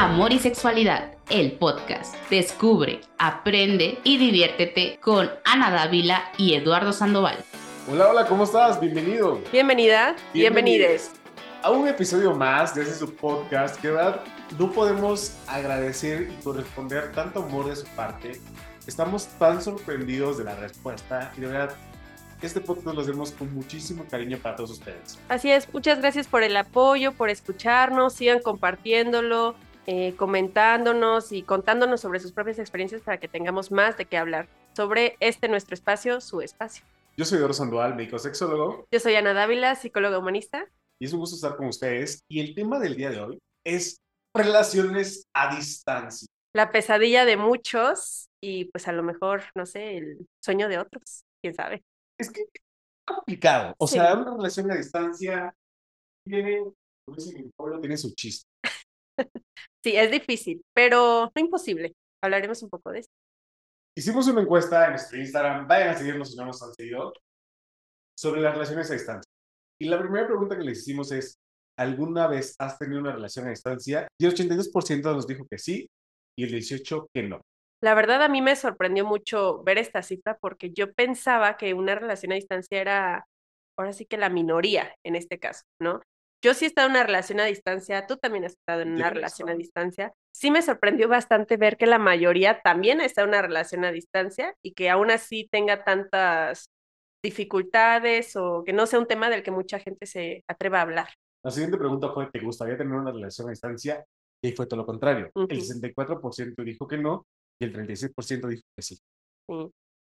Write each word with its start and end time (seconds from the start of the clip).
Amor 0.00 0.32
y 0.32 0.38
Sexualidad, 0.38 1.16
el 1.28 1.58
podcast. 1.58 2.14
Descubre, 2.30 3.00
aprende 3.18 3.98
y 4.04 4.16
diviértete 4.16 4.96
con 5.02 5.28
Ana 5.44 5.72
Dávila 5.72 6.30
y 6.38 6.54
Eduardo 6.54 6.92
Sandoval. 6.92 7.44
Hola, 7.90 8.10
hola, 8.10 8.26
¿cómo 8.26 8.44
estás? 8.44 8.78
Bienvenido. 8.78 9.40
Bienvenida, 9.50 10.14
bienvenides. 10.32 11.10
A 11.64 11.72
un 11.72 11.88
episodio 11.88 12.32
más 12.32 12.76
de 12.76 12.82
este 12.82 12.94
su 12.94 13.12
podcast, 13.12 13.80
que 13.80 13.90
verdad 13.90 14.20
no 14.56 14.70
podemos 14.70 15.36
agradecer 15.48 16.30
y 16.30 16.44
corresponder 16.44 17.10
tanto 17.10 17.42
amor 17.42 17.68
de 17.68 17.74
su 17.74 17.86
parte. 17.96 18.40
Estamos 18.86 19.26
tan 19.40 19.60
sorprendidos 19.60 20.38
de 20.38 20.44
la 20.44 20.54
respuesta 20.54 21.32
y 21.36 21.40
de 21.40 21.48
verdad 21.48 21.74
este 22.40 22.60
podcast 22.60 22.94
lo 22.94 23.00
hacemos 23.00 23.32
con 23.32 23.52
muchísimo 23.52 24.04
cariño 24.08 24.38
para 24.38 24.54
todos 24.54 24.70
ustedes. 24.70 25.18
Así 25.28 25.50
es, 25.50 25.68
muchas 25.74 25.98
gracias 25.98 26.28
por 26.28 26.44
el 26.44 26.56
apoyo, 26.56 27.14
por 27.14 27.30
escucharnos, 27.30 28.12
sigan 28.12 28.38
compartiéndolo, 28.38 29.56
eh, 29.90 30.14
comentándonos 30.16 31.32
y 31.32 31.42
contándonos 31.42 32.02
sobre 32.02 32.20
sus 32.20 32.32
propias 32.32 32.58
experiencias 32.58 33.00
para 33.00 33.18
que 33.18 33.26
tengamos 33.26 33.72
más 33.72 33.96
de 33.96 34.04
qué 34.04 34.18
hablar 34.18 34.46
sobre 34.76 35.16
este 35.20 35.48
nuestro 35.48 35.74
espacio, 35.74 36.20
su 36.20 36.42
espacio. 36.42 36.84
Yo 37.16 37.24
soy 37.24 37.38
Doro 37.38 37.54
Sandoval, 37.54 37.96
médico 37.96 38.18
sexólogo. 38.18 38.86
Yo 38.92 39.00
soy 39.00 39.14
Ana 39.14 39.32
Dávila, 39.32 39.74
psicóloga 39.74 40.18
humanista. 40.18 40.66
Y 41.00 41.06
es 41.06 41.12
un 41.12 41.20
gusto 41.20 41.36
estar 41.36 41.56
con 41.56 41.66
ustedes. 41.68 42.20
Y 42.28 42.40
el 42.40 42.54
tema 42.54 42.78
del 42.78 42.96
día 42.96 43.10
de 43.10 43.20
hoy 43.20 43.38
es 43.64 43.96
relaciones 44.36 45.24
a 45.34 45.56
distancia. 45.56 46.28
La 46.54 46.70
pesadilla 46.70 47.24
de 47.24 47.36
muchos 47.36 48.28
y 48.42 48.66
pues 48.66 48.86
a 48.88 48.92
lo 48.92 49.02
mejor, 49.02 49.44
no 49.54 49.66
sé, 49.66 49.96
el 49.96 50.26
sueño 50.44 50.68
de 50.68 50.78
otros, 50.78 51.22
quién 51.42 51.54
sabe 51.54 51.82
es 52.18 52.30
que 52.30 52.42
es 52.42 52.50
complicado. 53.06 53.74
O 53.78 53.86
sea, 53.86 54.14
una 54.14 54.36
relación 54.36 54.70
a 54.70 54.76
distancia 54.76 55.54
tiene, 56.24 56.64
tiene 57.80 57.96
su 57.96 58.14
chiste. 58.14 58.47
Sí, 59.84 59.96
es 59.96 60.10
difícil, 60.10 60.62
pero 60.74 61.30
no 61.34 61.40
imposible. 61.40 61.94
Hablaremos 62.22 62.62
un 62.62 62.70
poco 62.70 62.90
de 62.90 63.00
eso. 63.00 63.08
Hicimos 63.96 64.28
una 64.28 64.42
encuesta 64.42 64.84
en 64.84 64.90
nuestro 64.90 65.18
Instagram, 65.18 65.66
vayan 65.66 65.88
a 65.88 65.94
seguirnos 65.96 66.30
si 66.30 66.36
no 66.36 66.46
nos 66.46 66.62
han 66.62 66.72
seguido, 66.72 67.12
sobre 68.16 68.40
las 68.40 68.52
relaciones 68.52 68.90
a 68.90 68.94
distancia. 68.94 69.30
Y 69.80 69.88
la 69.88 69.98
primera 69.98 70.26
pregunta 70.26 70.56
que 70.56 70.64
les 70.64 70.80
hicimos 70.80 71.12
es, 71.12 71.38
¿alguna 71.78 72.26
vez 72.26 72.54
has 72.58 72.78
tenido 72.78 73.00
una 73.00 73.12
relación 73.12 73.46
a 73.46 73.50
distancia? 73.50 74.08
Y 74.20 74.26
el 74.26 74.34
82% 74.34 75.02
nos 75.02 75.26
dijo 75.26 75.46
que 75.48 75.58
sí 75.58 75.88
y 76.36 76.44
el 76.44 76.52
18% 76.52 77.06
que 77.14 77.22
no. 77.24 77.40
La 77.80 77.94
verdad 77.94 78.22
a 78.22 78.28
mí 78.28 78.42
me 78.42 78.56
sorprendió 78.56 79.04
mucho 79.04 79.62
ver 79.62 79.78
esta 79.78 80.02
cifra 80.02 80.36
porque 80.40 80.72
yo 80.72 80.92
pensaba 80.92 81.56
que 81.56 81.74
una 81.74 81.94
relación 81.94 82.32
a 82.32 82.34
distancia 82.34 82.80
era 82.80 83.26
ahora 83.78 83.92
sí 83.92 84.04
que 84.04 84.16
la 84.16 84.28
minoría 84.28 84.94
en 85.04 85.14
este 85.14 85.38
caso, 85.38 85.62
¿no? 85.80 86.02
Yo 86.42 86.54
sí 86.54 86.64
he 86.64 86.68
estado 86.68 86.86
en 86.86 86.92
una 86.92 87.02
relación 87.02 87.40
a 87.40 87.46
distancia, 87.46 88.06
tú 88.06 88.16
también 88.16 88.44
has 88.44 88.52
estado 88.52 88.82
en 88.82 88.92
una 88.92 89.10
relación 89.10 89.48
a 89.48 89.54
distancia. 89.54 90.12
Sí 90.32 90.52
me 90.52 90.62
sorprendió 90.62 91.08
bastante 91.08 91.56
ver 91.56 91.76
que 91.76 91.86
la 91.86 91.98
mayoría 91.98 92.60
también 92.60 93.00
está 93.00 93.22
en 93.22 93.30
una 93.30 93.42
relación 93.42 93.84
a 93.84 93.90
distancia 93.90 94.54
y 94.62 94.72
que 94.72 94.88
aún 94.88 95.10
así 95.10 95.48
tenga 95.50 95.82
tantas 95.82 96.70
dificultades 97.24 98.36
o 98.36 98.62
que 98.64 98.72
no 98.72 98.86
sea 98.86 99.00
un 99.00 99.08
tema 99.08 99.30
del 99.30 99.42
que 99.42 99.50
mucha 99.50 99.80
gente 99.80 100.06
se 100.06 100.44
atreva 100.48 100.78
a 100.78 100.82
hablar. 100.82 101.08
La 101.44 101.50
siguiente 101.50 101.76
pregunta 101.76 102.12
fue, 102.12 102.30
¿te 102.30 102.40
gustaría 102.40 102.76
tener 102.76 102.92
una 102.92 103.10
relación 103.10 103.48
a 103.48 103.50
distancia? 103.50 104.04
Y 104.40 104.52
fue 104.52 104.66
todo 104.66 104.80
lo 104.80 104.86
contrario. 104.86 105.32
El 105.34 105.48
64% 105.48 106.62
dijo 106.62 106.86
que 106.86 106.98
no 106.98 107.26
y 107.60 107.64
el 107.64 107.74
36% 107.74 108.48
dijo 108.48 108.62
que 108.76 108.82
sí. 108.82 108.98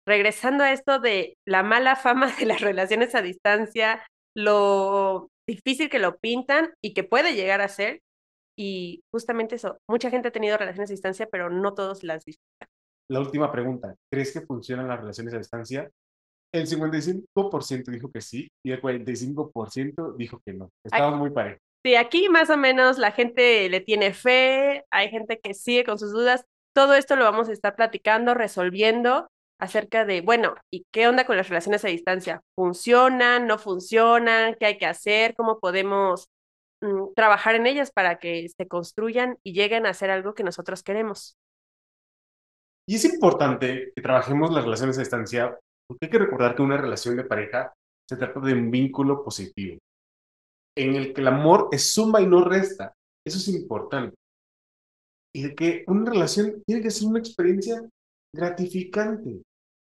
Regresando 0.07 0.63
a 0.63 0.71
esto 0.71 0.99
de 0.99 1.33
la 1.47 1.63
mala 1.63 1.95
fama 1.95 2.31
de 2.39 2.45
las 2.45 2.61
relaciones 2.61 3.15
a 3.15 3.23
distancia, 3.23 4.05
lo 4.35 5.29
difícil 5.49 5.89
que 5.89 5.99
lo 5.99 6.17
pintan 6.17 6.73
y 6.81 6.93
que 6.93 7.03
puede 7.03 7.33
llegar 7.33 7.61
a 7.61 7.67
ser, 7.67 8.01
y 8.57 9.03
justamente 9.11 9.55
eso, 9.55 9.79
mucha 9.89 10.09
gente 10.09 10.27
ha 10.27 10.31
tenido 10.31 10.57
relaciones 10.57 10.89
a 10.89 10.93
distancia, 10.93 11.27
pero 11.31 11.49
no 11.49 11.73
todos 11.73 12.03
las 12.03 12.25
disfrutan. 12.25 12.67
La 13.09 13.19
última 13.19 13.51
pregunta, 13.51 13.95
¿crees 14.11 14.31
que 14.31 14.41
funcionan 14.41 14.87
las 14.87 14.99
relaciones 14.99 15.33
a 15.33 15.37
distancia? 15.37 15.89
El 16.53 16.67
55% 16.67 17.91
dijo 17.91 18.11
que 18.11 18.21
sí 18.21 18.47
y 18.63 18.71
el 18.71 18.81
45% 18.81 20.15
dijo 20.15 20.41
que 20.45 20.53
no. 20.53 20.69
Estamos 20.83 21.19
muy 21.19 21.31
parejos. 21.31 21.61
Sí, 21.85 21.95
aquí 21.95 22.27
más 22.29 22.49
o 22.49 22.57
menos 22.57 22.97
la 22.97 23.11
gente 23.11 23.69
le 23.69 23.79
tiene 23.79 24.13
fe, 24.13 24.83
hay 24.91 25.09
gente 25.09 25.39
que 25.39 25.53
sigue 25.53 25.85
con 25.85 25.97
sus 25.97 26.11
dudas, 26.11 26.45
todo 26.75 26.93
esto 26.93 27.15
lo 27.15 27.23
vamos 27.23 27.49
a 27.49 27.53
estar 27.53 27.75
platicando, 27.75 28.33
resolviendo 28.33 29.29
acerca 29.59 30.05
de, 30.05 30.21
bueno, 30.21 30.55
¿y 30.71 30.85
qué 30.91 31.07
onda 31.07 31.25
con 31.25 31.37
las 31.37 31.49
relaciones 31.49 31.83
a 31.85 31.89
distancia? 31.89 32.41
¿Funcionan? 32.55 33.47
¿No 33.47 33.57
funcionan? 33.57 34.55
¿Qué 34.59 34.65
hay 34.65 34.77
que 34.77 34.85
hacer? 34.85 35.35
¿Cómo 35.35 35.59
podemos 35.59 36.29
mm, 36.81 37.13
trabajar 37.15 37.55
en 37.55 37.67
ellas 37.67 37.91
para 37.91 38.19
que 38.19 38.47
se 38.49 38.67
construyan 38.67 39.37
y 39.43 39.53
lleguen 39.53 39.85
a 39.85 39.89
hacer 39.89 40.09
algo 40.09 40.33
que 40.33 40.43
nosotros 40.43 40.83
queremos? 40.83 41.37
Y 42.87 42.95
es 42.95 43.05
importante 43.05 43.91
que 43.95 44.01
trabajemos 44.01 44.51
las 44.51 44.63
relaciones 44.63 44.97
a 44.97 45.01
distancia 45.01 45.57
porque 45.87 46.05
hay 46.05 46.09
que 46.09 46.19
recordar 46.19 46.55
que 46.55 46.61
una 46.61 46.77
relación 46.77 47.17
de 47.17 47.23
pareja 47.23 47.73
se 48.07 48.17
trata 48.17 48.39
de 48.39 48.53
un 48.53 48.71
vínculo 48.71 49.23
positivo, 49.23 49.77
en 50.75 50.95
el 50.95 51.13
que 51.13 51.21
el 51.21 51.27
amor 51.27 51.69
es 51.71 51.91
suma 51.91 52.21
y 52.21 52.25
no 52.25 52.43
resta. 52.43 52.93
Eso 53.25 53.37
es 53.37 53.47
importante 53.49 54.15
y 55.33 55.43
de 55.43 55.55
que 55.55 55.83
una 55.87 56.09
relación 56.09 56.63
tiene 56.65 56.81
que 56.81 56.91
ser 56.91 57.07
una 57.07 57.19
experiencia 57.19 57.87
gratificante, 58.33 59.41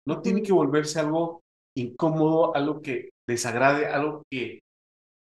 no 0.07 0.21
tiene 0.21 0.41
que 0.41 0.53
volverse 0.53 0.99
algo 0.99 1.41
incómodo, 1.77 2.55
algo 2.55 2.81
que 2.81 3.09
desagrade, 3.27 3.87
algo 3.87 4.23
que 4.31 4.59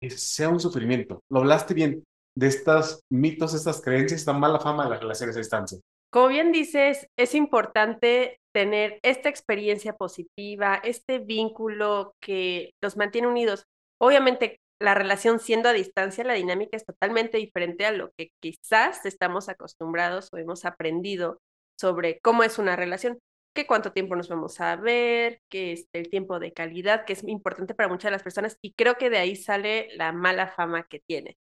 sea 0.08 0.48
un 0.48 0.60
sufrimiento. 0.60 1.20
Lo 1.30 1.40
hablaste 1.40 1.74
bien 1.74 2.04
de 2.36 2.46
estos 2.46 3.00
mitos, 3.10 3.54
estas 3.54 3.80
creencias, 3.80 4.20
esta 4.20 4.32
mala 4.32 4.60
fama 4.60 4.84
de 4.84 4.90
las 4.90 5.00
relaciones 5.00 5.36
a 5.36 5.40
distancia. 5.40 5.78
Como 6.12 6.28
bien 6.28 6.52
dices, 6.52 7.06
es 7.18 7.34
importante 7.34 8.38
tener 8.54 8.98
esta 9.02 9.28
experiencia 9.28 9.94
positiva, 9.94 10.76
este 10.76 11.18
vínculo 11.18 12.12
que 12.22 12.70
los 12.82 12.96
mantiene 12.96 13.28
unidos. 13.28 13.64
Obviamente, 14.00 14.58
la 14.80 14.94
relación 14.94 15.40
siendo 15.40 15.68
a 15.68 15.72
distancia, 15.72 16.24
la 16.24 16.34
dinámica 16.34 16.76
es 16.76 16.84
totalmente 16.84 17.38
diferente 17.38 17.86
a 17.86 17.92
lo 17.92 18.10
que 18.16 18.30
quizás 18.42 19.04
estamos 19.06 19.48
acostumbrados 19.48 20.28
o 20.32 20.36
hemos 20.36 20.64
aprendido 20.64 21.38
sobre 21.78 22.18
cómo 22.20 22.42
es 22.42 22.58
una 22.58 22.76
relación, 22.76 23.18
que 23.56 23.66
cuánto 23.66 23.90
tiempo 23.90 24.14
nos 24.14 24.28
vamos 24.28 24.60
a 24.60 24.76
ver, 24.76 25.40
que 25.50 25.72
es 25.72 25.88
el 25.92 26.08
tiempo 26.08 26.38
de 26.38 26.52
calidad, 26.52 27.04
que 27.04 27.14
es 27.14 27.24
importante 27.24 27.74
para 27.74 27.88
muchas 27.88 28.04
de 28.04 28.12
las 28.12 28.22
personas 28.22 28.56
y 28.62 28.74
creo 28.74 28.94
que 28.94 29.10
de 29.10 29.18
ahí 29.18 29.34
sale 29.34 29.88
la 29.96 30.12
mala 30.12 30.46
fama 30.46 30.84
que 30.84 31.00
tiene. 31.00 31.36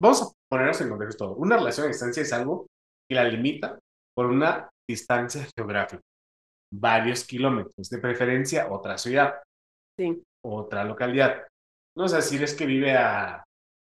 Vamos 0.00 0.22
a 0.22 0.26
ponernos 0.48 0.80
en 0.80 0.90
contexto. 0.90 1.34
Una 1.34 1.56
relación 1.56 1.86
a 1.86 1.88
distancia 1.88 2.22
es 2.22 2.32
algo 2.32 2.68
que 3.08 3.16
la 3.16 3.24
limita 3.24 3.78
por 4.14 4.26
una 4.26 4.70
distancia 4.88 5.44
geográfica, 5.56 6.02
varios 6.72 7.24
kilómetros, 7.24 7.90
de 7.90 7.98
preferencia 7.98 8.70
otra 8.70 8.96
ciudad, 8.96 9.42
sí. 9.98 10.22
otra 10.44 10.84
localidad 10.84 11.44
no 11.96 12.08
sé, 12.08 12.20
si 12.22 12.42
es 12.42 12.54
que 12.54 12.66
vive 12.66 12.96
a... 12.96 13.44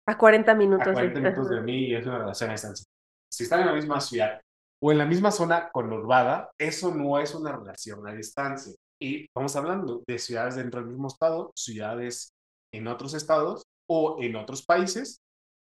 A 0.09 0.19
40 0.19 0.55
minutos. 0.55 0.87
A 0.87 0.93
40 0.93 1.21
minutos 1.21 1.50
de 1.50 1.60
mí 1.62 1.87
y 1.87 1.94
es 1.94 2.06
una 2.06 2.19
relación 2.19 2.50
a 2.50 2.53
distancia. 2.53 2.87
Si 3.32 3.44
están 3.44 3.60
en 3.60 3.66
la 3.66 3.72
misma 3.72 4.00
ciudad 4.00 4.41
o 4.82 4.92
en 4.92 4.98
la 4.98 5.06
misma 5.06 5.31
zona 5.31 5.70
conurbada, 5.70 6.50
eso 6.59 6.94
no 6.94 7.19
es 7.19 7.34
una 7.34 7.53
relación 7.53 8.06
a 8.06 8.12
distancia. 8.12 8.75
Y 9.00 9.25
estamos 9.25 9.54
hablando 9.56 10.03
de 10.06 10.19
ciudades 10.19 10.56
dentro 10.56 10.81
del 10.81 10.91
mismo 10.91 11.09
estado, 11.09 11.53
ciudades 11.54 12.31
en 12.72 12.87
otros 12.88 13.14
estados 13.14 13.62
o 13.88 14.19
en 14.20 14.37
otros 14.37 14.64
países 14.64 15.19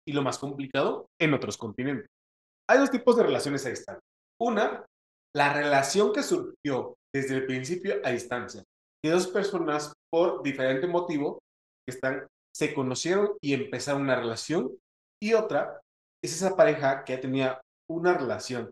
y 0.08 0.14
lo 0.14 0.22
más 0.22 0.38
complicado, 0.38 1.08
en 1.20 1.34
otros 1.34 1.58
continentes. 1.58 2.08
Hay 2.70 2.80
dos 2.80 2.92
tipos 2.92 3.16
de 3.16 3.24
relaciones 3.24 3.66
a 3.66 3.70
distancia. 3.70 4.04
Una, 4.40 4.86
la 5.36 5.54
relación 5.54 6.14
que 6.14 6.24
surgió 6.24 6.96
desde 7.14 7.36
el 7.36 7.46
principio 7.46 7.96
a 8.04 8.12
distancia, 8.12 8.64
de 9.04 9.12
dos 9.12 9.28
personas 9.28 9.94
por 10.12 10.44
diferente 10.44 10.88
motivo 10.88 11.40
que 11.86 11.94
están, 11.94 12.28
se 12.56 12.74
conocieron 12.74 13.38
y 13.42 13.54
empezaron 13.54 14.04
una 14.04 14.16
relación. 14.16 14.72
Y 15.22 15.34
otra 15.34 15.80
es 16.24 16.34
esa 16.34 16.56
pareja 16.56 17.04
que 17.04 17.14
ya 17.14 17.22
tenía 17.22 17.62
una 17.90 18.14
relación 18.14 18.70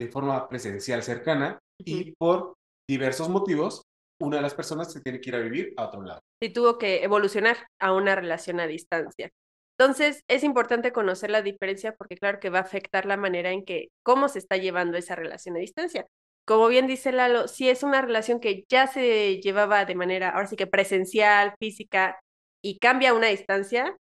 de 0.00 0.08
forma 0.08 0.48
presencial 0.48 1.02
cercana 1.02 1.58
y 1.78 2.12
por 2.12 2.54
diversos 2.88 3.28
motivos, 3.28 3.84
una 4.18 4.38
de 4.38 4.42
las 4.42 4.54
personas 4.54 4.90
se 4.90 5.00
tiene 5.02 5.20
que 5.20 5.28
ir 5.28 5.36
a 5.36 5.40
vivir 5.40 5.74
a 5.76 5.86
otro 5.86 6.02
lado. 6.02 6.20
Y 6.42 6.52
tuvo 6.52 6.78
que 6.78 7.04
evolucionar 7.04 7.58
a 7.78 7.92
una 7.92 8.16
relación 8.16 8.60
a 8.60 8.66
distancia. 8.66 9.30
Entonces, 9.78 10.22
es 10.28 10.42
importante 10.42 10.92
conocer 10.92 11.30
la 11.30 11.42
diferencia 11.42 11.94
porque 11.94 12.16
claro 12.16 12.40
que 12.40 12.50
va 12.50 12.58
a 12.58 12.62
afectar 12.62 13.04
la 13.06 13.18
manera 13.18 13.50
en 13.50 13.64
que, 13.64 13.88
cómo 14.02 14.28
se 14.28 14.38
está 14.38 14.56
llevando 14.56 14.96
esa 14.96 15.16
relación 15.16 15.56
a 15.56 15.60
distancia. 15.60 16.06
Como 16.46 16.68
bien 16.68 16.86
dice 16.86 17.12
Lalo, 17.12 17.46
si 17.46 17.68
es 17.68 17.82
una 17.82 18.00
relación 18.00 18.40
que 18.40 18.64
ya 18.68 18.86
se 18.86 19.40
llevaba 19.40 19.84
de 19.84 19.94
manera, 19.94 20.30
ahora 20.30 20.46
sí 20.46 20.56
que 20.56 20.66
presencial, 20.66 21.54
física, 21.58 22.18
y 22.62 22.78
cambia 22.78 23.14
una 23.14 23.28
distancia, 23.28 23.96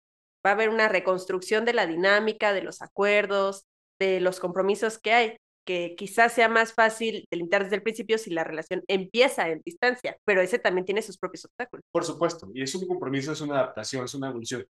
va 0.45 0.51
a 0.51 0.53
haber 0.53 0.69
una 0.69 0.87
reconstrucción 0.87 1.65
de 1.65 1.73
la 1.73 1.85
dinámica, 1.85 2.53
de 2.53 2.61
los 2.61 2.81
acuerdos, 2.81 3.65
de 3.99 4.21
los 4.21 4.39
compromisos 4.39 4.97
que 4.97 5.13
hay, 5.13 5.37
que 5.69 5.93
quizás 5.95 6.33
sea 6.33 6.49
más 6.49 6.73
fácil 6.73 7.27
delimitar 7.29 7.63
desde 7.63 7.75
el 7.75 7.83
principio 7.83 8.17
si 8.17 8.31
la 8.31 8.43
relación 8.43 8.83
empieza 8.87 9.49
en 9.49 9.61
distancia, 9.63 10.17
pero 10.25 10.41
ese 10.41 10.57
también 10.57 10.83
tiene 10.83 11.03
sus 11.03 11.19
propios 11.19 11.45
obstáculos. 11.45 11.83
Por 11.91 12.03
supuesto, 12.03 12.49
y 12.55 12.63
es 12.63 12.73
un 12.73 12.87
compromiso, 12.87 13.33
es 13.33 13.41
una 13.41 13.59
adaptación, 13.59 14.03
es 14.03 14.15
una 14.15 14.29
evolución. 14.29 14.65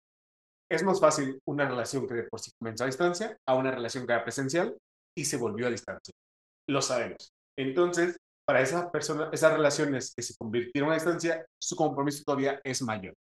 Es 0.68 0.82
más 0.82 1.00
fácil 1.00 1.40
una 1.46 1.70
relación 1.70 2.08
que 2.08 2.16
de 2.16 2.24
por 2.24 2.40
sí 2.40 2.50
comenzó 2.58 2.84
a 2.84 2.88
distancia 2.88 3.38
a 3.46 3.54
una 3.54 3.70
relación 3.70 4.08
que 4.08 4.14
era 4.14 4.24
presencial, 4.24 4.76
y 5.16 5.26
se 5.26 5.38
volvió 5.38 5.68
a 5.68 5.70
distancia. 5.70 6.16
Lo 6.68 6.82
sabemos. 6.82 7.32
Entonces, 7.56 8.18
para 8.44 8.64
esa 8.64 8.92
persona, 8.92 9.30
esas 9.32 9.54
relaciones 9.54 10.16
que 10.16 10.24
se 10.24 10.36
convirtieron 10.36 10.90
a 10.90 10.96
distancia, 10.96 11.46
su 11.62 11.76
compromiso 11.76 12.24
todavía 12.26 12.60
es 12.64 12.82
mayor. 12.82 13.14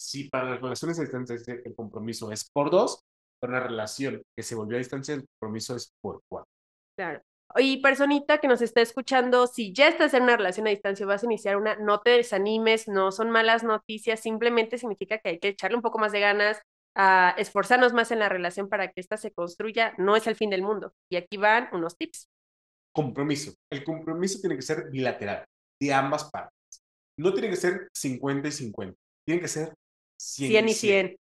Si 0.00 0.30
para 0.30 0.48
las 0.48 0.62
relaciones 0.62 0.98
a 0.98 1.02
distancia 1.02 1.36
el 1.62 1.74
compromiso 1.74 2.32
es 2.32 2.48
por 2.50 2.70
dos, 2.70 3.02
para 3.38 3.58
una 3.58 3.68
relación 3.68 4.22
que 4.34 4.42
se 4.42 4.54
volvió 4.54 4.76
a 4.76 4.78
distancia, 4.78 5.14
el 5.14 5.26
compromiso 5.38 5.76
es 5.76 5.92
por 6.00 6.22
cuatro. 6.26 6.57
Claro. 6.98 7.22
Y 7.56 7.80
personita 7.80 8.38
que 8.38 8.48
nos 8.48 8.60
está 8.60 8.80
escuchando, 8.80 9.46
si 9.46 9.72
ya 9.72 9.86
estás 9.86 10.14
en 10.14 10.24
una 10.24 10.36
relación 10.36 10.66
a 10.66 10.70
distancia 10.70 11.06
o 11.06 11.08
vas 11.08 11.22
a 11.22 11.26
iniciar 11.26 11.56
una, 11.56 11.76
no 11.76 12.00
te 12.00 12.10
desanimes, 12.10 12.88
no 12.88 13.12
son 13.12 13.30
malas 13.30 13.62
noticias, 13.62 14.18
simplemente 14.18 14.78
significa 14.78 15.18
que 15.18 15.28
hay 15.28 15.38
que 15.38 15.48
echarle 15.48 15.76
un 15.76 15.82
poco 15.82 16.00
más 16.00 16.10
de 16.10 16.18
ganas, 16.18 16.60
a 16.96 17.36
esforzarnos 17.38 17.92
más 17.92 18.10
en 18.10 18.18
la 18.18 18.28
relación 18.28 18.68
para 18.68 18.88
que 18.88 19.00
ésta 19.00 19.16
se 19.16 19.30
construya, 19.30 19.94
no 19.96 20.16
es 20.16 20.26
el 20.26 20.34
fin 20.34 20.50
del 20.50 20.62
mundo. 20.62 20.92
Y 21.08 21.14
aquí 21.14 21.36
van 21.36 21.68
unos 21.72 21.96
tips. 21.96 22.28
Compromiso. 22.92 23.54
El 23.70 23.84
compromiso 23.84 24.40
tiene 24.40 24.56
que 24.56 24.62
ser 24.62 24.90
bilateral, 24.90 25.44
de 25.80 25.94
ambas 25.94 26.28
partes. 26.28 26.82
No 27.16 27.32
tiene 27.32 27.48
que 27.48 27.56
ser 27.56 27.88
50 27.94 28.48
y 28.48 28.52
50, 28.52 28.98
tiene 29.24 29.40
que 29.40 29.48
ser 29.48 29.72
100, 30.20 30.50
100 30.50 30.68
y 30.68 30.74
100. 30.74 31.16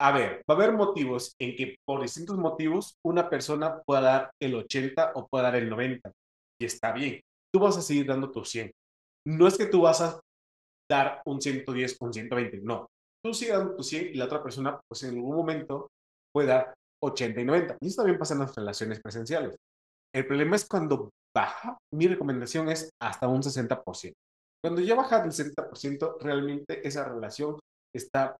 A 0.00 0.12
ver, 0.12 0.42
va 0.50 0.54
a 0.54 0.56
haber 0.56 0.72
motivos 0.72 1.34
en 1.38 1.54
que 1.56 1.76
por 1.86 2.00
distintos 2.00 2.38
motivos 2.38 2.96
una 3.04 3.28
persona 3.28 3.82
pueda 3.82 4.00
dar 4.00 4.30
el 4.40 4.54
80 4.54 5.12
o 5.14 5.28
pueda 5.28 5.44
dar 5.44 5.56
el 5.56 5.68
90. 5.68 6.10
Y 6.58 6.64
está 6.64 6.92
bien. 6.92 7.20
Tú 7.52 7.60
vas 7.60 7.76
a 7.76 7.82
seguir 7.82 8.06
dando 8.06 8.30
tu 8.30 8.44
100. 8.44 8.70
No 9.26 9.46
es 9.46 9.58
que 9.58 9.66
tú 9.66 9.82
vas 9.82 10.00
a 10.00 10.18
dar 10.90 11.20
un 11.26 11.40
110 11.40 11.98
o 12.00 12.06
un 12.06 12.14
120. 12.14 12.60
No. 12.62 12.86
Tú 13.22 13.34
sigues 13.34 13.58
dando 13.58 13.76
tu 13.76 13.82
100 13.82 14.06
y 14.06 14.14
la 14.14 14.24
otra 14.24 14.42
persona, 14.42 14.80
pues 14.88 15.02
en 15.02 15.16
algún 15.16 15.36
momento, 15.36 15.88
puede 16.32 16.48
dar 16.48 16.74
80 17.02 17.40
y 17.40 17.44
90. 17.44 17.76
Y 17.80 17.88
eso 17.88 17.96
también 17.96 18.18
pasa 18.18 18.34
en 18.34 18.40
las 18.40 18.54
relaciones 18.54 19.00
presenciales. 19.00 19.56
El 20.14 20.26
problema 20.26 20.56
es 20.56 20.66
cuando 20.66 21.10
baja. 21.36 21.76
Mi 21.92 22.08
recomendación 22.08 22.70
es 22.70 22.88
hasta 23.02 23.28
un 23.28 23.42
60%. 23.42 24.12
Cuando 24.64 24.80
ya 24.80 24.94
baja 24.94 25.20
del 25.20 25.32
60%, 25.32 26.16
realmente 26.20 26.86
esa 26.86 27.04
relación 27.04 27.58
está 27.94 28.36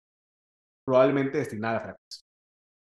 probablemente 0.90 1.38
destinada 1.38 1.76
a 1.76 1.80
fracaso. 1.80 2.20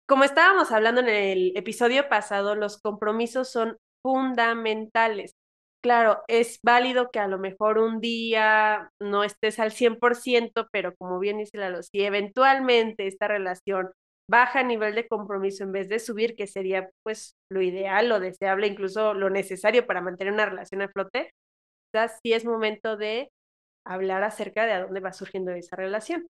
Como 0.08 0.24
estábamos 0.24 0.72
hablando 0.72 1.02
en 1.02 1.10
el 1.10 1.54
episodio 1.56 2.10
pasado, 2.10 2.56
los 2.56 2.82
compromisos 2.82 3.52
son 3.52 3.78
fundamentales. 4.02 5.34
Claro, 5.84 6.24
es 6.28 6.60
válido 6.64 7.12
que 7.12 7.20
a 7.20 7.28
lo 7.28 7.38
mejor 7.38 7.78
un 7.78 8.00
día 8.00 8.90
no 9.00 9.24
estés 9.24 9.60
al 9.60 9.72
100%, 9.72 10.68
pero 10.72 10.96
como 10.96 11.20
bien 11.20 11.38
dice 11.38 11.58
Lalo, 11.60 11.84
si 11.84 12.04
eventualmente 12.04 13.06
esta 13.06 13.28
relación 13.28 13.92
baja 14.28 14.62
a 14.62 14.64
nivel 14.64 14.96
de 14.96 15.08
compromiso 15.08 15.64
en 15.64 15.74
vez 15.74 15.88
de 15.88 16.00
subir, 16.00 16.36
que 16.36 16.48
sería 16.48 16.90
pues 17.04 17.36
lo 17.52 17.62
ideal, 17.62 18.10
lo 18.10 18.20
deseable, 18.20 18.66
incluso 18.66 19.14
lo 19.14 19.30
necesario 19.30 19.86
para 19.86 20.02
mantener 20.02 20.34
una 20.34 20.48
relación 20.48 20.82
a 20.82 20.88
flote, 20.88 21.32
ya 21.94 22.08
sí 22.08 22.34
es 22.34 22.44
momento 22.44 22.98
de 22.98 23.30
hablar 23.86 24.24
acerca 24.24 24.66
de 24.66 24.74
a 24.74 24.82
dónde 24.82 25.00
va 25.00 25.14
surgiendo 25.14 25.52
esa 25.52 25.76
relación. 25.76 26.26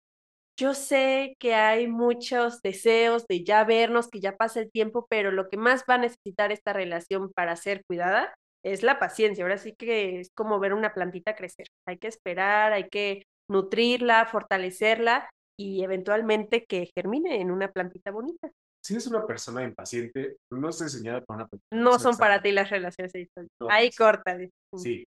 Yo 0.59 0.73
sé 0.73 1.38
que 1.39 1.56
hay 1.56 1.88
muchos 1.88 2.61
deseos 2.61 3.25
de 3.27 3.45
ya 3.45 3.63
vernos, 3.63 4.09
que 4.09 4.19
ya 4.19 4.35
pase 4.35 4.59
el 4.59 4.71
tiempo, 4.71 5.07
pero 5.09 5.31
lo 5.31 5.47
que 5.47 5.56
más 5.56 5.85
va 5.89 5.94
a 5.94 6.00
necesitar 6.00 6.51
esta 6.51 6.73
relación 6.73 7.31
para 7.31 7.56
ser 7.56 7.85
cuidada 7.85 8.33
es 8.65 8.83
la 8.83 9.00
paciencia. 9.00 9.45
Ahora 9.45 9.57
sí 9.57 9.73
que 9.73 10.19
es 10.19 10.31
como 10.35 10.59
ver 10.59 10.73
una 10.73 10.94
plantita 10.94 11.33
crecer. 11.33 11.67
Hay 11.88 11.97
que 11.97 12.09
esperar, 12.09 12.73
hay 12.73 12.89
que 12.89 13.23
nutrirla, 13.50 14.25
fortalecerla 14.25 15.29
y 15.57 15.81
eventualmente 15.81 16.65
que 16.65 16.91
germine 16.94 17.39
en 17.39 17.51
una 17.51 17.71
plantita 17.71 18.12
bonita. 18.12 18.51
Si 18.83 18.95
eres 18.95 19.07
una 19.07 19.25
persona 19.25 19.63
impaciente, 19.63 20.35
no 20.51 20.67
estás 20.67 20.91
diseñada 20.91 21.23
para 21.23 21.38
una 21.38 21.47
plantita. 21.47 21.73
No 21.73 22.00
son 22.00 22.17
para 22.17 22.41
ti 22.41 22.51
las 22.51 22.69
relaciones 22.69 23.13
de 23.13 23.29
No, 23.62 23.69
Ahí 23.69 23.91
corta. 23.91 24.38
Sí. 24.75 25.05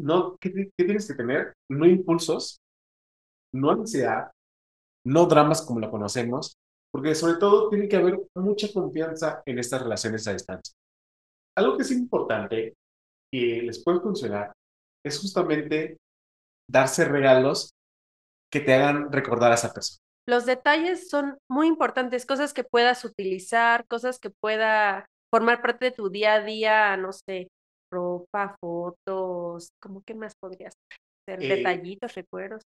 No, 0.00 0.36
¿qué, 0.40 0.52
¿qué, 0.52 0.84
tienes 0.84 1.08
que 1.08 1.14
tener? 1.14 1.54
No 1.68 1.86
impulsos, 1.86 2.60
no 3.52 3.72
ansiedad, 3.72 4.30
no 5.06 5.26
dramas 5.26 5.62
como 5.62 5.80
lo 5.80 5.90
conocemos, 5.90 6.56
porque 6.92 7.14
sobre 7.14 7.34
todo 7.34 7.68
tiene 7.68 7.88
que 7.88 7.96
haber 7.96 8.20
mucha 8.34 8.72
confianza 8.72 9.42
en 9.46 9.58
estas 9.58 9.82
relaciones 9.82 10.26
a 10.28 10.32
distancia. 10.32 10.74
Algo 11.56 11.76
que 11.76 11.82
es 11.82 11.90
importante 11.90 12.74
que 13.32 13.62
les 13.62 13.82
puede 13.82 14.00
funcionar 14.00 14.52
es 15.04 15.18
justamente 15.18 15.96
darse 16.70 17.04
regalos 17.04 17.72
que 18.52 18.60
te 18.60 18.74
hagan 18.74 19.10
recordar 19.10 19.52
a 19.52 19.54
esa 19.54 19.72
persona. 19.72 19.98
Los 20.28 20.46
detalles 20.46 21.08
son 21.08 21.38
muy 21.50 21.66
importantes, 21.66 22.26
cosas 22.26 22.52
que 22.54 22.62
puedas 22.62 23.04
utilizar, 23.04 23.84
cosas 23.88 24.18
que 24.20 24.30
pueda 24.30 25.06
formar 25.32 25.62
parte 25.62 25.86
de 25.86 25.90
tu 25.90 26.10
día 26.10 26.34
a 26.34 26.44
día, 26.44 26.96
no 26.96 27.10
sé, 27.12 27.48
ropa, 27.90 28.56
fotos, 28.60 29.70
¿cómo 29.80 30.02
que 30.06 30.14
más 30.14 30.34
podrías 30.40 30.74
ser? 31.26 31.42
Eh, 31.42 31.56
detallitos, 31.56 32.14
recuerdos 32.14 32.62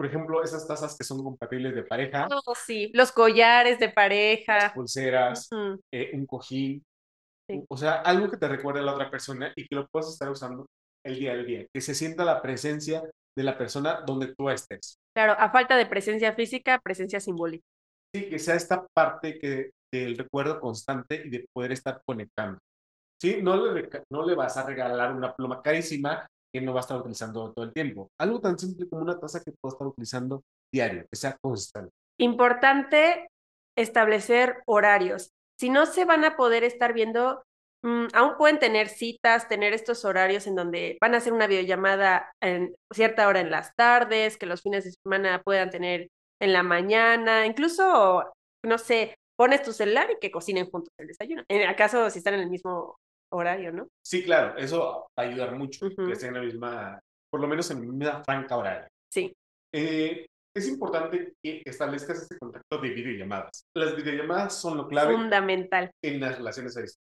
por 0.00 0.06
ejemplo, 0.06 0.42
esas 0.42 0.66
tazas 0.66 0.96
que 0.96 1.04
son 1.04 1.22
compatibles 1.22 1.74
de 1.74 1.82
pareja. 1.82 2.26
Oh, 2.46 2.54
sí, 2.54 2.90
los 2.94 3.12
collares 3.12 3.78
de 3.78 3.90
pareja. 3.90 4.72
pulseras, 4.74 5.50
eh, 5.92 6.12
un 6.14 6.24
cojín. 6.24 6.82
O 7.68 7.76
sea, 7.76 7.96
algo 7.96 8.30
que 8.30 8.38
te 8.38 8.48
recuerde 8.48 8.80
a 8.80 8.82
la 8.82 8.94
otra 8.94 9.10
persona 9.10 9.52
y 9.54 9.68
que 9.68 9.74
lo 9.74 9.86
puedas 9.88 10.08
estar 10.08 10.30
usando 10.30 10.64
el 11.04 11.18
día 11.18 11.32
al 11.32 11.44
día. 11.44 11.66
Que 11.70 11.82
se 11.82 11.94
sienta 11.94 12.24
la 12.24 12.40
presencia 12.40 13.02
de 13.36 13.44
la 13.44 13.58
persona 13.58 14.00
donde 14.06 14.34
tú 14.34 14.48
estés. 14.48 14.96
Claro, 15.14 15.34
a 15.38 15.50
falta 15.50 15.76
de 15.76 15.84
presencia 15.84 16.32
física, 16.32 16.80
presencia 16.82 17.20
simbólica. 17.20 17.66
Sí, 18.14 18.30
que 18.30 18.38
sea 18.38 18.54
esta 18.54 18.86
parte 18.96 19.38
que, 19.38 19.68
del 19.92 20.16
recuerdo 20.16 20.60
constante 20.60 21.24
y 21.26 21.28
de 21.28 21.46
poder 21.52 21.72
estar 21.72 22.00
conectando. 22.06 22.58
¿Sí? 23.20 23.40
No 23.42 23.54
le, 23.66 23.90
no 24.10 24.24
le 24.24 24.34
vas 24.34 24.56
a 24.56 24.64
regalar 24.64 25.12
una 25.14 25.34
pluma 25.34 25.60
carísima 25.60 26.26
que 26.52 26.60
no 26.60 26.72
va 26.72 26.80
a 26.80 26.82
estar 26.82 26.98
utilizando 26.98 27.52
todo 27.52 27.64
el 27.64 27.72
tiempo. 27.72 28.10
Algo 28.18 28.40
tan 28.40 28.58
simple 28.58 28.88
como 28.88 29.02
una 29.02 29.18
taza 29.18 29.40
que 29.42 29.52
puedo 29.52 29.74
estar 29.74 29.86
utilizando 29.86 30.42
diario, 30.72 31.06
que 31.10 31.16
sea 31.16 31.36
constante. 31.40 31.92
Importante 32.18 33.28
establecer 33.76 34.62
horarios. 34.66 35.30
Si 35.58 35.70
no 35.70 35.86
se 35.86 36.04
van 36.04 36.24
a 36.24 36.36
poder 36.36 36.64
estar 36.64 36.92
viendo, 36.92 37.42
mm, 37.82 38.06
aún 38.12 38.36
pueden 38.36 38.58
tener 38.58 38.88
citas, 38.88 39.48
tener 39.48 39.72
estos 39.72 40.04
horarios 40.04 40.46
en 40.46 40.54
donde 40.54 40.98
van 41.00 41.14
a 41.14 41.18
hacer 41.18 41.32
una 41.32 41.46
videollamada 41.46 42.32
en 42.40 42.74
cierta 42.92 43.28
hora 43.28 43.40
en 43.40 43.50
las 43.50 43.74
tardes, 43.76 44.36
que 44.36 44.46
los 44.46 44.62
fines 44.62 44.84
de 44.84 44.92
semana 44.92 45.42
puedan 45.42 45.70
tener 45.70 46.08
en 46.40 46.52
la 46.52 46.62
mañana, 46.62 47.46
incluso, 47.46 48.24
no 48.64 48.78
sé, 48.78 49.16
pones 49.36 49.62
tu 49.62 49.72
celular 49.72 50.10
y 50.10 50.18
que 50.18 50.30
cocinen 50.30 50.70
juntos 50.70 50.92
el 50.98 51.06
desayuno. 51.06 51.44
En 51.48 51.62
el 51.62 51.76
caso 51.76 52.10
si 52.10 52.18
están 52.18 52.34
en 52.34 52.40
el 52.40 52.50
mismo 52.50 52.98
horario, 53.30 53.72
¿no? 53.72 53.88
Sí, 54.04 54.24
claro, 54.24 54.56
eso 54.56 55.08
va 55.18 55.24
a 55.24 55.26
ayudar 55.26 55.56
mucho, 55.56 55.88
que 55.88 56.12
estén 56.12 56.28
en 56.28 56.34
la 56.34 56.40
misma, 56.42 57.00
por 57.30 57.40
lo 57.40 57.48
menos 57.48 57.70
en 57.70 57.80
la 57.80 57.86
misma 57.86 58.24
franca 58.24 58.56
horaria. 58.56 58.88
Sí. 59.12 59.32
Eh, 59.72 60.26
es 60.54 60.68
importante 60.68 61.34
que 61.42 61.62
establezcas 61.64 62.22
este 62.22 62.38
contacto 62.38 62.78
de 62.78 62.90
videollamadas. 62.90 63.64
Las 63.74 63.94
videollamadas 63.96 64.60
son 64.60 64.76
lo 64.76 64.88
clave. 64.88 65.14
Fundamental. 65.14 65.90
En 66.02 66.20
las 66.20 66.38
relaciones 66.38 66.76
a 66.76 66.80
distancia. 66.80 67.10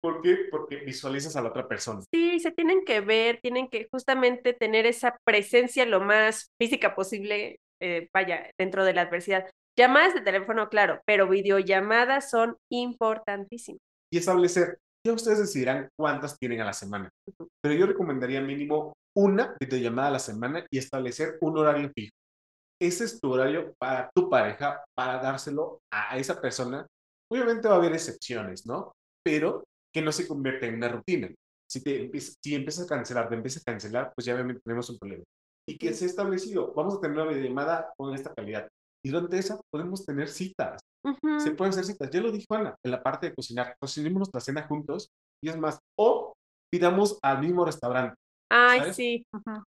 ¿Por 0.00 0.22
qué? 0.22 0.46
Porque 0.50 0.76
visualizas 0.76 1.34
a 1.34 1.42
la 1.42 1.48
otra 1.48 1.66
persona. 1.66 2.02
Sí, 2.12 2.38
se 2.38 2.52
tienen 2.52 2.84
que 2.84 3.00
ver, 3.00 3.40
tienen 3.42 3.68
que 3.68 3.88
justamente 3.90 4.52
tener 4.52 4.86
esa 4.86 5.18
presencia 5.24 5.86
lo 5.86 6.00
más 6.00 6.50
física 6.60 6.94
posible, 6.94 7.58
eh, 7.80 8.08
vaya, 8.14 8.50
dentro 8.58 8.84
de 8.84 8.94
la 8.94 9.02
adversidad. 9.02 9.50
Llamadas 9.76 10.14
de 10.14 10.20
teléfono, 10.20 10.68
claro, 10.68 11.00
pero 11.04 11.28
videollamadas 11.28 12.30
son 12.30 12.56
importantísimas. 12.70 13.80
Y 14.12 14.18
establecer 14.18 14.78
ya 15.08 15.14
ustedes 15.14 15.38
decidirán 15.38 15.88
cuántas 15.98 16.38
tienen 16.38 16.60
a 16.60 16.66
la 16.66 16.72
semana. 16.72 17.08
Pero 17.62 17.74
yo 17.74 17.86
recomendaría 17.86 18.40
mínimo 18.40 18.92
una 19.16 19.56
videollamada 19.58 20.08
a 20.08 20.12
la 20.12 20.18
semana 20.18 20.66
y 20.70 20.78
establecer 20.78 21.38
un 21.40 21.58
horario 21.58 21.90
fijo. 21.94 22.12
Ese 22.80 23.04
es 23.04 23.20
tu 23.20 23.32
horario 23.32 23.74
para 23.78 24.10
tu 24.14 24.28
pareja, 24.28 24.84
para 24.94 25.20
dárselo 25.20 25.80
a 25.92 26.16
esa 26.18 26.40
persona. 26.40 26.86
Obviamente 27.30 27.66
va 27.68 27.74
a 27.74 27.78
haber 27.78 27.92
excepciones, 27.92 28.66
¿no? 28.66 28.92
Pero 29.24 29.64
que 29.92 30.02
no 30.02 30.12
se 30.12 30.28
convierta 30.28 30.66
en 30.66 30.74
una 30.74 30.88
rutina. 30.88 31.28
Si, 31.68 31.82
te, 31.82 32.10
si 32.20 32.54
empiezas 32.54 32.84
a 32.84 32.88
cancelar, 32.88 33.28
te 33.28 33.34
empiezas 33.34 33.62
a 33.62 33.72
cancelar, 33.72 34.12
pues 34.14 34.26
ya 34.26 34.36
tenemos 34.64 34.90
un 34.90 34.98
problema. 34.98 35.24
Y 35.66 35.76
que 35.76 35.92
se 35.92 36.04
ha 36.04 36.08
establecido, 36.08 36.72
vamos 36.74 36.94
a 36.94 37.00
tener 37.00 37.16
una 37.16 37.30
videollamada 37.30 37.92
con 37.96 38.14
esta 38.14 38.32
calidad. 38.34 38.68
Y 39.04 39.10
durante 39.10 39.38
esa 39.38 39.58
podemos 39.70 40.04
tener 40.04 40.28
citas. 40.28 40.80
Se 41.38 41.52
pueden 41.52 41.72
hacer 41.72 41.84
citas. 41.84 42.10
Ya 42.10 42.20
lo 42.20 42.32
dijo 42.32 42.54
Ana, 42.54 42.74
en 42.84 42.90
la 42.90 43.02
parte 43.02 43.28
de 43.28 43.34
cocinar. 43.34 43.74
Cocinemos 43.80 44.18
nuestra 44.18 44.40
cena 44.40 44.66
juntos 44.66 45.10
y 45.42 45.48
es 45.48 45.56
más, 45.56 45.78
o 45.98 46.32
pidamos 46.72 47.18
al 47.22 47.40
mismo 47.40 47.64
restaurante. 47.64 48.14
Ay, 48.50 48.92
sí. 48.92 49.26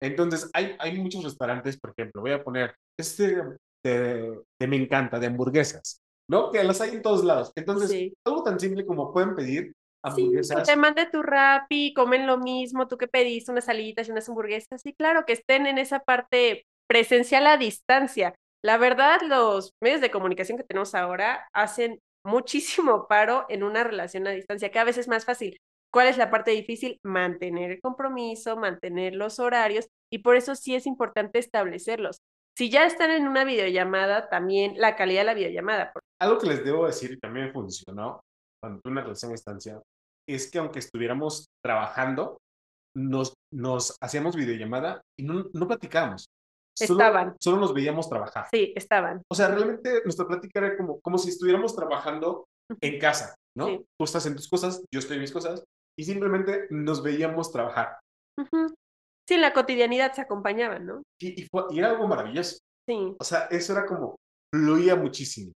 Entonces, 0.01 0.49
hay, 0.53 0.75
hay 0.79 0.97
muchos 0.97 1.23
restaurantes, 1.23 1.79
por 1.79 1.91
ejemplo, 1.91 2.21
voy 2.21 2.31
a 2.31 2.43
poner 2.43 2.75
este 2.99 3.57
que 3.85 4.67
me 4.67 4.77
encanta, 4.77 5.19
de 5.19 5.27
hamburguesas, 5.27 5.99
¿no? 6.29 6.51
Que 6.51 6.63
las 6.63 6.79
hay 6.79 6.91
en 6.91 7.01
todos 7.01 7.23
lados. 7.23 7.51
Entonces, 7.55 8.13
algo 8.25 8.43
tan 8.43 8.59
simple 8.59 8.85
como 8.85 9.11
pueden 9.11 9.35
pedir 9.35 9.73
hamburguesas. 10.03 10.65
Sí, 10.65 10.73
te 10.73 10.79
mande 10.79 11.05
tu 11.05 11.21
rap 11.21 11.65
y 11.69 11.93
comen 11.93 12.25
lo 12.25 12.37
mismo, 12.37 12.87
tú 12.87 12.97
que 12.97 13.07
pediste 13.07 13.51
unas 13.51 13.65
salitas 13.65 14.07
y 14.07 14.11
unas 14.11 14.27
hamburguesas. 14.29 14.81
Sí, 14.81 14.93
claro, 14.93 15.25
que 15.25 15.33
estén 15.33 15.67
en 15.67 15.77
esa 15.77 15.99
parte 15.99 16.65
presencial 16.87 17.45
a 17.47 17.57
distancia. 17.57 18.33
La 18.65 18.77
verdad, 18.77 19.20
los 19.27 19.74
medios 19.82 20.00
de 20.00 20.10
comunicación 20.10 20.58
que 20.58 20.63
tenemos 20.63 20.96
ahora 20.96 21.48
hacen 21.53 22.00
muchísimo 22.25 23.08
paro 23.10 23.46
en 23.50 23.62
una 23.62 23.84
relación 23.84 24.25
a 24.25 24.32
distancia. 24.32 24.72
Cada 24.72 24.86
vez 24.86 24.98
es 24.98 25.10
más 25.10 25.25
fácil. 25.25 25.58
¿Cuál 25.91 26.08
es 26.08 26.17
la 26.17 26.32
parte 26.32 26.51
difícil? 26.51 26.98
Mantener 27.03 27.72
el 27.72 27.82
compromiso, 27.82 28.55
mantener 28.55 29.15
los 29.15 29.39
horarios 29.39 29.88
y 30.12 30.20
por 30.20 30.38
eso 30.38 30.55
sí 30.55 30.75
es 30.75 30.88
importante 30.88 31.39
establecerlos. 31.39 32.22
Si 32.58 32.70
ya 32.70 32.86
están 32.86 33.12
en 33.12 33.27
una 33.27 33.43
videollamada, 33.43 34.29
también 34.29 34.75
la 34.77 34.96
calidad 34.96 35.22
de 35.22 35.25
la 35.25 35.34
videollamada. 35.34 35.91
Algo 36.22 36.39
que 36.39 36.48
les 36.48 36.63
debo 36.63 36.86
decir 36.86 37.12
y 37.12 37.20
también 37.20 37.51
funcionó 37.51 38.22
cuando 38.62 38.79
una 38.86 39.01
relación 39.01 39.32
a 39.32 39.34
distancia 39.34 39.82
es 40.27 40.50
que 40.50 40.60
aunque 40.60 40.79
estuviéramos 40.79 41.48
trabajando, 41.62 42.38
nos, 42.96 43.34
nos 43.51 43.98
hacíamos 44.01 44.36
videollamada 44.38 45.01
y 45.20 45.24
no, 45.24 45.48
no 45.53 45.67
platicábamos. 45.67 46.27
Estaban. 46.79 47.35
Solo 47.39 47.57
nos 47.57 47.73
veíamos 47.73 48.09
trabajar. 48.09 48.47
Sí, 48.51 48.73
estaban. 48.75 49.21
O 49.29 49.35
sea, 49.35 49.47
realmente 49.49 50.01
nuestra 50.03 50.27
plática 50.27 50.59
era 50.59 50.77
como, 50.77 50.99
como 51.01 51.17
si 51.17 51.29
estuviéramos 51.29 51.75
trabajando 51.75 52.47
en 52.81 52.99
casa, 52.99 53.35
¿no? 53.55 53.67
Tú 53.97 54.03
estás 54.03 54.25
en 54.25 54.35
tus 54.35 54.49
cosas, 54.49 54.83
yo 54.91 54.99
estoy 54.99 55.15
en 55.15 55.21
mis 55.21 55.31
cosas, 55.31 55.63
y 55.97 56.03
simplemente 56.03 56.67
nos 56.69 57.03
veíamos 57.03 57.51
trabajar. 57.51 57.99
Sí, 59.27 59.35
en 59.35 59.41
la 59.41 59.53
cotidianidad 59.53 60.13
se 60.13 60.21
acompañaban, 60.21 60.85
¿no? 60.85 61.03
Y, 61.21 61.43
y, 61.43 61.79
era 61.79 61.91
algo 61.91 62.07
maravilloso. 62.07 62.57
Sí. 62.87 63.15
O 63.19 63.23
sea, 63.23 63.43
eso 63.51 63.73
era 63.73 63.85
como, 63.85 64.15
fluía 64.53 64.95
muchísimo 64.95 65.53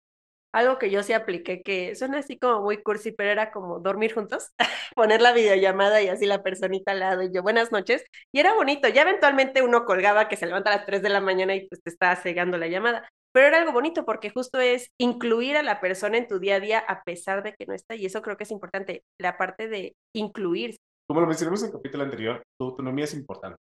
algo 0.54 0.78
que 0.78 0.90
yo 0.90 1.04
sí 1.04 1.14
apliqué, 1.14 1.62
que 1.64 1.96
suena 1.96 2.20
así 2.20 2.38
como 2.38 2.62
muy 2.62 2.82
cursi, 2.82 3.12
pero 3.12 3.32
era 3.32 3.52
como 3.52 3.80
dormir 3.80 4.14
juntos, 4.14 4.52
poner 4.96 5.22
la 5.22 5.34
videollamada 5.34 6.02
y 6.02 6.08
así 6.08 6.26
la 6.26 6.44
personita 6.44 6.92
al 6.92 7.00
lado 7.00 7.24
y 7.24 7.34
yo, 7.34 7.42
buenas 7.42 7.72
noches. 7.72 8.04
Y 8.32 8.40
era 8.40 8.54
bonito, 8.54 8.88
ya 8.88 9.02
eventualmente 9.02 9.64
uno 9.64 9.84
colgaba 9.86 10.30
que 10.30 10.38
se 10.38 10.46
levanta 10.46 10.72
a 10.72 10.78
las 10.78 10.86
3 10.86 11.02
de 11.02 11.10
la 11.10 11.22
mañana 11.22 11.56
y 11.56 11.68
pues 11.68 11.82
te 11.82 11.90
estaba 11.90 12.16
cegando 12.16 12.58
la 12.58 12.68
llamada, 12.68 13.10
pero 13.34 13.48
era 13.48 13.58
algo 13.58 13.72
bonito 13.72 14.06
porque 14.06 14.30
justo 14.30 14.60
es 14.60 14.90
incluir 15.00 15.58
a 15.58 15.64
la 15.64 15.82
persona 15.82 16.18
en 16.18 16.28
tu 16.28 16.40
día 16.40 16.56
a 16.56 16.60
día 16.60 16.80
a 16.80 17.04
pesar 17.04 17.44
de 17.44 17.54
que 17.54 17.66
no 17.66 17.74
está 17.74 17.96
y 17.96 18.06
eso 18.06 18.22
creo 18.22 18.38
que 18.38 18.44
es 18.44 18.52
importante, 18.52 19.04
la 19.20 19.38
parte 19.38 19.68
de 19.68 19.96
incluir. 20.16 20.78
Como 21.08 21.20
lo 21.20 21.28
mencionamos 21.28 21.62
en 21.64 21.68
el 21.68 21.74
capítulo 21.74 22.04
anterior, 22.04 22.44
tu 22.60 22.68
autonomía 22.68 23.06
es 23.06 23.14
importante. 23.14 23.58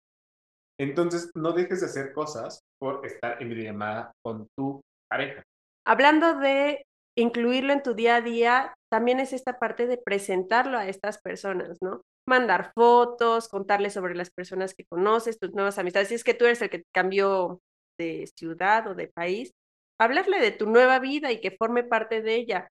Entonces, 0.80 1.30
no 1.34 1.52
dejes 1.52 1.80
de 1.80 1.86
hacer 1.86 2.12
cosas 2.12 2.60
por 2.78 3.04
estar 3.04 3.42
en 3.42 3.48
videollamada 3.48 4.12
con 4.22 4.46
tu 4.56 4.80
pareja. 5.10 5.42
Hablando 5.88 6.34
de 6.38 6.86
incluirlo 7.16 7.72
en 7.72 7.82
tu 7.82 7.94
día 7.94 8.16
a 8.16 8.20
día, 8.20 8.74
también 8.90 9.20
es 9.20 9.32
esta 9.32 9.58
parte 9.58 9.86
de 9.86 9.96
presentarlo 9.96 10.76
a 10.76 10.86
estas 10.86 11.16
personas, 11.18 11.78
¿no? 11.80 12.02
Mandar 12.26 12.72
fotos, 12.74 13.48
contarles 13.48 13.94
sobre 13.94 14.14
las 14.14 14.30
personas 14.30 14.74
que 14.74 14.84
conoces, 14.84 15.38
tus 15.38 15.54
nuevas 15.54 15.78
amistades. 15.78 16.08
Si 16.08 16.14
es 16.14 16.24
que 16.24 16.34
tú 16.34 16.44
eres 16.44 16.60
el 16.60 16.68
que 16.68 16.84
cambió 16.94 17.62
de 17.98 18.26
ciudad 18.36 18.86
o 18.86 18.94
de 18.94 19.08
país, 19.08 19.52
hablarle 19.98 20.40
de 20.40 20.50
tu 20.50 20.66
nueva 20.66 20.98
vida 20.98 21.32
y 21.32 21.40
que 21.40 21.52
forme 21.52 21.84
parte 21.84 22.20
de 22.20 22.34
ella. 22.34 22.68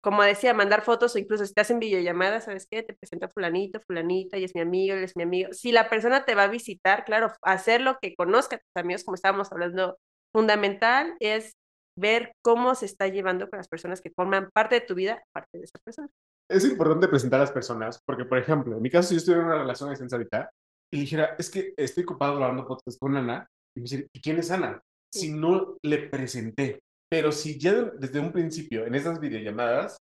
Como 0.00 0.22
decía, 0.22 0.54
mandar 0.54 0.80
fotos 0.82 1.14
o 1.14 1.18
incluso 1.18 1.44
si 1.44 1.50
estás 1.50 1.70
en 1.70 1.80
videollamada, 1.80 2.40
¿sabes 2.40 2.66
qué? 2.70 2.82
Te 2.82 2.94
presenta 2.94 3.28
fulanito, 3.28 3.78
fulanita 3.86 4.38
y 4.38 4.44
es 4.44 4.54
mi 4.54 4.62
amigo, 4.62 4.94
él 4.94 5.04
es 5.04 5.16
mi 5.16 5.24
amigo. 5.24 5.52
Si 5.52 5.70
la 5.70 5.90
persona 5.90 6.24
te 6.24 6.34
va 6.34 6.44
a 6.44 6.48
visitar, 6.48 7.04
claro, 7.04 7.30
hacer 7.42 7.82
lo 7.82 7.98
que 8.00 8.14
conozca 8.14 8.56
a 8.56 8.58
tus 8.60 8.82
amigos, 8.82 9.04
como 9.04 9.16
estábamos 9.16 9.52
hablando, 9.52 9.98
fundamental 10.32 11.14
es 11.20 11.56
ver 11.98 12.34
cómo 12.42 12.74
se 12.74 12.86
está 12.86 13.08
llevando 13.08 13.48
con 13.48 13.58
las 13.58 13.68
personas 13.68 14.00
que 14.00 14.10
forman 14.10 14.50
parte 14.52 14.76
de 14.76 14.80
tu 14.82 14.94
vida, 14.94 15.22
parte 15.32 15.58
de 15.58 15.64
esa 15.64 15.78
persona. 15.84 16.08
Es 16.50 16.64
importante 16.64 17.08
presentar 17.08 17.40
a 17.40 17.44
las 17.44 17.52
personas, 17.52 18.00
porque, 18.04 18.24
por 18.24 18.38
ejemplo, 18.38 18.76
en 18.76 18.82
mi 18.82 18.90
caso, 18.90 19.08
si 19.08 19.14
yo 19.14 19.18
estuviera 19.18 19.42
en 19.42 19.48
una 19.48 19.58
relación 19.58 19.92
de 19.94 20.16
ahorita 20.16 20.50
y 20.92 21.00
dijera, 21.00 21.36
es 21.38 21.50
que 21.50 21.72
estoy 21.76 22.04
ocupado 22.04 22.36
grabando 22.36 22.66
podcast 22.66 22.98
con 22.98 23.16
Ana, 23.16 23.46
y 23.76 23.80
me 23.80 23.84
dice, 23.84 24.08
¿y 24.12 24.20
quién 24.20 24.38
es 24.38 24.50
Ana? 24.50 24.80
Si 25.12 25.32
no 25.32 25.76
le 25.82 26.08
presenté. 26.08 26.80
Pero 27.10 27.32
si 27.32 27.58
ya 27.58 27.72
desde 27.98 28.20
un 28.20 28.32
principio, 28.32 28.86
en 28.86 28.94
esas 28.94 29.20
videollamadas, 29.20 29.98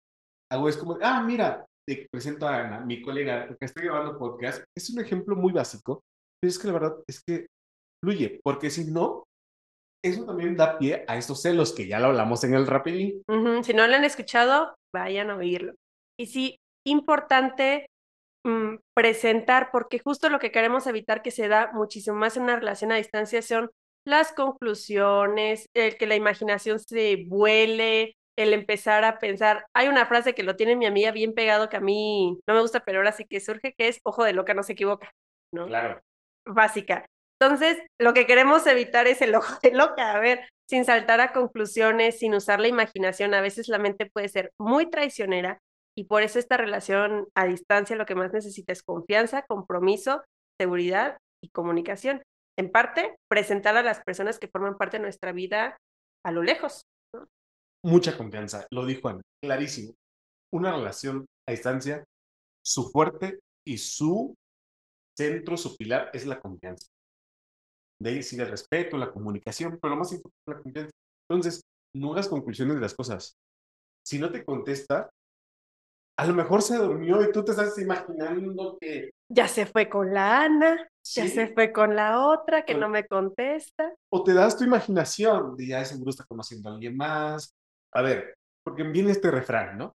hago 0.50 0.68
es 0.68 0.76
como, 0.76 0.98
ah, 1.02 1.22
mira, 1.22 1.66
te 1.86 2.08
presento 2.10 2.46
a 2.46 2.60
Ana, 2.60 2.80
mi 2.80 3.02
colega, 3.02 3.48
que 3.48 3.64
estoy 3.64 3.84
grabando 3.84 4.18
podcast, 4.18 4.64
es 4.76 4.90
un 4.90 5.00
ejemplo 5.00 5.36
muy 5.36 5.52
básico, 5.52 6.02
pero 6.40 6.50
es 6.50 6.58
que 6.58 6.66
la 6.68 6.72
verdad 6.72 6.96
es 7.08 7.22
que 7.22 7.46
fluye, 8.02 8.40
porque 8.42 8.70
si 8.70 8.90
no, 8.90 9.24
eso 10.02 10.24
también 10.24 10.56
da 10.56 10.78
pie 10.78 11.04
a 11.06 11.16
estos 11.16 11.42
celos 11.42 11.72
que 11.72 11.86
ya 11.86 11.98
lo 11.98 12.08
hablamos 12.08 12.42
en 12.44 12.54
el 12.54 12.66
rapidín. 12.66 13.22
Si 13.62 13.74
no 13.74 13.86
lo 13.86 13.94
han 13.94 14.04
escuchado, 14.04 14.74
vayan 14.94 15.30
a 15.30 15.36
oírlo. 15.36 15.74
Y 16.18 16.26
sí, 16.26 16.58
importante 16.86 17.86
mm, 18.44 18.76
presentar, 18.94 19.70
porque 19.70 19.98
justo 19.98 20.28
lo 20.28 20.38
que 20.38 20.50
queremos 20.50 20.86
evitar 20.86 21.22
que 21.22 21.30
se 21.30 21.48
da 21.48 21.70
muchísimo 21.72 22.16
más 22.16 22.36
en 22.36 22.44
una 22.44 22.56
relación 22.56 22.92
a 22.92 22.96
distancia 22.96 23.42
son 23.42 23.70
las 24.06 24.32
conclusiones, 24.32 25.66
el 25.74 25.96
que 25.96 26.06
la 26.06 26.16
imaginación 26.16 26.78
se 26.78 27.24
vuele, 27.26 28.16
el 28.36 28.54
empezar 28.54 29.04
a 29.04 29.18
pensar. 29.18 29.66
Hay 29.74 29.88
una 29.88 30.06
frase 30.06 30.34
que 30.34 30.42
lo 30.42 30.56
tiene 30.56 30.76
mi 30.76 30.86
amiga 30.86 31.10
bien 31.10 31.34
pegado 31.34 31.68
que 31.68 31.76
a 31.76 31.80
mí 31.80 32.38
no 32.46 32.54
me 32.54 32.62
gusta, 32.62 32.80
pero 32.80 32.98
ahora 32.98 33.12
sí 33.12 33.26
que 33.26 33.40
surge, 33.40 33.74
que 33.76 33.88
es 33.88 34.00
ojo 34.02 34.24
de 34.24 34.32
loca 34.32 34.54
no 34.54 34.62
se 34.62 34.72
equivoca, 34.72 35.12
¿no? 35.52 35.66
Claro. 35.66 36.00
Básica. 36.46 37.06
Entonces, 37.40 37.78
lo 37.98 38.12
que 38.12 38.26
queremos 38.26 38.66
evitar 38.66 39.06
es 39.06 39.22
el 39.22 39.34
ojo 39.34 39.58
de 39.62 39.72
loca, 39.72 40.12
a 40.12 40.20
ver, 40.20 40.46
sin 40.68 40.84
saltar 40.84 41.20
a 41.20 41.32
conclusiones, 41.32 42.18
sin 42.18 42.34
usar 42.34 42.60
la 42.60 42.68
imaginación. 42.68 43.32
A 43.34 43.40
veces 43.40 43.68
la 43.68 43.78
mente 43.78 44.06
puede 44.06 44.28
ser 44.28 44.52
muy 44.58 44.90
traicionera 44.90 45.58
y 45.96 46.04
por 46.04 46.22
eso 46.22 46.38
esta 46.38 46.56
relación 46.56 47.26
a 47.34 47.46
distancia 47.46 47.96
lo 47.96 48.06
que 48.06 48.14
más 48.14 48.32
necesita 48.32 48.72
es 48.72 48.82
confianza, 48.82 49.42
compromiso, 49.48 50.22
seguridad 50.60 51.18
y 51.42 51.48
comunicación. 51.48 52.22
En 52.58 52.70
parte, 52.70 53.16
presentar 53.28 53.76
a 53.76 53.82
las 53.82 54.02
personas 54.04 54.38
que 54.38 54.48
forman 54.48 54.76
parte 54.76 54.98
de 54.98 55.02
nuestra 55.02 55.32
vida 55.32 55.78
a 56.24 56.32
lo 56.32 56.42
lejos. 56.42 56.82
Mucha 57.82 58.18
confianza, 58.18 58.66
lo 58.70 58.84
dijo 58.84 59.08
Ana, 59.08 59.22
clarísimo. 59.42 59.94
Una 60.52 60.72
relación 60.72 61.24
a 61.48 61.52
distancia, 61.52 62.04
su 62.62 62.90
fuerte 62.90 63.38
y 63.66 63.78
su 63.78 64.34
centro, 65.16 65.56
su 65.56 65.74
pilar 65.76 66.10
es 66.12 66.26
la 66.26 66.38
confianza. 66.38 66.86
De 68.00 68.10
ahí 68.10 68.22
sigue 68.22 68.42
el 68.42 68.50
respeto, 68.50 68.96
la 68.96 69.12
comunicación, 69.12 69.78
pero 69.80 69.94
lo 69.94 70.00
más 70.00 70.12
importante 70.12 70.40
es 70.46 70.56
la 70.56 70.62
confianza. 70.62 70.90
Entonces, 71.28 71.60
no 71.94 72.12
hagas 72.12 72.28
conclusiones 72.28 72.76
de 72.76 72.80
las 72.80 72.94
cosas. 72.94 73.36
Si 74.06 74.18
no 74.18 74.30
te 74.30 74.44
contesta, 74.44 75.10
a 76.18 76.26
lo 76.26 76.34
mejor 76.34 76.62
se 76.62 76.76
durmió 76.76 77.22
y 77.22 77.32
tú 77.32 77.44
te 77.44 77.52
estás 77.52 77.78
imaginando 77.78 78.76
que... 78.80 79.10
Ya 79.30 79.48
se 79.48 79.66
fue 79.66 79.88
con 79.88 80.12
la 80.12 80.42
Ana, 80.42 80.88
ya 81.02 81.26
se 81.28 81.48
fue 81.54 81.72
con 81.72 81.96
la 81.96 82.26
otra 82.26 82.64
que 82.64 82.74
no 82.74 82.88
me 82.88 83.06
contesta. 83.06 83.94
O 84.12 84.22
te 84.22 84.34
das 84.34 84.56
tu 84.56 84.64
imaginación 84.64 85.56
de 85.56 85.68
ya 85.68 85.84
seguro 85.84 86.10
está 86.10 86.24
conociendo 86.24 86.68
a 86.68 86.72
alguien 86.74 86.96
más. 86.96 87.54
A 87.94 88.02
ver, 88.02 88.34
porque 88.64 88.82
viene 88.82 89.12
este 89.12 89.30
refrán, 89.30 89.78
¿no? 89.78 89.94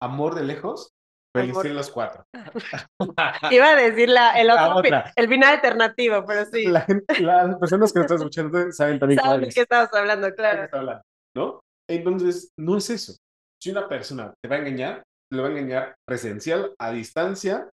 Amor 0.00 0.34
de 0.34 0.44
lejos, 0.44 0.92
Feliz 1.36 1.74
los 1.74 1.90
cuatro. 1.90 2.24
Iba 3.50 3.70
a 3.70 3.76
decir 3.76 4.08
la, 4.08 4.32
el 4.40 4.50
otro, 4.50 4.82
el 5.14 5.28
final 5.28 5.54
alternativo, 5.54 6.24
pero 6.26 6.44
sí. 6.46 6.66
La 6.66 6.86
las 7.20 7.56
personas 7.56 7.92
que 7.92 7.98
nos 7.98 8.04
están 8.04 8.18
escuchando 8.18 8.72
saben 8.72 8.98
también 8.98 9.20
saben 9.20 9.40
de 9.42 9.48
qué 9.48 9.60
estamos 9.60 9.92
hablando, 9.92 10.34
claro. 10.34 11.02
¿No? 11.36 11.60
Entonces, 11.88 12.50
no 12.58 12.78
es 12.78 12.90
eso. 12.90 13.16
Si 13.62 13.70
una 13.70 13.88
persona 13.88 14.34
te 14.42 14.48
va 14.48 14.56
a 14.56 14.58
engañar, 14.60 15.02
lo 15.32 15.42
va 15.42 15.48
a 15.48 15.52
engañar 15.52 15.94
presencial, 16.06 16.74
a 16.78 16.90
distancia, 16.92 17.68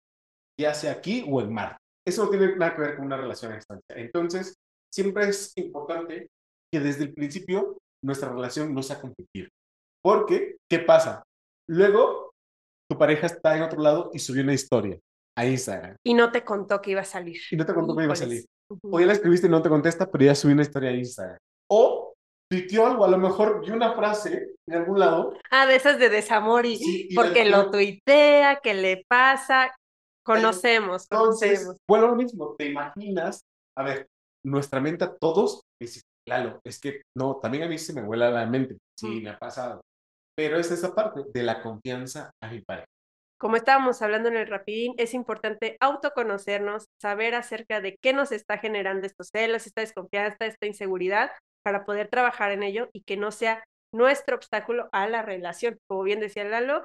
ya 0.60 0.74
sea 0.74 0.94
aquí 0.94 1.26
o 1.28 1.42
en 1.42 1.54
mar. 1.54 1.78
Eso 2.06 2.26
no 2.26 2.30
tiene 2.30 2.56
nada 2.56 2.76
que 2.76 2.82
ver 2.82 2.96
con 2.96 3.06
una 3.06 3.18
relación 3.18 3.52
a 3.52 3.56
distancia. 3.56 3.96
Entonces, 3.96 4.56
siempre 4.94 5.30
es 5.30 5.54
importante 5.56 6.28
que 6.72 6.80
desde 6.80 7.04
el 7.04 7.14
principio 7.14 7.78
nuestra 8.04 8.30
relación 8.30 8.74
no 8.74 8.84
sea 8.84 9.00
competir. 9.00 9.50
Porque, 10.04 10.58
¿qué 10.70 10.80
pasa? 10.80 11.24
Luego 11.70 12.23
tu 12.90 12.98
pareja 12.98 13.28
está 13.28 13.56
en 13.58 13.64
otro 13.64 13.82
lado 13.82 14.12
y 14.14 14.20
subió 14.20 14.44
una 14.44 14.54
historia 14.54 14.98
a 15.36 15.46
Instagram. 15.46 15.96
Y 16.04 16.14
no 16.14 16.32
te 16.32 16.44
contó 16.44 16.82
que 16.82 16.92
iba 16.92 17.02
a 17.02 17.06
salir. 17.06 17.40
Y 17.52 17.56
no 17.56 17.66
te 17.66 17.74
contó 17.74 17.96
que 17.96 18.04
iba 18.04 18.14
a 18.14 18.18
salir. 18.18 18.46
O 18.84 19.00
ya 19.00 19.06
la 19.06 19.14
escribiste 19.14 19.48
y 19.48 19.50
no 19.50 19.62
te 19.62 19.70
contesta, 19.70 20.10
pero 20.10 20.26
ya 20.26 20.36
subió 20.36 20.54
una 20.54 20.64
historia 20.64 20.90
a 20.90 20.94
Instagram. 20.94 21.38
O 21.70 22.14
tuiteó 22.50 22.86
algo, 22.86 23.06
a 23.06 23.10
lo 23.10 23.18
mejor 23.18 23.62
vio 23.62 23.74
una 23.74 23.94
frase 23.94 24.56
en 24.68 24.76
algún 24.76 25.00
lado. 25.00 25.34
Ah, 25.50 25.66
de 25.66 25.76
esas 25.76 26.00
de 26.00 26.10
desamor 26.10 26.66
y, 26.66 27.10
porque 27.16 27.46
lo 27.46 27.72
tuitea, 27.72 28.60
que 28.62 28.74
le 28.74 29.06
pasa. 29.08 29.76
Conocemos, 30.26 31.08
conocemos. 31.08 31.76
bueno, 31.86 32.08
lo 32.08 32.16
mismo, 32.16 32.56
te 32.58 32.68
imaginas, 32.68 33.42
a 33.78 33.84
ver, 33.84 34.08
nuestra 34.46 34.80
mente 34.80 35.04
a 35.04 35.14
todos 35.14 35.64
dice, 35.82 36.02
claro, 36.26 36.62
es 36.64 36.80
que 36.80 37.02
no, 37.18 37.40
también 37.42 37.64
a 37.66 37.68
mí 37.68 37.78
se 37.78 37.92
me 37.92 38.04
vuela 38.04 38.32
la 38.32 38.46
mente. 38.46 38.78
Sí, 38.98 39.20
me 39.22 39.32
ha 39.32 39.38
pasado. 39.38 39.82
Pero 40.36 40.58
es 40.58 40.72
esa 40.72 40.96
parte 40.96 41.22
de 41.34 41.44
la 41.44 41.62
confianza 41.62 42.32
a 42.42 42.50
mi 42.50 42.62
pareja. 42.62 42.88
Como 43.40 43.58
estábamos 43.58 44.02
hablando 44.02 44.30
en 44.30 44.38
el 44.38 44.48
rapidín, 44.48 44.94
es 44.98 45.14
importante 45.14 45.76
autoconocernos, 45.82 46.86
saber 47.02 47.36
acerca 47.36 47.82
de 47.82 47.98
qué 48.02 48.14
nos 48.14 48.32
está 48.32 48.58
generando 48.58 49.06
estos 49.06 49.30
celos, 49.34 49.68
esta 49.68 49.82
desconfianza, 49.82 50.46
esta 50.46 50.66
inseguridad, 50.66 51.32
para 51.64 51.84
poder 51.84 52.08
trabajar 52.08 52.52
en 52.52 52.64
ello 52.64 52.90
y 52.94 53.04
que 53.04 53.18
no 53.18 53.32
sea 53.32 53.64
nuestro 53.94 54.38
obstáculo 54.38 54.88
a 54.92 55.08
la 55.08 55.24
relación. 55.24 55.78
Como 55.88 56.04
bien 56.04 56.20
decía 56.20 56.46
Lalo, 56.46 56.84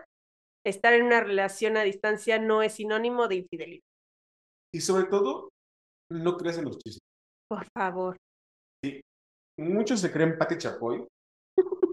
estar 0.66 0.92
en 0.94 1.04
una 1.04 1.20
relación 1.20 1.76
a 1.76 1.82
distancia 1.82 2.38
no 2.38 2.62
es 2.62 2.74
sinónimo 2.74 3.28
de 3.28 3.36
infidelidad. 3.36 3.84
Y 4.74 4.80
sobre 4.80 5.04
todo, 5.04 5.50
no 6.10 6.36
crees 6.36 6.58
en 6.58 6.64
los 6.64 6.78
chismes. 6.78 7.00
Por 7.48 7.66
favor. 7.72 8.16
Sí. 8.84 9.00
Muchos 9.58 10.00
se 10.00 10.12
creen 10.12 10.36
Pati 10.36 10.58
Chapoy 10.58 11.06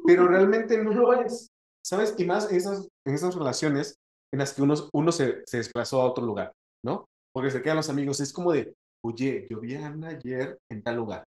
pero 0.06 0.28
realmente 0.28 0.82
no 0.82 0.92
lo 0.94 1.14
es. 1.14 1.50
¿sabes? 1.86 2.16
Y 2.18 2.26
más 2.26 2.50
en 2.50 2.58
esas, 2.58 2.88
en 3.06 3.14
esas 3.14 3.36
relaciones 3.36 3.96
en 4.34 4.40
las 4.40 4.54
que 4.54 4.62
uno, 4.64 4.74
uno 4.92 5.12
se, 5.12 5.44
se 5.46 5.58
desplazó 5.58 6.02
a 6.02 6.06
otro 6.06 6.26
lugar, 6.26 6.52
¿no? 6.84 7.06
Porque 7.34 7.52
se 7.52 7.62
quedan 7.62 7.78
los 7.78 7.90
amigos, 7.90 8.20
es 8.20 8.34
como 8.34 8.52
de, 8.52 8.74
oye, 9.06 9.48
yo 9.50 9.60
vi 9.60 9.76
a 9.76 9.88
Ana 9.88 10.10
ayer 10.10 10.58
en 10.72 10.82
tal 10.82 10.96
lugar. 10.98 11.24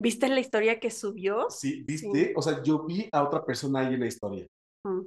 ¿Viste 0.00 0.28
la 0.28 0.40
historia 0.40 0.78
que 0.78 0.90
subió? 0.90 1.50
Sí, 1.50 1.82
¿viste? 1.82 2.32
O 2.36 2.42
sea, 2.42 2.62
yo 2.62 2.84
vi 2.84 3.08
a 3.12 3.22
otra 3.22 3.44
persona 3.44 3.80
ahí 3.80 3.94
en 3.94 4.00
la 4.00 4.06
historia. 4.06 4.46
Mm. 4.86 5.06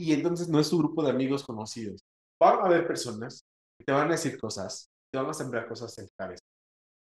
Y 0.00 0.12
entonces 0.12 0.48
no 0.48 0.58
es 0.58 0.70
tu 0.70 0.78
grupo 0.78 1.02
de 1.02 1.10
amigos 1.10 1.44
conocidos. 1.44 2.00
Van 2.40 2.60
a 2.60 2.64
haber 2.64 2.86
personas 2.86 3.44
que 3.78 3.84
te 3.84 3.92
van 3.92 4.08
a 4.08 4.12
decir 4.12 4.38
cosas, 4.38 4.88
te 5.12 5.18
van 5.18 5.28
a 5.28 5.34
sembrar 5.34 5.68
cosas 5.68 5.96
en 5.98 6.08
cabeza. 6.18 6.42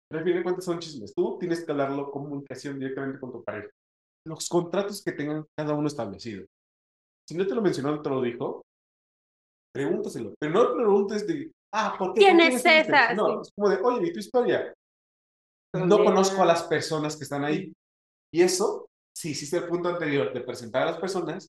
Pero 0.09 0.19
al 0.19 0.25
fin 0.25 0.37
de 0.37 0.43
cuentas 0.43 0.65
son 0.65 0.81
chismes. 0.81 1.15
Tú 1.15 1.39
tienes 1.39 1.65
que 1.65 1.71
hablarlo 1.71 2.11
comunicación 2.11 2.79
directamente 2.79 3.21
con 3.21 3.33
tu 3.33 3.45
pareja. 3.45 3.71
Los 4.27 4.49
contratos 4.49 5.03
que 5.03 5.13
tengan 5.13 5.45
cada 5.57 5.75
uno 5.75 5.89
establecido. 5.89 6.47
Si 7.29 7.37
no 7.37 7.47
te 7.47 7.55
lo 7.55 7.63
mencionó, 7.63 7.93
no 7.93 8.03
te 8.03 8.11
lo 8.11 8.21
dijo, 8.21 8.63
pregúntaselo. 9.73 10.35
Pero 10.39 10.53
no 10.53 10.75
preguntes 10.75 11.27
de, 11.27 11.53
ah, 11.73 11.95
¿por 11.99 12.15
qué? 12.15 12.21
¿Quién 12.21 12.39
¿Por 12.39 12.49
qué 12.49 12.55
es 12.55 12.65
esa? 12.65 13.15
No, 13.15 13.41
es 13.41 13.51
como 13.55 13.69
de, 13.69 13.77
oye, 13.83 14.01
vi 14.01 14.13
tu 14.13 14.19
historia. 14.19 14.73
No 15.73 15.87
Problema. 15.87 16.05
conozco 16.05 16.43
a 16.43 16.47
las 16.47 16.65
personas 16.65 17.17
que 17.17 17.25
están 17.25 17.45
ahí. 17.45 17.73
Y 18.33 18.43
eso, 18.43 18.89
si 19.17 19.31
hiciste 19.31 19.59
el 19.59 19.69
punto 19.69 19.89
anterior 19.89 20.33
de 20.33 20.41
presentar 20.41 20.83
a 20.83 20.91
las 20.93 21.01
personas, 21.01 21.49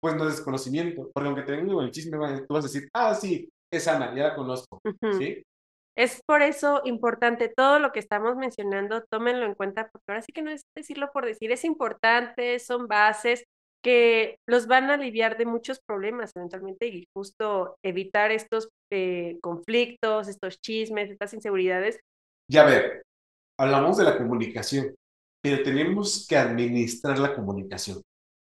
pues 0.00 0.14
no 0.14 0.28
es 0.28 0.36
desconocimiento. 0.36 1.10
Porque 1.12 1.26
aunque 1.28 1.42
te 1.42 1.52
venga 1.52 1.72
con 1.72 1.84
el 1.84 1.90
chisme, 1.90 2.18
tú 2.46 2.54
vas 2.54 2.64
a 2.64 2.68
decir, 2.68 2.88
ah, 2.94 3.14
sí, 3.14 3.48
es 3.72 3.88
Ana, 3.88 4.14
ya 4.14 4.28
la 4.28 4.36
conozco. 4.36 4.78
Ujú. 4.84 5.18
¿Sí? 5.18 5.42
Es 5.96 6.22
por 6.26 6.42
eso 6.42 6.80
importante 6.84 7.52
todo 7.54 7.78
lo 7.78 7.92
que 7.92 7.98
estamos 7.98 8.36
mencionando, 8.36 9.04
tómenlo 9.10 9.44
en 9.44 9.54
cuenta, 9.54 9.88
porque 9.90 10.04
ahora 10.08 10.22
sí 10.22 10.32
que 10.32 10.42
no 10.42 10.50
es 10.50 10.62
decirlo 10.74 11.10
por 11.12 11.26
decir, 11.26 11.52
es 11.52 11.64
importante, 11.64 12.58
son 12.58 12.88
bases 12.88 13.44
que 13.84 14.36
los 14.48 14.66
van 14.66 14.90
a 14.90 14.94
aliviar 14.94 15.36
de 15.36 15.44
muchos 15.44 15.80
problemas 15.80 16.30
eventualmente 16.34 16.86
y 16.86 17.08
justo 17.14 17.76
evitar 17.84 18.30
estos 18.30 18.68
eh, 18.90 19.38
conflictos, 19.42 20.28
estos 20.28 20.60
chismes, 20.60 21.10
estas 21.10 21.34
inseguridades. 21.34 21.98
Ya 22.50 22.64
ver, 22.64 23.02
hablamos 23.58 23.98
de 23.98 24.04
la 24.04 24.16
comunicación, 24.16 24.94
pero 25.42 25.62
tenemos 25.62 26.26
que 26.28 26.36
administrar 26.36 27.18
la 27.18 27.34
comunicación. 27.34 28.00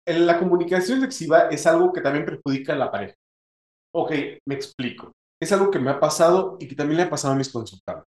La 0.06 0.38
comunicación 0.38 1.02
excesiva 1.02 1.48
es 1.48 1.66
algo 1.66 1.92
que 1.92 2.00
también 2.00 2.26
perjudica 2.26 2.74
a 2.74 2.76
la 2.76 2.90
pareja. 2.90 3.14
Ok, 3.94 4.12
me 4.46 4.54
explico. 4.54 5.12
Es 5.42 5.50
algo 5.50 5.72
que 5.72 5.80
me 5.80 5.90
ha 5.90 5.98
pasado 5.98 6.56
y 6.60 6.68
que 6.68 6.76
también 6.76 6.98
le 6.98 7.02
ha 7.02 7.10
pasado 7.10 7.34
a 7.34 7.36
mis 7.36 7.48
consultantes. 7.48 8.06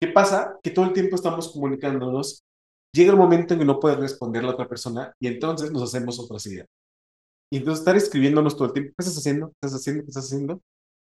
¿Qué 0.00 0.08
pasa? 0.08 0.58
Que 0.62 0.70
todo 0.70 0.86
el 0.86 0.94
tiempo 0.94 1.16
estamos 1.16 1.52
comunicándonos. 1.52 2.44
Llega 2.94 3.10
el 3.10 3.18
momento 3.18 3.52
en 3.52 3.60
que 3.60 3.66
no 3.66 3.78
puede 3.78 3.96
responder 3.96 4.42
la 4.42 4.52
otra 4.52 4.66
persona 4.66 5.12
y 5.20 5.26
entonces 5.26 5.70
nos 5.70 5.82
hacemos 5.82 6.18
otras 6.18 6.46
ideas. 6.46 6.66
Y 7.52 7.58
entonces 7.58 7.80
estar 7.80 7.94
escribiéndonos 7.94 8.56
todo 8.56 8.68
el 8.68 8.72
tiempo, 8.72 8.94
¿qué 8.96 9.02
estás 9.02 9.18
haciendo? 9.18 9.48
¿Qué 9.48 9.66
estás 9.66 9.74
haciendo? 9.74 10.02
¿Qué 10.02 10.08
estás 10.08 10.24
haciendo? 10.24 10.62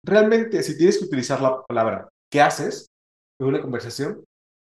Realmente, 0.04 0.60
si 0.64 0.76
tienes 0.76 0.98
que 0.98 1.04
utilizar 1.04 1.40
la 1.40 1.62
palabra 1.62 2.08
¿qué 2.28 2.40
haces? 2.40 2.88
en 3.40 3.46
una 3.46 3.62
conversación, 3.62 4.24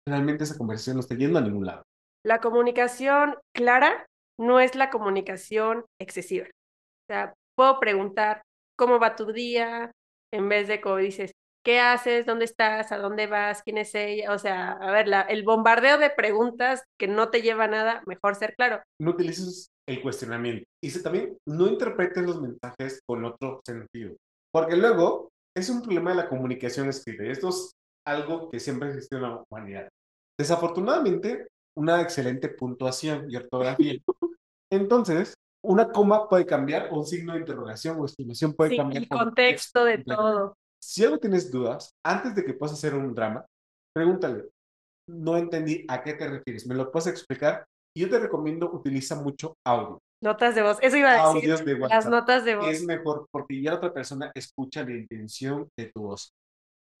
realmente 0.07 0.45
esa 0.45 0.57
conversación 0.57 0.95
no 0.95 1.01
está 1.01 1.15
yendo 1.15 1.39
a 1.39 1.41
ningún 1.41 1.65
lado. 1.65 1.83
La 2.25 2.39
comunicación 2.39 3.35
clara 3.53 4.05
no 4.39 4.61
es 4.61 4.75
la 4.75 4.89
comunicación 4.89 5.83
excesiva. 5.99 6.45
O 6.45 7.11
sea, 7.11 7.33
puedo 7.57 7.81
preguntar 7.81 8.43
cómo 8.77 8.97
va 8.97 9.17
tu 9.17 9.33
día, 9.33 9.91
en 10.35 10.49
vez 10.49 10.67
de 10.67 10.81
como 10.81 10.97
dices, 10.97 11.31
¿qué 11.63 11.79
haces? 11.79 12.25
¿Dónde 12.25 12.45
estás? 12.45 12.91
¿A 12.91 12.97
dónde 12.97 13.27
vas? 13.27 13.63
¿Quién 13.63 13.77
es 13.77 13.93
ella? 13.95 14.31
O 14.33 14.37
sea, 14.39 14.71
a 14.73 14.91
ver, 14.91 15.07
la- 15.07 15.21
el 15.21 15.43
bombardeo 15.43 15.97
de 15.97 16.09
preguntas 16.11 16.83
que 16.99 17.07
no 17.07 17.29
te 17.29 17.41
lleva 17.41 17.65
a 17.65 17.67
nada, 17.67 18.03
mejor 18.05 18.35
ser 18.35 18.53
claro. 18.55 18.81
No 18.99 19.11
utilices 19.11 19.69
el 19.87 20.01
cuestionamiento. 20.01 20.65
Y 20.83 20.89
si 20.91 21.01
también 21.03 21.37
no 21.47 21.67
interpretes 21.67 22.23
los 22.23 22.41
mensajes 22.41 23.01
con 23.07 23.25
otro 23.25 23.61
sentido. 23.65 24.15
Porque 24.51 24.75
luego 24.75 25.29
es 25.55 25.69
un 25.69 25.81
problema 25.81 26.11
de 26.11 26.17
la 26.17 26.29
comunicación 26.29 26.89
escrita. 26.89 27.25
y 27.25 27.29
Esto 27.29 27.49
es 27.49 27.71
algo 28.05 28.49
que 28.49 28.59
siempre 28.59 28.89
existe 28.89 29.15
en 29.15 29.23
la 29.23 29.43
humanidad. 29.49 29.89
Desafortunadamente, 30.37 31.47
una 31.77 32.01
excelente 32.01 32.49
puntuación 32.49 33.29
y 33.29 33.35
ortografía. 33.37 33.93
Entonces, 34.71 35.33
una 35.65 35.89
coma 35.91 36.27
puede 36.29 36.45
cambiar, 36.45 36.89
o 36.91 36.99
un 36.99 37.05
signo 37.05 37.33
de 37.33 37.39
interrogación 37.39 37.99
o 37.99 38.05
exclamación 38.05 38.53
puede 38.53 38.71
Sí, 38.71 38.77
cambiar. 38.77 39.03
el 39.03 39.09
contexto 39.09 39.83
de 39.85 39.97
todo. 39.99 40.55
Si 40.81 41.03
algo 41.03 41.17
tienes 41.17 41.51
dudas, 41.51 41.91
antes 42.05 42.35
de 42.35 42.43
que 42.45 42.53
puedas 42.53 42.73
hacer 42.73 42.93
un 42.93 43.13
drama, 43.13 43.45
pregúntale, 43.95 44.45
no 45.09 45.37
entendí 45.37 45.85
a 45.87 46.01
qué 46.03 46.13
te 46.13 46.27
refieres, 46.27 46.67
¿me 46.67 46.75
lo 46.75 46.91
puedes 46.91 47.07
explicar? 47.07 47.65
Y 47.95 48.01
yo 48.01 48.09
te 48.09 48.19
recomiendo 48.19 48.71
utiliza 48.71 49.15
mucho 49.15 49.55
audio, 49.65 49.99
Notas 50.23 50.55
de 50.55 50.63
voz. 50.63 50.77
Eso 50.81 50.97
iba 50.97 51.09
a 51.11 51.33
decir. 51.33 51.51
audios 51.51 51.65
de 51.65 51.73
Las 51.77 51.81
WhatsApp. 52.05 52.11
notas 52.11 52.45
de 52.45 52.55
voz. 52.55 52.67
Es 52.67 52.83
mejor 52.85 53.27
porque 53.31 53.61
ya 53.61 53.71
la 53.71 53.77
otra 53.77 53.93
persona 53.93 54.31
escucha 54.33 54.83
la 54.83 54.91
intención 54.91 55.67
de 55.77 55.91
tu 55.93 56.01
voz. 56.03 56.31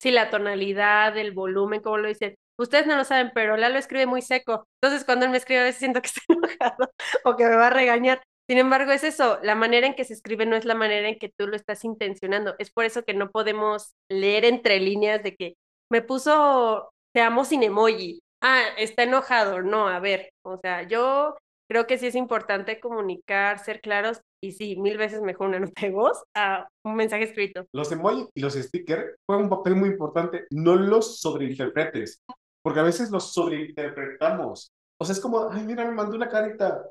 Sí, 0.01 0.11
la 0.11 0.29
tonalidad, 0.29 1.17
el 1.17 1.31
volumen, 1.31 1.81
como 1.81 1.97
lo 1.97 2.07
dicen. 2.07 2.35
Ustedes 2.59 2.85
no 2.87 2.95
lo 2.97 3.03
saben, 3.03 3.31
pero 3.33 3.57
Lalo 3.57 3.77
escribe 3.79 4.05
muy 4.05 4.21
seco. 4.21 4.65
Entonces, 4.81 5.05
cuando 5.05 5.25
él 5.25 5.31
me 5.31 5.37
escribe, 5.37 5.61
a 5.61 5.63
veces 5.63 5.79
siento 5.79 6.01
que 6.01 6.07
está 6.13 6.21
enojado 6.29 6.91
o 7.23 7.35
que 7.35 7.45
me 7.45 7.55
va 7.55 7.67
a 7.67 7.71
regañar. 7.71 8.21
Sin 8.47 8.59
embargo, 8.59 8.91
es 8.91 9.03
eso, 9.03 9.39
la 9.41 9.55
manera 9.55 9.87
en 9.87 9.95
que 9.95 10.03
se 10.03 10.13
escribe 10.13 10.45
no 10.45 10.55
es 10.55 10.65
la 10.65 10.75
manera 10.75 11.09
en 11.09 11.17
que 11.17 11.31
tú 11.35 11.47
lo 11.47 11.55
estás 11.55 11.83
intencionando. 11.83 12.55
Es 12.59 12.71
por 12.71 12.85
eso 12.85 13.03
que 13.03 13.13
no 13.13 13.31
podemos 13.31 13.93
leer 14.09 14.45
entre 14.45 14.79
líneas 14.79 15.23
de 15.23 15.35
que 15.35 15.55
me 15.91 16.01
puso 16.01 16.91
te 17.15 17.21
amo 17.21 17.45
sin 17.45 17.63
emoji. 17.63 18.19
Ah, 18.41 18.61
está 18.77 19.03
enojado. 19.03 19.61
No, 19.61 19.87
a 19.87 19.99
ver, 19.99 20.31
o 20.43 20.57
sea, 20.57 20.83
yo 20.83 21.35
creo 21.69 21.87
que 21.87 21.97
sí 21.97 22.07
es 22.07 22.15
importante 22.15 22.79
comunicar, 22.81 23.59
ser 23.59 23.79
claros 23.79 24.21
y 24.43 24.51
sí, 24.51 24.75
mil 24.75 24.97
veces 24.97 25.21
mejor 25.21 25.47
una 25.47 25.59
nota 25.61 25.81
de 25.81 25.91
voz 25.91 26.23
a 26.35 26.67
un 26.83 26.95
mensaje 26.95 27.23
escrito. 27.23 27.65
Los 27.73 27.91
emojis 27.91 28.27
y 28.35 28.41
los 28.41 28.53
stickers 28.53 29.15
juegan 29.25 29.45
un 29.45 29.49
papel 29.49 29.75
muy 29.75 29.89
importante. 29.89 30.45
No 30.51 30.75
los 30.75 31.19
sobreinterpretes, 31.21 32.21
porque 32.61 32.81
a 32.81 32.83
veces 32.83 33.09
los 33.11 33.33
sobreinterpretamos. 33.33 34.71
O 34.99 35.05
sea, 35.05 35.13
es 35.13 35.21
como, 35.21 35.49
ay, 35.49 35.63
mira, 35.63 35.85
me 35.85 35.91
mandó 35.91 36.15
una 36.17 36.29
carita. 36.29 36.83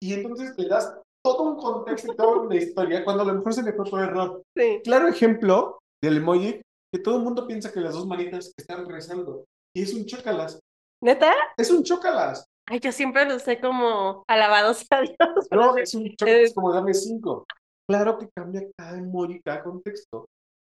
Y 0.00 0.14
entonces 0.14 0.54
le 0.56 0.68
das 0.68 0.96
todo 1.22 1.42
un 1.42 1.56
contexto 1.56 2.12
y 2.12 2.16
toda 2.16 2.38
una 2.38 2.56
historia 2.56 3.04
cuando 3.04 3.22
a 3.22 3.26
lo 3.26 3.34
mejor 3.34 3.52
se 3.52 3.62
le 3.62 3.72
fue 3.72 3.84
por 3.84 4.00
error. 4.00 4.42
Sí. 4.56 4.80
Claro 4.84 5.08
ejemplo 5.08 5.78
del 6.02 6.18
emoji 6.18 6.60
que 6.92 7.00
todo 7.00 7.16
el 7.16 7.22
mundo 7.22 7.46
piensa 7.46 7.72
que 7.72 7.80
las 7.80 7.94
dos 7.94 8.06
manitas 8.06 8.52
están 8.56 8.88
rezando. 8.88 9.44
Y 9.74 9.82
es 9.82 9.94
un 9.94 10.06
chócalas. 10.06 10.58
¿Neta? 11.02 11.32
Es 11.56 11.70
un 11.70 11.82
chócalas. 11.82 12.46
Ay, 12.66 12.80
yo 12.80 12.92
siempre 12.92 13.24
lo 13.24 13.38
sé 13.38 13.60
como 13.60 14.24
alabados 14.28 14.86
a 14.90 15.00
Dios. 15.00 15.48
No, 15.50 15.76
es 15.76 15.94
un 15.94 16.14
chócalas 16.16 16.54
como 16.54 16.72
dame 16.72 16.94
cinco. 16.94 17.46
Claro 17.88 18.18
que 18.18 18.28
cambia 18.34 18.62
cada 18.76 18.98
emoji, 18.98 19.40
cada 19.42 19.62
contexto. 19.62 20.26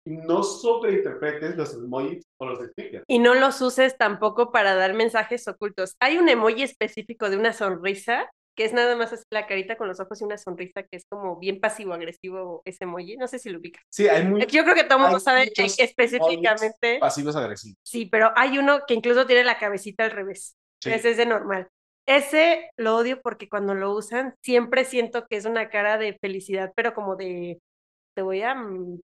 Y 0.05 0.17
no 0.17 0.43
sobreinterpretes 0.43 1.55
los 1.55 1.73
emojis 1.75 2.25
o 2.37 2.45
los 2.45 2.59
stickers. 2.59 3.05
Y 3.07 3.19
no 3.19 3.35
los 3.35 3.61
uses 3.61 3.97
tampoco 3.97 4.51
para 4.51 4.75
dar 4.75 4.93
mensajes 4.93 5.47
ocultos. 5.47 5.95
Hay 5.99 6.17
un 6.17 6.27
emoji 6.27 6.63
específico 6.63 7.29
de 7.29 7.37
una 7.37 7.53
sonrisa, 7.53 8.29
que 8.55 8.65
es 8.65 8.73
nada 8.73 8.95
más 8.95 9.11
así 9.13 9.23
la 9.31 9.47
carita 9.47 9.77
con 9.77 9.87
los 9.87 9.99
ojos 9.99 10.21
y 10.21 10.23
una 10.23 10.37
sonrisa 10.37 10.83
que 10.83 10.97
es 10.97 11.05
como 11.09 11.39
bien 11.39 11.59
pasivo-agresivo 11.59 12.61
ese 12.65 12.83
emoji. 12.83 13.17
No 13.17 13.27
sé 13.27 13.39
si 13.39 13.49
lo 13.49 13.59
ubicas. 13.59 13.83
Sí, 13.89 14.07
hay 14.07 14.25
muy 14.25 14.45
Yo 14.45 14.63
creo 14.63 14.75
que 14.75 14.83
todo 14.83 14.99
mundo 14.99 15.19
sabe 15.19 15.51
específicamente. 15.55 16.99
pasivos 16.99 17.35
agresivos. 17.35 17.77
Sí, 17.83 18.05
pero 18.05 18.31
hay 18.35 18.57
uno 18.57 18.81
que 18.87 18.93
incluso 18.93 19.25
tiene 19.25 19.43
la 19.43 19.57
cabecita 19.57 20.05
al 20.05 20.11
revés. 20.11 20.55
Sí. 20.81 20.91
Ese 20.91 21.11
es 21.11 21.17
de 21.17 21.25
normal. 21.25 21.67
Ese 22.05 22.69
lo 22.77 22.97
odio 22.97 23.21
porque 23.21 23.47
cuando 23.47 23.73
lo 23.73 23.93
usan 23.93 24.35
siempre 24.41 24.83
siento 24.83 25.25
que 25.27 25.37
es 25.37 25.45
una 25.45 25.69
cara 25.69 25.97
de 25.97 26.17
felicidad, 26.19 26.73
pero 26.75 26.93
como 26.93 27.15
de 27.15 27.59
te 28.15 28.21
voy 28.21 28.41
a 28.41 28.53
mm, 28.53 28.99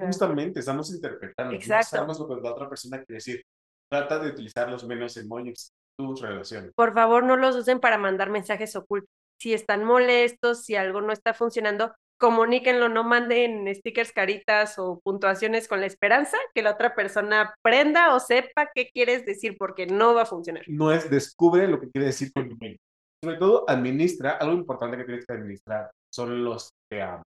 Justamente, 0.00 0.60
estamos 0.60 0.92
interpretando. 0.92 1.54
Exacto. 1.54 1.96
No 1.96 2.14
sabemos 2.14 2.18
lo 2.18 2.28
que 2.28 2.42
la 2.42 2.52
otra 2.52 2.68
persona 2.68 2.98
quiere 2.98 3.14
decir. 3.14 3.42
Trata 3.88 4.18
de 4.18 4.30
utilizar 4.30 4.68
los 4.68 4.84
menos 4.86 5.16
emojis 5.16 5.72
tus 5.98 6.20
relaciones. 6.20 6.72
por 6.74 6.94
favor 6.94 7.24
no 7.24 7.36
los 7.36 7.56
usen 7.56 7.80
para 7.80 7.98
mandar 7.98 8.30
mensajes 8.30 8.74
ocultos. 8.76 9.10
Si 9.40 9.52
están 9.52 9.84
molestos, 9.84 10.64
si 10.64 10.76
algo 10.76 11.00
no 11.00 11.12
está 11.12 11.34
funcionando, 11.34 11.92
comuníquenlo, 12.22 12.88
no 12.88 13.02
manden 13.02 13.66
stickers, 13.74 14.12
caritas 14.12 14.78
o 14.78 15.00
puntuaciones 15.02 15.66
con 15.66 15.80
la 15.80 15.86
esperanza 15.86 16.36
que 16.54 16.62
la 16.62 16.70
otra 16.70 16.94
persona 16.94 17.52
aprenda 17.58 18.14
o 18.14 18.20
sepa 18.20 18.70
qué 18.72 18.90
quieres 18.92 19.26
decir 19.26 19.56
porque 19.58 19.86
no 19.86 20.14
va 20.14 20.22
a 20.22 20.26
funcionar. 20.26 20.62
No 20.68 20.92
es 20.92 21.10
descubre 21.10 21.66
lo 21.66 21.80
que 21.80 21.90
quiere 21.90 22.06
decir 22.06 22.32
con 22.32 22.48
tu 22.48 22.54
email. 22.54 22.78
Sobre 23.24 23.38
todo, 23.38 23.64
administra. 23.68 24.32
Algo 24.32 24.54
importante 24.54 24.96
que 24.96 25.04
tienes 25.04 25.26
que 25.26 25.32
administrar 25.32 25.90
son 26.14 26.44
los 26.44 26.70
te 26.88 27.02
amo. 27.02 27.24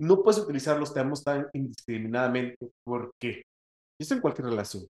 No 0.00 0.22
puedes 0.22 0.40
utilizar 0.40 0.78
los 0.78 0.92
te 0.92 0.98
amo 0.98 1.14
tan 1.24 1.48
indiscriminadamente. 1.52 2.70
¿Por 2.84 3.12
qué? 3.20 3.42
Y 3.98 4.02
esto 4.02 4.14
en 4.14 4.20
cualquier 4.20 4.48
relación. 4.48 4.84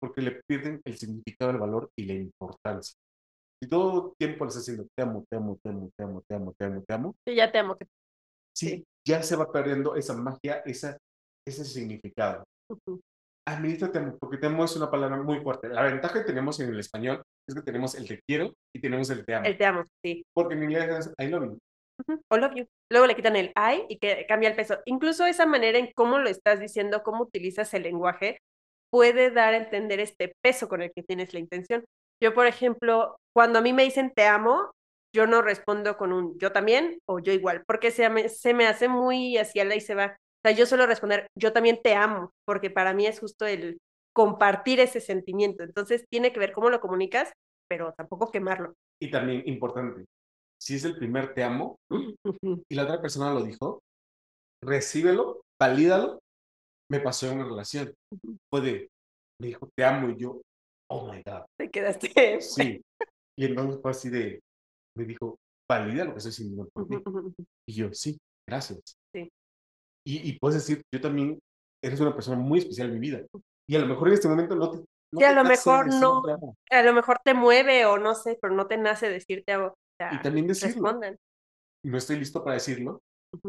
Porque 0.00 0.22
le 0.22 0.40
pierden 0.48 0.80
el 0.84 0.96
significado, 0.96 1.50
el 1.50 1.58
valor 1.58 1.90
y 1.98 2.06
la 2.06 2.14
importancia. 2.14 2.94
Si 3.62 3.68
todo 3.68 4.14
tiempo 4.18 4.44
le 4.44 4.48
estás 4.48 4.64
diciendo 4.66 4.88
te 4.96 5.02
amo, 5.02 5.24
te 5.30 5.36
amo, 5.36 5.58
te 5.62 5.68
amo, 5.70 5.90
te 5.96 6.02
amo, 6.04 6.22
te 6.26 6.34
amo, 6.34 6.52
te 6.58 6.64
amo, 6.64 6.82
te 6.82 6.94
amo, 6.94 7.14
Sí, 7.26 7.34
ya 7.34 7.52
te 7.52 7.58
amo. 7.58 7.76
sí, 8.56 8.68
Sí. 8.68 8.84
ya 9.06 9.22
se 9.22 9.36
va 9.36 9.52
perdiendo 9.52 9.94
esa 9.96 10.14
magia, 10.16 10.62
esa, 10.64 10.96
ese 11.46 11.64
significado. 11.64 12.44
Administra 13.46 13.90
te 13.90 13.98
amo, 13.98 14.16
porque 14.18 14.38
te 14.38 14.46
amo 14.46 14.64
es 14.64 14.76
una 14.76 14.90
palabra 14.90 15.16
muy 15.22 15.40
fuerte. 15.40 15.68
La 15.68 15.82
ventaja 15.82 16.20
que 16.20 16.24
tenemos 16.26 16.58
en 16.60 16.70
el 16.70 16.78
español 16.80 17.22
es 17.48 17.54
que 17.54 17.62
tenemos 17.62 17.94
el 17.96 18.06
te 18.06 18.20
quiero 18.26 18.54
y 18.74 18.80
tenemos 18.80 19.10
el 19.10 19.24
te 19.26 19.34
amo. 19.34 19.46
El 19.46 19.58
te 19.58 19.64
amo, 19.66 19.84
sí. 20.04 20.24
Porque 20.34 20.54
en 20.54 20.62
inglés 20.62 21.06
es 21.08 21.14
I 21.18 21.28
love 21.28 21.44
you. 21.44 21.58
O 22.30 22.36
love 22.38 22.54
you. 22.54 22.64
Luego 22.90 23.06
le 23.06 23.16
quitan 23.16 23.36
el 23.36 23.48
I 23.56 23.84
y 23.88 23.98
que 23.98 24.24
cambia 24.26 24.48
el 24.50 24.56
peso. 24.56 24.78
Incluso 24.86 25.26
esa 25.26 25.44
manera 25.46 25.78
en 25.78 25.90
cómo 25.94 26.18
lo 26.18 26.30
estás 26.30 26.60
diciendo, 26.60 27.02
cómo 27.02 27.24
utilizas 27.24 27.74
el 27.74 27.82
lenguaje, 27.82 28.38
puede 28.90 29.30
dar 29.30 29.54
a 29.54 29.58
entender 29.58 30.00
este 30.00 30.34
peso 30.42 30.68
con 30.68 30.82
el 30.82 30.92
que 30.92 31.02
tienes 31.02 31.32
la 31.32 31.40
intención. 31.40 31.84
Yo, 32.22 32.34
por 32.34 32.46
ejemplo, 32.46 33.16
cuando 33.34 33.58
a 33.58 33.62
mí 33.62 33.72
me 33.72 33.84
dicen 33.84 34.12
te 34.14 34.26
amo, 34.26 34.72
yo 35.14 35.26
no 35.26 35.42
respondo 35.42 35.96
con 35.96 36.12
un 36.12 36.38
yo 36.38 36.52
también 36.52 36.98
o 37.08 37.18
yo 37.18 37.32
igual, 37.32 37.64
porque 37.66 37.90
se 37.90 38.08
me, 38.08 38.28
se 38.28 38.54
me 38.54 38.66
hace 38.66 38.88
muy 38.88 39.36
hacia 39.38 39.64
la 39.64 39.74
y 39.76 39.80
se 39.80 39.94
va. 39.94 40.16
O 40.16 40.48
sea, 40.48 40.56
yo 40.56 40.66
suelo 40.66 40.86
responder 40.86 41.26
yo 41.38 41.52
también 41.52 41.80
te 41.82 41.94
amo, 41.94 42.32
porque 42.46 42.70
para 42.70 42.94
mí 42.94 43.06
es 43.06 43.20
justo 43.20 43.46
el 43.46 43.78
compartir 44.14 44.80
ese 44.80 45.00
sentimiento. 45.00 45.62
Entonces 45.62 46.04
tiene 46.10 46.32
que 46.32 46.40
ver 46.40 46.52
cómo 46.52 46.70
lo 46.70 46.80
comunicas, 46.80 47.32
pero 47.68 47.92
tampoco 47.96 48.30
quemarlo. 48.30 48.74
Y 49.00 49.10
también 49.10 49.42
importante, 49.46 50.04
si 50.60 50.76
es 50.76 50.84
el 50.84 50.96
primer 50.96 51.34
te 51.34 51.42
amo 51.42 51.76
y 52.68 52.74
la 52.74 52.84
otra 52.84 53.00
persona 53.00 53.32
lo 53.32 53.42
dijo, 53.42 53.80
recíbelo, 54.62 55.40
valídalo. 55.58 56.20
Me 56.90 57.00
pasó 57.00 57.28
en 57.28 57.38
una 57.38 57.48
relación. 57.48 57.94
Puede, 58.50 58.88
me 59.40 59.48
dijo 59.48 59.68
te 59.76 59.84
amo 59.84 60.10
y 60.10 60.16
yo, 60.16 60.40
oh 60.90 61.12
my 61.12 61.22
God, 61.22 61.44
Te 61.58 61.70
quedaste. 61.70 62.10
sí. 62.40 62.82
Y 63.38 63.44
entonces 63.46 63.80
fue 63.80 63.90
así 63.92 64.10
de, 64.10 64.40
me 64.96 65.04
dijo, 65.04 65.36
valida 65.70 66.04
lo 66.04 66.12
que 66.12 66.18
estoy 66.18 66.32
sintiendo 66.32 66.68
por 66.72 66.82
ujú. 66.82 67.32
Y 67.68 67.74
yo, 67.74 67.92
sí, 67.92 68.18
gracias. 68.48 68.80
Sí. 69.14 69.28
Y, 70.04 70.28
y 70.28 70.38
puedes 70.38 70.66
decir, 70.66 70.82
yo 70.92 71.00
también 71.00 71.38
eres 71.82 72.00
una 72.00 72.12
persona 72.14 72.36
muy 72.36 72.58
especial 72.58 72.88
en 72.88 72.94
mi 72.94 73.00
vida. 73.00 73.24
Y 73.68 73.76
a 73.76 73.78
lo 73.78 73.86
mejor 73.86 74.08
en 74.08 74.14
este 74.14 74.28
momento 74.28 74.56
no 74.56 74.70
te. 74.70 74.78
no 74.78 74.84
Sí, 75.18 75.24
a 75.24 75.32
lo 75.32 75.44
mejor 75.44 75.86
no. 75.86 76.22
A 76.70 76.82
lo 76.82 76.92
mejor 76.92 77.18
te 77.24 77.34
mueve 77.34 77.86
o 77.86 77.98
no 77.98 78.14
sé, 78.14 78.36
pero 78.40 78.52
no 78.52 78.66
te 78.66 78.76
nace 78.76 79.08
decirte 79.08 79.52
algo. 79.52 79.68
O 79.68 79.96
sea, 79.96 80.12
Y 80.14 80.22
también 80.22 80.48
decirlo. 80.48 80.74
respondan. 80.74 81.16
No 81.84 81.98
estoy 81.98 82.18
listo 82.18 82.42
para 82.42 82.54
decirlo. 82.54 83.00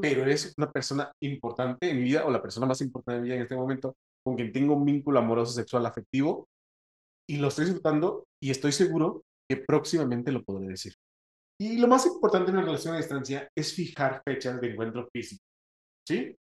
Pero 0.02 0.24
eres 0.24 0.54
una 0.58 0.72
persona 0.72 1.12
importante 1.22 1.90
en 1.90 1.98
mi 1.98 2.04
vida 2.04 2.26
o 2.26 2.32
la 2.32 2.42
persona 2.42 2.66
más 2.66 2.82
importante 2.82 3.18
en 3.18 3.22
mi 3.22 3.28
vida 3.30 3.36
en 3.38 3.44
este 3.44 3.56
momento 3.56 3.96
con 4.24 4.36
quien 4.36 4.52
tengo 4.52 4.76
un 4.76 4.86
vínculo 4.86 5.20
amoroso, 5.20 5.54
sexual, 5.54 5.86
afectivo 5.86 6.48
y 7.30 7.38
lo 7.38 7.48
estoy 7.48 7.66
disfrutando 7.66 8.26
y 8.42 8.52
estoy 8.52 8.72
seguro 8.72 9.24
que 9.50 9.58
próximamente 9.58 10.32
lo 10.32 10.44
podré 10.44 10.68
decir. 10.68 10.94
Y 11.60 11.78
lo 11.78 11.88
más 11.88 12.06
importante 12.06 12.50
en 12.50 12.58
una 12.58 12.66
relación 12.66 12.96
a 12.96 12.98
distancia 12.98 13.48
es 13.56 13.74
fijar 13.74 14.22
fechas 14.26 14.60
de 14.60 14.72
encuentro 14.72 15.08
físico. 15.14 15.44
¿Sí? 16.08 16.36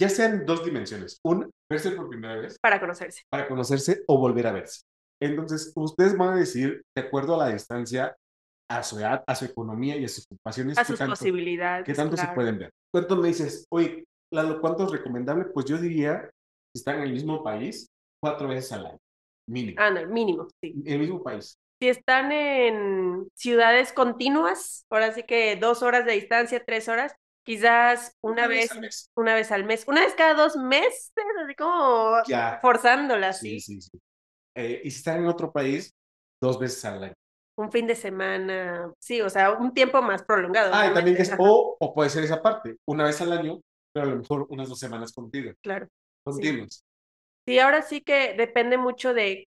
Ya 0.00 0.10
sean 0.10 0.44
dos 0.44 0.64
dimensiones. 0.64 1.18
Una, 1.24 1.48
verse 1.70 1.92
por 1.92 2.08
primera 2.08 2.36
vez 2.36 2.58
Para 2.60 2.78
conocerse. 2.78 3.22
para 3.30 3.48
conocerse 3.48 4.04
o 4.06 4.18
volver 4.18 4.46
a 4.46 4.52
verse. 4.52 4.82
Entonces, 5.22 5.72
ustedes 5.74 6.16
van 6.16 6.34
a 6.34 6.36
decir, 6.36 6.82
de 6.94 7.02
acuerdo 7.02 7.34
a 7.34 7.46
la 7.46 7.52
distancia, 7.52 8.14
a 8.68 8.82
su 8.82 8.98
edad, 8.98 9.22
a 9.26 9.34
su 9.34 9.44
economía 9.44 9.96
y 9.96 10.04
a 10.04 10.08
sus 10.08 10.24
ocupaciones, 10.30 10.78
A 10.78 10.84
sus 10.84 10.98
tanto- 10.98 11.12
posibilidades. 11.12 11.84
¿Qué 11.86 11.94
tanto 11.94 12.16
se 12.16 12.22
claro. 12.22 12.34
pueden 12.34 12.58
ver? 12.58 12.70
¿Cuánto 12.92 13.16
me 13.16 13.28
dices, 13.28 13.66
oye, 13.70 14.04
Lalo, 14.32 14.60
cuánto 14.60 14.84
es 14.84 14.90
recomendable? 14.92 15.44
Pues 15.46 15.66
yo 15.66 15.78
diría, 15.78 16.28
si 16.74 16.80
están 16.80 16.96
en 16.96 17.02
el 17.02 17.12
mismo 17.12 17.42
país, 17.44 17.88
cuatro 18.20 18.48
veces 18.48 18.72
al 18.72 18.86
año, 18.86 18.98
mínimo. 19.48 19.76
Ah, 19.80 19.90
no, 19.90 20.04
mínimo, 20.08 20.48
sí. 20.60 20.74
En 20.84 20.92
el 20.94 20.98
mismo 21.00 21.22
país. 21.22 21.56
Si 21.80 21.88
están 21.88 22.32
en 22.32 23.28
ciudades 23.34 23.92
continuas, 23.92 24.84
ahora 24.90 25.12
sí 25.12 25.22
que 25.22 25.56
dos 25.56 25.82
horas 25.82 26.04
de 26.06 26.12
distancia, 26.12 26.62
tres 26.64 26.88
horas, 26.88 27.14
quizás 27.44 28.12
una 28.22 28.48
vez, 28.48 28.72
al 28.72 28.80
mes. 28.80 29.10
una 29.14 29.34
vez 29.34 29.52
al 29.52 29.64
mes, 29.64 29.84
una 29.86 30.00
vez 30.00 30.14
cada 30.14 30.34
dos 30.34 30.56
meses, 30.56 31.12
así 31.44 31.54
como 31.54 32.16
Ya. 32.26 32.58
forzándola, 32.62 33.32
Sí, 33.32 33.60
sí. 33.60 33.80
sí, 33.80 33.90
sí. 33.92 33.98
Eh, 34.56 34.80
y 34.84 34.90
si 34.90 34.96
están 34.98 35.18
en 35.18 35.26
otro 35.26 35.52
país, 35.52 35.92
dos 36.42 36.58
veces 36.58 36.84
al 36.86 37.04
año. 37.04 37.14
Un 37.56 37.72
fin 37.72 37.86
de 37.86 37.94
semana, 37.94 38.92
sí, 38.98 39.22
o 39.22 39.30
sea, 39.30 39.52
un 39.52 39.72
tiempo 39.72 40.02
más 40.02 40.22
prolongado. 40.22 40.74
Ah, 40.74 40.88
y 40.90 40.94
también 40.94 41.16
es, 41.16 41.32
o, 41.38 41.76
o 41.80 41.94
puede 41.94 42.10
ser 42.10 42.24
esa 42.24 42.42
parte, 42.42 42.76
una 42.86 43.04
vez 43.04 43.20
al 43.22 43.32
año, 43.32 43.60
pero 43.92 44.06
a 44.06 44.10
lo 44.10 44.16
mejor 44.16 44.46
unas 44.50 44.68
dos 44.68 44.78
semanas 44.78 45.12
contigo, 45.12 45.52
Claro. 45.62 45.88
continuos. 46.22 46.84
Sí, 47.46 47.58
ahora 47.58 47.82
sí 47.82 48.00
que 48.02 48.34
depende 48.34 48.76
mucho 48.76 49.14
de 49.14 49.48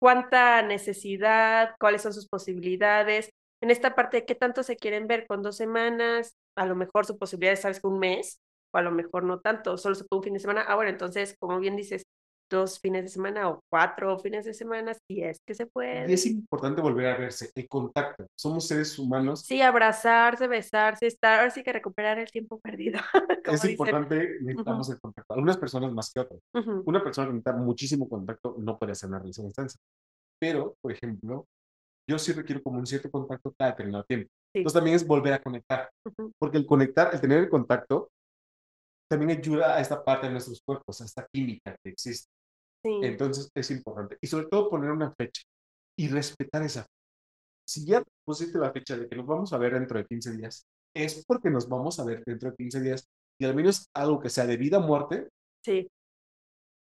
cuánta 0.00 0.62
necesidad, 0.62 1.74
cuáles 1.80 2.02
son 2.02 2.12
sus 2.14 2.28
posibilidades. 2.28 3.30
En 3.62 3.70
esta 3.70 3.94
parte 3.94 4.18
de 4.18 4.26
qué 4.26 4.34
tanto 4.34 4.62
se 4.62 4.76
quieren 4.76 5.06
ver 5.06 5.26
con 5.26 5.42
dos 5.42 5.56
semanas, 5.56 6.34
a 6.56 6.66
lo 6.66 6.76
mejor 6.76 7.06
su 7.06 7.18
posibilidad 7.18 7.54
es, 7.54 7.60
sabes, 7.60 7.80
que 7.80 7.86
un 7.86 7.98
mes, 7.98 8.40
o 8.72 8.78
a 8.78 8.82
lo 8.82 8.90
mejor 8.92 9.24
no 9.24 9.40
tanto, 9.40 9.78
solo 9.78 9.94
se 9.94 10.04
puede 10.04 10.18
un 10.20 10.24
fin 10.24 10.34
de 10.34 10.40
semana. 10.40 10.64
Ah, 10.68 10.74
bueno, 10.76 10.90
entonces, 10.90 11.36
como 11.38 11.58
bien 11.60 11.76
dices, 11.76 12.04
dos 12.50 12.78
fines 12.78 13.02
de 13.04 13.08
semana 13.08 13.48
o 13.48 13.60
cuatro 13.70 14.18
fines 14.18 14.44
de 14.44 14.54
semana, 14.54 14.94
si 15.08 15.22
es 15.22 15.40
que 15.46 15.54
se 15.54 15.66
puede. 15.66 16.10
Y 16.10 16.14
es 16.14 16.26
importante 16.26 16.80
volver 16.80 17.06
a 17.06 17.16
verse, 17.16 17.50
el 17.54 17.68
contacto. 17.68 18.26
Somos 18.36 18.66
seres 18.66 18.98
humanos. 18.98 19.40
Sí, 19.40 19.60
abrazarse, 19.60 20.46
besarse, 20.46 21.06
estar, 21.06 21.40
ahora 21.40 21.50
sí 21.50 21.62
que 21.62 21.72
recuperar 21.72 22.18
el 22.18 22.30
tiempo 22.30 22.60
perdido. 22.60 23.00
es 23.44 23.52
dicen. 23.52 23.70
importante, 23.72 24.38
necesitamos 24.40 24.90
el 24.90 25.00
contacto. 25.00 25.34
Algunas 25.34 25.56
personas 25.56 25.92
más 25.92 26.12
que 26.12 26.20
otras. 26.20 26.40
Ujú, 26.54 26.82
Una 26.86 27.02
persona 27.02 27.26
que 27.28 27.32
necesita 27.34 27.52
muchísimo 27.54 28.08
contacto 28.08 28.56
no 28.58 28.78
puede 28.78 28.92
hacer 28.92 29.08
una 29.08 29.18
relación 29.18 29.46
a 29.46 29.48
distancia. 29.48 29.80
Pero, 30.38 30.76
por 30.80 30.92
ejemplo, 30.92 31.46
yo 32.08 32.18
sí 32.18 32.32
requiero 32.32 32.62
como 32.62 32.78
un 32.78 32.86
cierto 32.86 33.10
contacto 33.10 33.52
cada 33.58 33.70
determinado 33.72 34.04
tiempo. 34.04 34.28
Sí. 34.52 34.60
Entonces 34.60 34.74
también 34.78 34.96
es 34.96 35.06
volver 35.06 35.32
a 35.32 35.42
conectar. 35.42 35.90
ujú, 36.04 36.32
Porque 36.38 36.58
el 36.58 36.66
conectar, 36.66 37.10
el 37.14 37.20
tener 37.20 37.38
el 37.38 37.48
contacto, 37.48 38.10
también 39.08 39.38
ayuda 39.38 39.76
a 39.76 39.80
esta 39.80 40.02
parte 40.02 40.26
de 40.26 40.32
nuestros 40.32 40.60
cuerpos, 40.62 41.00
a 41.00 41.04
esta 41.04 41.26
química 41.32 41.76
que 41.82 41.90
existe. 41.90 42.30
Sí. 42.84 43.00
Entonces 43.02 43.50
es 43.54 43.70
importante. 43.70 44.16
Y 44.20 44.26
sobre 44.28 44.46
todo 44.46 44.70
poner 44.70 44.90
una 44.90 45.12
fecha 45.14 45.42
y 45.98 46.08
respetar 46.08 46.62
esa 46.62 46.82
fecha. 46.82 46.90
Si 47.66 47.86
ya 47.86 48.02
pusiste 48.26 48.58
la 48.58 48.72
fecha 48.72 48.96
de 48.96 49.08
que 49.08 49.16
nos 49.16 49.26
vamos 49.26 49.52
a 49.52 49.58
ver 49.58 49.72
dentro 49.74 49.98
de 49.98 50.04
15 50.06 50.32
días, 50.36 50.64
es 50.94 51.24
porque 51.26 51.48
nos 51.50 51.68
vamos 51.68 51.98
a 51.98 52.04
ver 52.04 52.22
dentro 52.24 52.50
de 52.50 52.56
15 52.56 52.80
días 52.80 53.06
y 53.40 53.46
al 53.46 53.54
menos 53.54 53.88
algo 53.96 54.20
que 54.20 54.28
sea 54.30 54.46
de 54.46 54.56
vida 54.56 54.78
o 54.78 54.82
muerte, 54.82 55.28
Sí. 55.64 55.88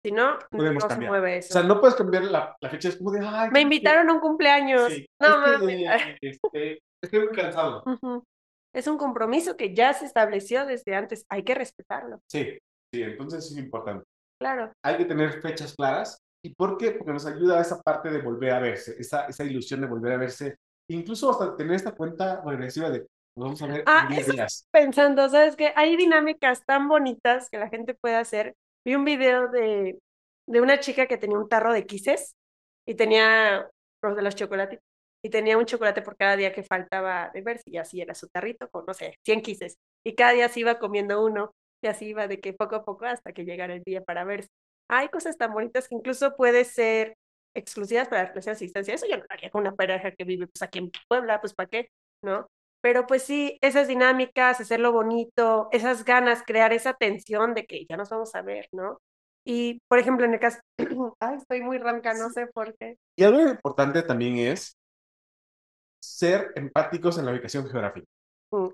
Si 0.04 0.12
no, 0.12 0.38
Podemos 0.52 0.74
no 0.74 0.80
se 0.82 0.88
cambiar. 0.88 1.10
mueve 1.10 1.34
o 1.34 1.38
eso. 1.38 1.52
sea, 1.52 1.62
no 1.64 1.80
puedes 1.80 1.96
cambiar 1.96 2.22
la, 2.24 2.56
la 2.60 2.70
fecha, 2.70 2.88
es 2.90 2.96
como 2.96 3.10
de, 3.10 3.18
ay, 3.20 3.48
Me 3.50 3.54
¿qué- 3.58 3.62
invitaron 3.62 4.08
a 4.08 4.12
un 4.14 4.20
cumpleaños. 4.20 4.92
Sí, 4.92 5.04
No 5.20 5.44
es 5.44 5.60
mames. 5.60 6.18
este, 6.22 6.78
estoy 7.02 7.18
muy 7.26 7.34
cansado. 7.36 7.82
Ujú. 7.84 8.22
Es 8.72 8.86
un 8.86 8.96
compromiso 8.96 9.56
que 9.56 9.74
ya 9.74 9.92
se 9.94 10.04
estableció 10.06 10.64
desde 10.66 10.94
antes. 10.94 11.26
Hay 11.28 11.42
que 11.42 11.56
respetarlo. 11.56 12.20
Sí, 12.30 12.56
sí, 12.94 13.02
entonces 13.02 13.50
es 13.50 13.56
importante. 13.58 14.04
Claro. 14.40 14.72
Hay 14.84 14.96
que 14.96 15.04
tener 15.04 15.40
fechas 15.40 15.74
claras. 15.74 16.18
¿Y 16.44 16.54
por 16.54 16.78
qué? 16.78 16.92
Porque 16.92 17.12
nos 17.12 17.26
ayuda 17.26 17.58
a 17.58 17.62
esa 17.62 17.80
parte 17.82 18.10
de 18.10 18.22
volver 18.22 18.52
a 18.52 18.60
verse, 18.60 18.94
esa, 18.98 19.26
esa 19.26 19.44
ilusión 19.44 19.80
de 19.80 19.88
volver 19.88 20.12
a 20.12 20.16
verse, 20.18 20.56
incluso 20.88 21.30
hasta 21.30 21.56
tener 21.56 21.74
esta 21.74 21.92
cuenta 21.92 22.40
regresiva 22.44 22.90
de, 22.90 23.00
nos 23.36 23.44
vamos 23.44 23.62
a 23.62 23.66
ver 23.66 23.82
Ah, 23.86 24.02
en 24.02 24.08
10 24.14 24.20
eso- 24.22 24.32
días. 24.32 24.66
Pensando, 24.70 25.28
¿sabes 25.28 25.56
qué? 25.56 25.72
Hay 25.74 25.96
dinámicas 25.96 26.64
tan 26.64 26.86
bonitas 26.88 27.50
que 27.50 27.58
la 27.58 27.68
gente 27.68 27.94
puede 27.94 28.14
hacer. 28.14 28.54
Vi 28.86 28.94
un 28.94 29.04
video 29.04 29.48
de, 29.48 29.98
de 30.46 30.60
una 30.60 30.78
chica 30.78 31.06
que 31.06 31.18
tenía 31.18 31.38
un 31.38 31.48
tarro 31.48 31.72
de 31.72 31.84
quises 31.86 32.36
y 32.86 32.94
tenía 32.94 33.68
los 34.02 34.14
de 34.16 34.22
los 34.22 34.36
chocolates 34.36 34.78
y 35.24 35.30
tenía 35.30 35.58
un 35.58 35.66
chocolate 35.66 36.00
por 36.02 36.16
cada 36.16 36.36
día 36.36 36.52
que 36.52 36.62
faltaba 36.62 37.30
de 37.34 37.42
verse 37.42 37.64
y 37.66 37.76
así 37.78 38.00
era 38.00 38.14
su 38.14 38.28
tarrito 38.28 38.68
con, 38.70 38.86
no 38.86 38.94
sé, 38.94 39.16
100 39.24 39.42
quises. 39.42 39.76
Y 40.06 40.14
cada 40.14 40.30
día 40.32 40.48
se 40.48 40.60
iba 40.60 40.78
comiendo 40.78 41.24
uno 41.24 41.52
y 41.82 41.86
así 41.86 42.06
iba 42.06 42.28
de 42.28 42.40
que 42.40 42.52
poco 42.52 42.76
a 42.76 42.84
poco 42.84 43.06
hasta 43.06 43.32
que 43.32 43.44
llegara 43.44 43.74
el 43.74 43.82
día 43.82 44.02
para 44.02 44.24
verse. 44.24 44.48
Hay 44.88 45.08
cosas 45.08 45.36
tan 45.36 45.52
bonitas 45.52 45.88
que 45.88 45.94
incluso 45.94 46.36
puede 46.36 46.64
ser 46.64 47.16
exclusivas 47.54 48.08
para 48.08 48.26
relaciones 48.26 48.60
a 48.60 48.64
distancia. 48.64 48.94
Eso 48.94 49.06
yo 49.06 49.16
no 49.16 49.24
lo 49.24 49.28
haría 49.30 49.50
con 49.50 49.62
una 49.62 49.74
pareja 49.74 50.12
que 50.12 50.24
vive 50.24 50.46
pues 50.46 50.62
aquí 50.62 50.78
en 50.78 50.90
Puebla, 51.08 51.40
pues 51.40 51.54
¿para 51.54 51.68
qué? 51.68 51.90
¿No? 52.22 52.48
Pero 52.80 53.06
pues 53.06 53.22
sí, 53.22 53.58
esas 53.60 53.88
dinámicas, 53.88 54.60
hacerlo 54.60 54.92
bonito, 54.92 55.68
esas 55.72 56.04
ganas, 56.04 56.42
crear 56.46 56.72
esa 56.72 56.94
tensión 56.94 57.54
de 57.54 57.66
que 57.66 57.86
ya 57.88 57.96
nos 57.96 58.08
vamos 58.08 58.34
a 58.34 58.42
ver, 58.42 58.68
¿no? 58.72 59.00
Y, 59.44 59.80
por 59.88 59.98
ejemplo, 59.98 60.26
en 60.26 60.34
el 60.34 60.40
caso, 60.40 60.60
ay, 61.20 61.36
estoy 61.36 61.62
muy 61.62 61.78
ranca, 61.78 62.14
no 62.14 62.30
sé 62.30 62.46
por 62.46 62.76
qué. 62.76 62.96
Y 63.16 63.24
algo 63.24 63.40
importante 63.40 64.02
también 64.02 64.36
es 64.38 64.76
ser 66.00 66.52
empáticos 66.54 67.18
en 67.18 67.26
la 67.26 67.32
ubicación 67.32 67.66
geográfica. 67.66 68.06
Mm. 68.52 68.68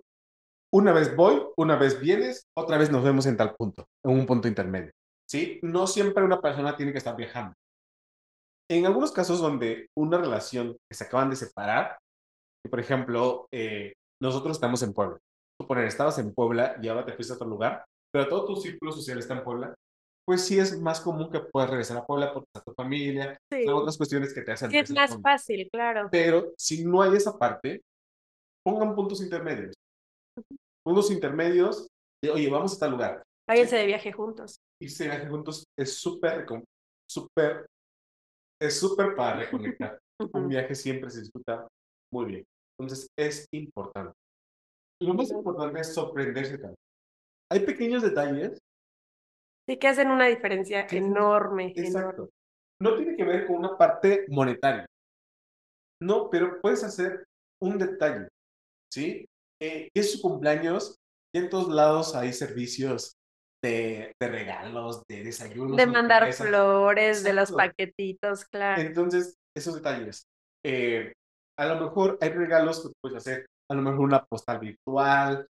Una 0.74 0.92
vez 0.92 1.14
voy, 1.14 1.40
una 1.56 1.76
vez 1.76 2.00
vienes, 2.00 2.48
otra 2.58 2.76
vez 2.78 2.90
nos 2.90 3.04
vemos 3.04 3.26
en 3.26 3.36
tal 3.36 3.54
punto, 3.54 3.86
en 4.04 4.10
un 4.10 4.26
punto 4.26 4.48
intermedio. 4.48 4.90
¿Sí? 5.30 5.60
No 5.62 5.86
siempre 5.86 6.24
una 6.24 6.40
persona 6.40 6.74
tiene 6.74 6.90
que 6.90 6.98
estar 6.98 7.14
viajando. 7.14 7.54
En 8.68 8.84
algunos 8.84 9.12
casos 9.12 9.40
donde 9.40 9.86
una 9.96 10.18
relación 10.18 10.76
que 10.90 10.96
se 10.96 11.04
acaban 11.04 11.30
de 11.30 11.36
separar, 11.36 11.96
por 12.68 12.80
ejemplo, 12.80 13.46
eh, 13.52 13.92
nosotros 14.20 14.56
estamos 14.56 14.82
en 14.82 14.92
Puebla. 14.92 15.16
Suponer, 15.60 15.84
estabas 15.84 16.18
en 16.18 16.34
Puebla 16.34 16.76
y 16.82 16.88
ahora 16.88 17.04
te 17.04 17.12
fuiste 17.12 17.34
a 17.34 17.36
otro 17.36 17.46
lugar, 17.46 17.84
pero 18.12 18.26
todo 18.26 18.44
tu 18.44 18.56
círculo 18.56 18.90
social 18.90 19.20
está 19.20 19.34
en 19.34 19.44
Puebla, 19.44 19.76
pues 20.26 20.44
sí 20.44 20.58
es 20.58 20.80
más 20.80 21.00
común 21.00 21.30
que 21.30 21.38
puedas 21.38 21.70
regresar 21.70 21.98
a 21.98 22.04
Puebla 22.04 22.34
porque 22.34 22.48
está 22.52 22.64
tu 22.64 22.74
familia, 22.74 23.38
Sí, 23.48 23.64
son 23.64 23.74
otras 23.74 23.96
cuestiones 23.96 24.34
que 24.34 24.42
te 24.42 24.50
hacen 24.50 24.72
sí 24.72 24.78
es 24.78 24.90
más 24.90 25.16
fácil, 25.22 25.68
claro. 25.70 26.08
Pero 26.10 26.52
si 26.58 26.84
no 26.84 27.00
hay 27.00 27.14
esa 27.14 27.38
parte, 27.38 27.80
pongan 28.64 28.96
puntos 28.96 29.20
intermedios. 29.22 29.72
Puntos 30.84 31.10
intermedios 31.10 31.88
de, 32.22 32.30
oye, 32.30 32.50
vamos 32.50 32.76
a 32.76 32.78
tal 32.78 32.90
lugar. 32.92 33.22
Váyanse 33.48 33.76
de 33.76 33.86
viaje 33.86 34.12
juntos. 34.12 34.60
Irse 34.80 35.04
de 35.04 35.10
viaje 35.10 35.28
juntos 35.28 35.64
es 35.78 35.98
súper, 35.98 36.46
súper, 37.10 37.66
es 38.60 38.78
súper 38.78 39.14
para 39.14 39.40
reconectar. 39.40 39.98
Un 40.32 40.48
viaje 40.48 40.74
siempre 40.74 41.10
se 41.10 41.20
disfruta 41.20 41.66
muy 42.12 42.26
bien. 42.26 42.44
Entonces, 42.78 43.08
es 43.18 43.46
importante. 43.52 44.12
lo 45.00 45.14
más 45.14 45.30
importante 45.30 45.80
es 45.80 45.94
sorprenderse 45.94 46.58
también. 46.58 46.76
Hay 47.50 47.60
pequeños 47.60 48.02
detalles. 48.02 48.58
Sí, 49.66 49.78
que 49.78 49.88
hacen 49.88 50.10
una 50.10 50.26
diferencia 50.26 50.86
enorme, 50.90 51.72
enorme. 51.72 51.72
Exacto. 51.76 52.30
No 52.80 52.96
tiene 52.96 53.16
que 53.16 53.24
ver 53.24 53.46
con 53.46 53.56
una 53.56 53.76
parte 53.76 54.26
monetaria. 54.28 54.86
No, 56.02 56.28
pero 56.28 56.60
puedes 56.60 56.84
hacer 56.84 57.24
un 57.62 57.78
detalle, 57.78 58.28
¿sí? 58.92 59.26
Eh, 59.62 59.88
es 59.94 60.12
su 60.12 60.20
cumpleaños 60.20 60.96
y 61.34 61.38
en 61.38 61.50
todos 61.50 61.68
lados 61.68 62.14
hay 62.14 62.32
servicios 62.32 63.16
de, 63.62 64.12
de 64.20 64.28
regalos, 64.28 65.02
de 65.08 65.24
desayunos. 65.24 65.76
De 65.76 65.86
mandar 65.86 66.32
flores, 66.32 67.24
de 67.24 67.32
los 67.32 67.52
paquetitos, 67.52 68.44
claro. 68.44 68.82
Entonces, 68.82 69.36
esos 69.56 69.74
detalles. 69.74 70.26
Eh, 70.64 71.12
a 71.58 71.66
lo 71.66 71.80
mejor 71.80 72.18
hay 72.20 72.30
regalos 72.30 72.82
que 72.82 72.92
puedes 73.00 73.18
hacer, 73.18 73.46
a 73.70 73.74
lo 73.74 73.82
mejor 73.82 74.00
una 74.00 74.24
postal 74.24 74.58
virtual. 74.58 75.46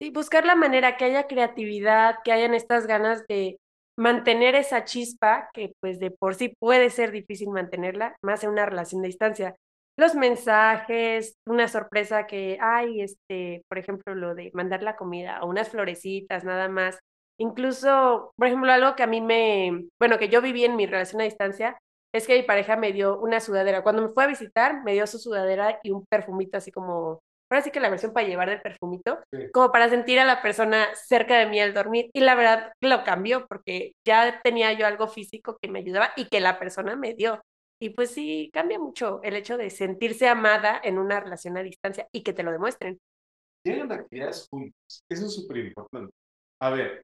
Sí, 0.00 0.10
buscar 0.10 0.44
la 0.44 0.54
manera 0.54 0.96
que 0.96 1.06
haya 1.06 1.26
creatividad, 1.26 2.16
que 2.24 2.32
hayan 2.32 2.54
estas 2.54 2.86
ganas 2.86 3.26
de 3.26 3.58
mantener 3.98 4.54
esa 4.54 4.84
chispa, 4.84 5.50
que 5.52 5.72
pues 5.80 5.98
de 5.98 6.12
por 6.12 6.36
sí 6.36 6.54
puede 6.60 6.90
ser 6.90 7.10
difícil 7.10 7.48
mantenerla, 7.50 8.16
más 8.22 8.44
en 8.44 8.50
una 8.50 8.64
relación 8.64 9.02
de 9.02 9.08
distancia. 9.08 9.56
Los 9.98 10.14
mensajes, 10.14 11.34
una 11.44 11.66
sorpresa 11.66 12.26
que 12.28 12.56
hay, 12.60 13.02
este, 13.02 13.62
por 13.68 13.78
ejemplo, 13.78 14.14
lo 14.14 14.34
de 14.36 14.52
mandar 14.54 14.82
la 14.82 14.94
comida 14.96 15.40
o 15.42 15.48
unas 15.48 15.70
florecitas, 15.70 16.44
nada 16.44 16.68
más. 16.68 17.00
Incluso, 17.40 18.32
por 18.36 18.46
ejemplo, 18.46 18.70
algo 18.72 18.94
que 18.94 19.02
a 19.02 19.08
mí 19.08 19.20
me, 19.20 19.86
bueno, 19.98 20.18
que 20.18 20.28
yo 20.28 20.40
viví 20.40 20.64
en 20.64 20.76
mi 20.76 20.86
relación 20.86 21.20
a 21.20 21.24
distancia, 21.24 21.78
es 22.14 22.26
que 22.28 22.36
mi 22.36 22.42
pareja 22.44 22.76
me 22.76 22.92
dio 22.92 23.18
una 23.18 23.40
sudadera. 23.40 23.82
Cuando 23.82 24.02
me 24.02 24.08
fue 24.10 24.24
a 24.24 24.28
visitar, 24.28 24.82
me 24.84 24.92
dio 24.92 25.06
su 25.08 25.18
sudadera 25.18 25.80
y 25.82 25.90
un 25.90 26.06
perfumito 26.06 26.56
así 26.58 26.70
como, 26.70 27.18
ahora 27.50 27.62
sí 27.62 27.70
que 27.72 27.80
la 27.80 27.90
versión 27.90 28.12
para 28.12 28.26
llevar 28.26 28.48
del 28.50 28.60
perfumito, 28.62 29.18
Sí. 29.32 29.50
como 29.52 29.72
para 29.72 29.88
sentir 29.88 30.20
a 30.20 30.24
la 30.24 30.42
persona 30.42 30.86
cerca 30.94 31.38
de 31.38 31.46
mí 31.46 31.60
al 31.60 31.74
dormir. 31.74 32.08
Y 32.12 32.20
la 32.20 32.36
verdad 32.36 32.72
lo 32.80 33.02
cambió 33.02 33.46
porque 33.48 33.92
ya 34.06 34.40
tenía 34.42 34.72
yo 34.74 34.86
algo 34.86 35.08
físico 35.08 35.58
que 35.60 35.68
me 35.68 35.80
ayudaba 35.80 36.12
y 36.16 36.28
que 36.28 36.38
la 36.40 36.58
persona 36.60 36.94
me 36.94 37.14
dio. 37.14 37.40
Y 37.80 37.90
pues 37.90 38.10
sí, 38.10 38.50
cambia 38.52 38.78
mucho 38.78 39.20
el 39.22 39.36
hecho 39.36 39.56
de 39.56 39.70
sentirse 39.70 40.26
amada 40.26 40.80
en 40.82 40.98
una 40.98 41.20
relación 41.20 41.56
a 41.56 41.62
distancia 41.62 42.08
y 42.12 42.22
que 42.22 42.32
te 42.32 42.42
lo 42.42 42.50
demuestren. 42.50 42.98
Llegan 43.64 43.92
actividades 43.92 44.46
juntos. 44.50 45.02
Eso 45.08 45.26
es 45.26 45.34
súper 45.34 45.58
importante. 45.58 46.12
A 46.60 46.70
ver, 46.70 47.02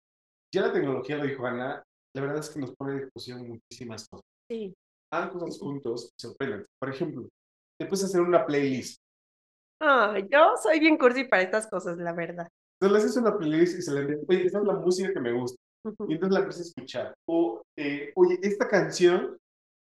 ya 0.53 0.63
la 0.63 0.73
tecnología, 0.73 1.17
lo 1.17 1.25
dijo 1.25 1.47
Ana, 1.47 1.83
la 2.15 2.23
verdad 2.23 2.39
es 2.39 2.51
que 2.51 2.61
nos 2.61 2.75
pone 2.75 2.93
a 2.93 3.05
discusión 3.05 3.49
muchísimas 3.49 4.09
cosas. 4.09 4.25
Sí. 4.51 4.75
Hagan 5.13 5.31
cosas 5.31 5.59
juntos, 5.59 6.11
sorprenden. 6.21 6.65
Por 6.81 6.91
ejemplo, 6.91 7.29
te 7.79 7.87
puedes 7.87 8.05
hacer 8.05 8.21
una 8.21 8.45
playlist. 8.45 8.99
Ah, 9.81 10.17
yo 10.31 10.55
soy 10.61 10.81
bien 10.81 10.97
cursi 10.97 11.25
para 11.25 11.43
estas 11.43 11.69
cosas, 11.69 11.99
la 11.99 12.13
verdad. 12.13 12.49
Entonces 12.81 12.93
le 12.93 12.99
haces 12.99 13.17
una 13.17 13.37
playlist 13.37 13.79
y 13.79 13.83
se 13.83 13.93
le 13.93 14.01
envías, 14.01 14.21
oye, 14.29 14.47
esta 14.47 14.59
es 14.59 14.65
la 14.65 14.75
música 14.75 15.13
que 15.13 15.21
me 15.21 15.33
gusta. 15.33 15.57
Y 16.09 16.15
entonces 16.15 16.33
la 16.33 16.39
empiezas 16.41 16.67
a 16.67 16.69
escuchar. 16.69 17.15
O, 17.29 17.63
eh, 17.77 18.13
oye, 18.17 18.39
esta 18.43 18.67
canción 18.67 19.37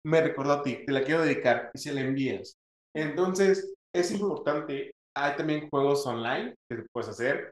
me 0.05 0.21
recordó 0.21 0.53
a 0.53 0.63
ti, 0.63 0.85
te 0.85 0.91
la 0.91 1.03
quiero 1.03 1.23
dedicar 1.23 1.71
y 1.73 1.79
se 1.79 1.91
la 1.91 2.01
envías. 2.01 2.55
Entonces, 2.95 3.73
es 3.93 4.11
importante. 4.11 4.91
Hay 5.17 5.35
también 5.35 5.69
juegos 5.69 6.05
online 6.05 6.53
que 6.69 6.85
puedes 6.93 7.09
hacer. 7.09 7.51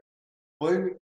Pueden 0.60 0.96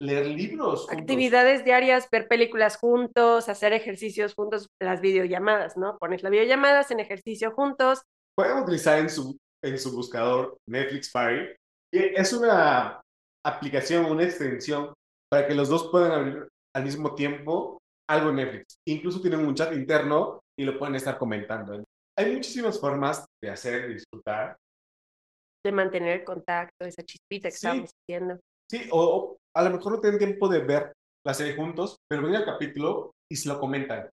leer 0.00 0.26
libros. 0.26 0.86
juntos. 0.86 0.98
Actividades 0.98 1.64
diarias, 1.64 2.08
ver 2.10 2.26
películas 2.26 2.78
juntos, 2.78 3.48
hacer 3.48 3.72
ejercicios 3.72 4.34
juntos, 4.34 4.68
las 4.80 5.00
videollamadas, 5.00 5.76
¿no? 5.76 5.98
Pones 5.98 6.22
las 6.22 6.32
videollamadas 6.32 6.90
en 6.90 7.00
ejercicio 7.00 7.52
juntos. 7.52 8.02
Pueden 8.36 8.58
utilizar 8.58 8.98
en 8.98 9.10
su, 9.10 9.36
en 9.62 9.78
su 9.78 9.94
buscador 9.94 10.56
Netflix 10.68 11.10
Party. 11.10 11.54
Es 11.92 12.32
una 12.32 13.00
aplicación, 13.44 14.06
una 14.06 14.24
extensión 14.24 14.94
para 15.30 15.46
que 15.46 15.54
los 15.54 15.68
dos 15.68 15.90
puedan 15.90 16.12
abrir 16.12 16.48
al 16.74 16.84
mismo 16.84 17.14
tiempo 17.14 17.78
algo 18.08 18.30
en 18.30 18.36
Netflix. 18.36 18.76
Incluso 18.86 19.20
tienen 19.20 19.46
un 19.46 19.54
chat 19.54 19.72
interno 19.72 20.40
y 20.58 20.64
lo 20.64 20.78
pueden 20.78 20.94
estar 20.94 21.18
comentando. 21.18 21.82
Hay 22.18 22.32
muchísimas 22.32 22.80
formas 22.80 23.24
de 23.42 23.50
hacer 23.50 23.88
disfrutar. 23.88 24.56
de 25.66 25.72
mantener 25.72 26.20
el 26.20 26.24
contacto, 26.24 26.84
esa 26.84 27.02
chispita 27.02 27.48
que 27.48 27.52
Sí. 27.52 27.56
estábamos 27.66 27.90
haciendo. 28.02 28.38
Sí, 28.70 28.86
o, 28.92 29.00
o 29.02 29.36
a 29.56 29.62
lo 29.62 29.70
mejor 29.70 29.92
no 29.92 30.00
tienen 30.00 30.18
tiempo 30.18 30.46
de 30.46 30.58
ver 30.58 30.92
la 31.26 31.32
serie 31.32 31.56
juntos, 31.56 31.96
pero 32.06 32.22
ven 32.22 32.34
el 32.34 32.44
capítulo 32.44 33.12
y 33.32 33.36
se 33.36 33.48
lo 33.48 33.58
comentan. 33.58 34.10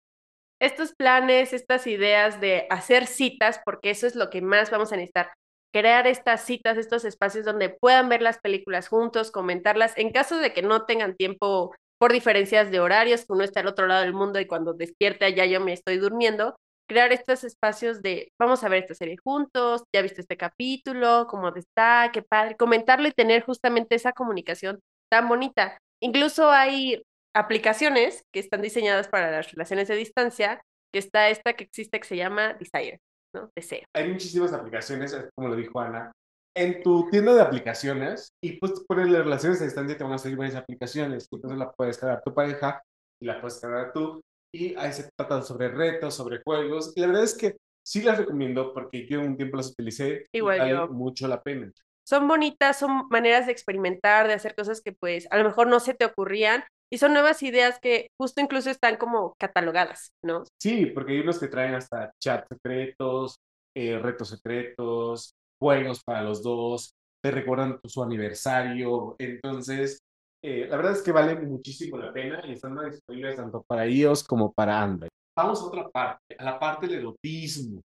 Estos 0.58 0.94
planes, 0.94 1.52
estas 1.52 1.86
ideas 1.86 2.40
de 2.40 2.66
hacer 2.70 3.06
citas, 3.06 3.60
porque 3.66 3.90
eso 3.90 4.06
es 4.06 4.14
lo 4.16 4.30
que 4.30 4.40
más 4.40 4.70
vamos 4.70 4.92
a 4.92 4.96
necesitar. 4.96 5.32
Crear 5.74 6.06
estas 6.06 6.42
citas, 6.46 6.78
estos 6.78 7.04
espacios 7.04 7.44
donde 7.44 7.68
puedan 7.68 8.08
ver 8.08 8.22
las 8.22 8.38
películas 8.38 8.88
juntos, 8.88 9.30
comentarlas, 9.30 9.92
en 9.98 10.10
caso 10.10 10.38
de 10.38 10.54
que 10.54 10.62
no 10.62 10.86
tengan 10.86 11.16
tiempo 11.16 11.74
por 12.02 12.12
diferencias 12.12 12.72
de 12.72 12.80
horarios, 12.80 13.26
uno 13.28 13.44
está 13.44 13.60
al 13.60 13.68
otro 13.68 13.86
lado 13.86 14.02
del 14.02 14.12
mundo 14.12 14.40
y 14.40 14.46
cuando 14.46 14.74
despierte 14.74 15.24
allá 15.24 15.46
yo 15.46 15.60
me 15.60 15.72
estoy 15.72 15.98
durmiendo, 15.98 16.56
crear 16.88 17.12
estos 17.12 17.44
espacios 17.44 18.02
de 18.02 18.32
vamos 18.40 18.64
a 18.64 18.68
ver 18.68 18.82
esta 18.82 18.94
serie 18.94 19.18
juntos, 19.22 19.84
ya 19.94 20.02
viste 20.02 20.20
este 20.20 20.36
capítulo, 20.36 21.28
cómo 21.30 21.54
está, 21.54 22.10
qué 22.12 22.20
padre, 22.20 22.56
comentarlo 22.56 23.06
y 23.06 23.12
tener 23.12 23.44
justamente 23.44 23.94
esa 23.94 24.10
comunicación 24.10 24.80
tan 25.12 25.28
bonita. 25.28 25.78
Incluso 26.00 26.50
hay 26.50 27.04
aplicaciones 27.36 28.24
que 28.32 28.40
están 28.40 28.62
diseñadas 28.62 29.06
para 29.06 29.30
las 29.30 29.52
relaciones 29.52 29.86
de 29.86 29.94
distancia, 29.94 30.60
que 30.92 30.98
está 30.98 31.28
esta 31.28 31.52
que 31.52 31.62
existe 31.62 32.00
que 32.00 32.08
se 32.08 32.16
llama 32.16 32.54
Desire, 32.54 32.98
¿no? 33.32 33.48
Deseo. 33.54 33.84
Hay 33.94 34.08
muchísimas 34.08 34.52
aplicaciones, 34.52 35.16
como 35.36 35.50
lo 35.50 35.54
dijo 35.54 35.78
Ana. 35.78 36.10
En 36.54 36.82
tu 36.82 37.08
tienda 37.10 37.34
de 37.34 37.40
aplicaciones, 37.40 38.32
y 38.42 38.58
pues 38.58 38.72
pones 38.86 39.08
las 39.08 39.24
relaciones 39.24 39.60
a 39.60 39.64
distancia, 39.64 39.96
te 39.96 40.04
van 40.04 40.12
a 40.12 40.18
salir 40.18 40.36
varias 40.36 40.56
aplicaciones. 40.56 41.26
Entonces 41.30 41.58
la 41.58 41.72
puedes 41.72 41.96
cargar 41.98 42.22
tu 42.22 42.34
pareja 42.34 42.82
y 43.20 43.26
la 43.26 43.40
puedes 43.40 43.58
cargar 43.58 43.92
tú. 43.92 44.20
Y 44.54 44.74
ahí 44.76 44.92
se 44.92 45.08
trata 45.16 45.40
sobre 45.42 45.68
retos, 45.68 46.14
sobre 46.14 46.42
juegos. 46.42 46.92
Y 46.94 47.00
la 47.00 47.06
verdad 47.06 47.24
es 47.24 47.36
que 47.36 47.56
sí 47.82 48.02
las 48.02 48.18
recomiendo 48.18 48.74
porque 48.74 49.06
yo 49.06 49.20
un 49.20 49.36
tiempo 49.36 49.56
las 49.56 49.70
utilicé 49.70 50.24
Igual 50.32 50.56
y 50.56 50.60
vale 50.60 50.72
yo. 50.72 50.88
mucho 50.88 51.26
la 51.26 51.42
pena. 51.42 51.72
Son 52.04 52.28
bonitas, 52.28 52.78
son 52.78 53.08
maneras 53.10 53.46
de 53.46 53.52
experimentar, 53.52 54.26
de 54.26 54.34
hacer 54.34 54.54
cosas 54.54 54.82
que 54.82 54.92
pues 54.92 55.28
a 55.30 55.38
lo 55.38 55.44
mejor 55.44 55.68
no 55.68 55.80
se 55.80 55.94
te 55.94 56.04
ocurrían 56.04 56.64
y 56.90 56.98
son 56.98 57.14
nuevas 57.14 57.42
ideas 57.42 57.78
que 57.80 58.08
justo 58.20 58.40
incluso 58.42 58.68
están 58.68 58.96
como 58.96 59.34
catalogadas, 59.38 60.12
¿no? 60.22 60.44
Sí, 60.60 60.86
porque 60.86 61.12
hay 61.12 61.20
unos 61.20 61.38
que 61.38 61.48
traen 61.48 61.74
hasta 61.74 62.12
chat 62.20 62.46
secretos, 62.48 63.36
eh, 63.74 63.98
retos 63.98 64.28
secretos, 64.28 65.34
juegos 65.62 66.02
para 66.02 66.22
los 66.22 66.42
dos, 66.42 66.92
te 67.22 67.30
recuerdan 67.30 67.78
su 67.84 68.02
aniversario. 68.02 69.14
Entonces, 69.18 70.00
eh, 70.44 70.66
la 70.68 70.76
verdad 70.76 70.92
es 70.92 71.02
que 71.02 71.12
vale 71.12 71.36
muchísimo 71.36 71.98
la 71.98 72.12
pena 72.12 72.42
y 72.44 72.52
están 72.52 72.76
disponibles 72.90 73.36
tanto 73.36 73.62
para 73.62 73.86
iOS 73.86 74.24
como 74.24 74.52
para 74.52 74.82
Android. 74.82 75.08
Vamos 75.38 75.62
a 75.62 75.66
otra 75.66 75.88
parte, 75.88 76.36
a 76.36 76.44
la 76.44 76.58
parte 76.58 76.88
del 76.88 76.98
erotismo. 76.98 77.80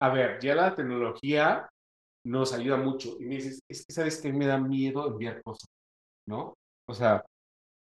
A 0.00 0.10
ver, 0.10 0.38
ya 0.40 0.54
la 0.54 0.74
tecnología 0.74 1.66
nos 2.26 2.52
ayuda 2.52 2.76
mucho. 2.76 3.16
Y 3.18 3.24
me 3.24 3.36
dices, 3.36 3.60
es 3.68 3.86
que 3.86 3.94
sabes 3.94 4.20
que 4.20 4.30
me 4.30 4.46
da 4.46 4.58
miedo 4.58 5.06
enviar 5.08 5.42
cosas, 5.42 5.68
¿no? 6.28 6.54
O 6.86 6.94
sea, 6.94 7.24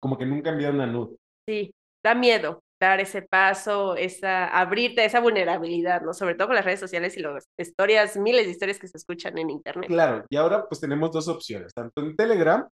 como 0.00 0.16
que 0.16 0.24
nunca 0.24 0.50
enviar 0.50 0.74
una 0.74 0.86
nude. 0.86 1.16
Sí, 1.46 1.72
da 2.04 2.14
miedo 2.14 2.60
dar 2.86 3.00
ese 3.00 3.22
paso, 3.22 3.96
esa, 3.96 4.46
abrirte 4.48 5.02
a 5.02 5.04
esa 5.04 5.20
vulnerabilidad, 5.20 6.02
¿no? 6.02 6.12
Sobre 6.12 6.34
todo 6.34 6.48
con 6.48 6.56
las 6.56 6.64
redes 6.64 6.80
sociales 6.80 7.16
y 7.16 7.20
las 7.20 7.44
historias, 7.58 8.16
miles 8.16 8.46
de 8.46 8.52
historias 8.52 8.78
que 8.78 8.88
se 8.88 8.98
escuchan 8.98 9.38
en 9.38 9.50
internet. 9.50 9.88
Claro, 9.88 10.24
y 10.28 10.36
ahora 10.36 10.66
pues 10.68 10.80
tenemos 10.80 11.10
dos 11.10 11.28
opciones, 11.28 11.72
tanto 11.72 12.02
en 12.02 12.16
Telegram, 12.16 12.66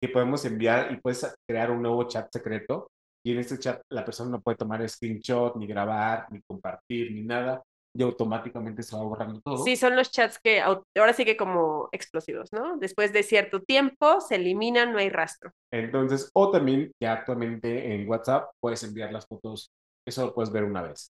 que 0.00 0.08
podemos 0.08 0.44
enviar 0.44 0.92
y 0.92 1.00
puedes 1.00 1.34
crear 1.46 1.70
un 1.70 1.82
nuevo 1.82 2.04
chat 2.08 2.28
secreto, 2.32 2.90
y 3.24 3.32
en 3.32 3.38
este 3.38 3.58
chat 3.58 3.82
la 3.90 4.04
persona 4.04 4.30
no 4.30 4.40
puede 4.40 4.56
tomar 4.56 4.88
screenshot, 4.88 5.56
ni 5.56 5.66
grabar, 5.66 6.26
ni 6.30 6.40
compartir, 6.42 7.12
ni 7.12 7.22
nada, 7.22 7.62
y 7.94 8.02
automáticamente 8.02 8.82
se 8.82 8.96
va 8.96 9.02
borrando 9.02 9.40
todo. 9.40 9.64
Sí, 9.64 9.76
son 9.76 9.96
los 9.96 10.10
chats 10.10 10.38
que 10.38 10.60
ahora 10.60 11.12
sí 11.12 11.24
que 11.24 11.36
como 11.36 11.88
explosivos, 11.92 12.52
¿no? 12.52 12.76
Después 12.78 13.12
de 13.12 13.22
cierto 13.22 13.62
tiempo 13.62 14.20
se 14.20 14.36
eliminan, 14.36 14.92
no 14.92 14.98
hay 14.98 15.08
rastro. 15.08 15.52
Entonces, 15.72 16.30
o 16.34 16.50
también 16.50 16.92
ya 17.02 17.12
actualmente 17.12 17.94
en 17.94 18.08
WhatsApp 18.08 18.50
puedes 18.60 18.82
enviar 18.84 19.12
las 19.12 19.26
fotos, 19.26 19.70
eso 20.06 20.26
lo 20.26 20.34
puedes 20.34 20.52
ver 20.52 20.64
una 20.64 20.82
vez. 20.82 21.10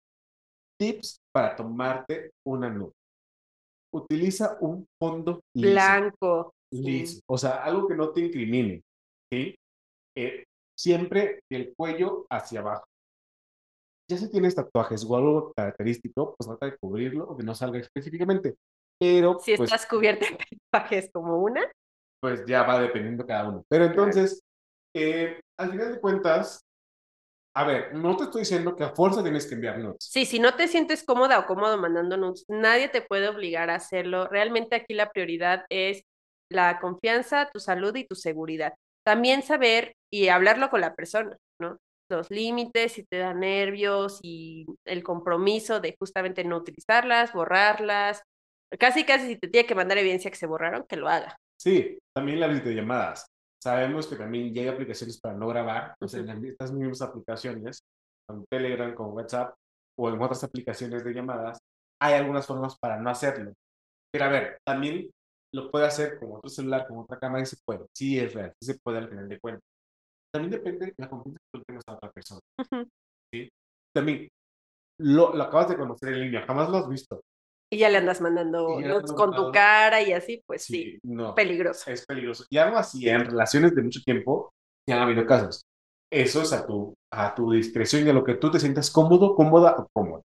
Tips 0.79 1.19
para 1.33 1.55
tomarte 1.55 2.31
una 2.47 2.69
nube. 2.69 2.93
Utiliza 3.93 4.57
un 4.61 4.85
fondo 5.01 5.41
liso. 5.55 5.71
Blanco. 5.71 6.53
sí. 6.71 6.81
liso. 6.81 7.21
O 7.27 7.37
sea, 7.37 7.63
algo 7.63 7.87
que 7.87 7.95
no 7.95 8.11
te 8.11 8.21
incrimine. 8.21 8.81
¿sí? 9.31 9.55
Eh, 10.15 10.43
siempre 10.77 11.41
el 11.51 11.73
cuello 11.75 12.25
hacia 12.29 12.61
abajo. 12.61 12.85
Ya 14.09 14.17
si 14.17 14.29
tienes 14.29 14.55
tatuajes 14.55 15.05
o 15.05 15.15
algo 15.15 15.53
característico, 15.53 16.35
pues 16.35 16.47
trata 16.47 16.65
de 16.65 16.77
cubrirlo 16.77 17.25
o 17.25 17.37
que 17.37 17.43
no 17.43 17.53
salga 17.53 17.77
específicamente. 17.77 18.55
Pero 18.99 19.39
Si 19.39 19.55
pues, 19.55 19.71
estás 19.71 19.85
cubierta 19.85 20.25
en 20.25 20.37
tatuajes 20.71 21.09
como 21.13 21.37
una, 21.37 21.61
pues 22.19 22.43
ya 22.45 22.63
va 22.63 22.81
dependiendo 22.81 23.25
cada 23.25 23.47
uno. 23.47 23.63
Pero 23.69 23.85
entonces, 23.85 24.41
eh, 24.95 25.39
al 25.57 25.71
final 25.71 25.93
de 25.93 25.99
cuentas, 26.01 26.65
a 27.55 27.63
ver, 27.63 27.93
no 27.93 28.17
te 28.17 28.25
estoy 28.25 28.41
diciendo 28.41 28.75
que 28.75 28.83
a 28.83 28.95
fuerza 28.95 29.21
tienes 29.21 29.47
que 29.47 29.55
enviar 29.55 29.77
notes. 29.79 30.07
Sí, 30.09 30.25
si 30.25 30.39
no 30.39 30.55
te 30.55 30.67
sientes 30.67 31.03
cómoda 31.03 31.39
o 31.39 31.45
cómodo 31.45 31.77
mandando 31.77 32.17
nudes, 32.17 32.45
nadie 32.47 32.89
te 32.89 33.01
puede 33.01 33.27
obligar 33.27 33.69
a 33.69 33.75
hacerlo. 33.75 34.27
Realmente 34.27 34.75
aquí 34.75 34.93
la 34.93 35.11
prioridad 35.11 35.65
es 35.69 36.03
la 36.51 36.79
confianza, 36.79 37.49
tu 37.51 37.59
salud 37.59 37.95
y 37.95 38.05
tu 38.05 38.15
seguridad. 38.15 38.73
También 39.05 39.43
saber 39.43 39.93
y 40.11 40.29
hablarlo 40.29 40.69
con 40.69 40.81
la 40.81 40.95
persona, 40.95 41.37
¿no? 41.59 41.77
Los 42.09 42.29
límites, 42.31 42.93
si 42.93 43.03
te 43.03 43.17
da 43.17 43.33
nervios 43.33 44.19
y 44.23 44.65
el 44.85 45.03
compromiso 45.03 45.79
de 45.79 45.95
justamente 45.99 46.43
no 46.43 46.57
utilizarlas, 46.57 47.33
borrarlas. 47.33 48.23
Casi, 48.79 49.03
casi 49.03 49.27
si 49.27 49.35
te 49.37 49.47
tiene 49.47 49.67
que 49.67 49.75
mandar 49.75 49.97
evidencia 49.97 50.31
que 50.31 50.37
se 50.37 50.47
borraron, 50.47 50.85
que 50.87 50.95
lo 50.95 51.07
haga. 51.07 51.37
Sí, 51.59 51.97
también 52.13 52.39
las 52.39 52.51
videollamadas. 52.51 53.27
Sabemos 53.61 54.07
que 54.07 54.15
también 54.15 54.53
ya 54.53 54.61
hay 54.61 54.67
aplicaciones 54.69 55.19
para 55.19 55.35
no 55.35 55.47
grabar, 55.47 55.95
pues 55.99 56.13
en 56.13 56.45
estas 56.45 56.71
mismas 56.71 57.01
aplicaciones, 57.01 57.83
con 58.25 58.45
Telegram, 58.45 58.93
con 58.93 59.11
WhatsApp 59.13 59.53
o 59.97 60.09
en 60.09 60.21
otras 60.21 60.43
aplicaciones 60.43 61.03
de 61.03 61.13
llamadas, 61.13 61.59
hay 62.01 62.13
algunas 62.13 62.47
formas 62.47 62.77
para 62.79 62.97
no 62.97 63.09
hacerlo. 63.09 63.53
Pero 64.11 64.25
a 64.25 64.29
ver, 64.29 64.57
también 64.65 65.09
lo 65.53 65.69
puede 65.69 65.87
hacer 65.87 66.19
con 66.19 66.31
otro 66.33 66.49
celular, 66.49 66.87
con 66.87 66.99
otra 66.99 67.19
cámara 67.19 67.43
y 67.43 67.45
se 67.45 67.57
puede. 67.65 67.85
Sí 67.93 68.17
es 68.17 68.33
real, 68.33 68.53
sí 68.61 68.71
se 68.71 68.79
puede 68.79 68.99
al 68.99 69.09
final 69.09 69.27
de 69.27 69.39
cuentas. 69.39 69.63
También 70.31 70.51
depende 70.51 70.87
de 70.87 70.93
la 70.97 71.09
confianza 71.09 71.39
que 71.39 71.59
tú 71.59 71.63
tengas 71.65 71.83
a 71.87 71.93
otra 71.93 72.11
persona. 72.11 72.41
¿sí? 73.33 73.49
También, 73.93 74.27
lo, 74.99 75.33
lo, 75.33 75.43
acabas 75.43 75.69
de 75.69 75.77
conocer 75.77 76.09
en 76.09 76.21
línea, 76.21 76.45
jamás 76.45 76.69
lo 76.69 76.77
has 76.77 76.89
visto. 76.89 77.21
Y 77.71 77.77
ya 77.77 77.89
le 77.89 77.97
andas 77.97 78.19
mandando 78.19 78.79
notes 78.79 79.13
con 79.13 79.35
tu 79.35 79.51
cara 79.51 80.01
y 80.01 80.11
así, 80.11 80.41
pues 80.47 80.63
sí, 80.63 80.97
no, 81.03 81.35
peligroso. 81.35 81.89
Es 81.91 82.03
peligroso. 82.05 82.45
Y 82.49 82.57
algo 82.57 82.77
así, 82.77 83.07
en 83.07 83.25
relaciones 83.25 83.75
de 83.75 83.83
mucho 83.83 84.01
tiempo, 84.01 84.51
ya 84.87 84.95
han 84.95 85.03
habido 85.03 85.25
casos. 85.25 85.63
Eso 86.11 86.41
es 86.41 86.51
a 86.51 86.65
tu, 86.65 86.95
a 87.13 87.35
tu 87.35 87.51
discreción 87.51 88.07
y 88.07 88.09
a 88.09 88.13
lo 88.13 88.23
que 88.23 88.35
tú 88.35 88.49
te 88.49 88.59
sientas 88.59 88.89
cómodo, 88.89 89.35
cómoda 89.35 89.75
o 89.77 89.87
cómodo. 89.93 90.23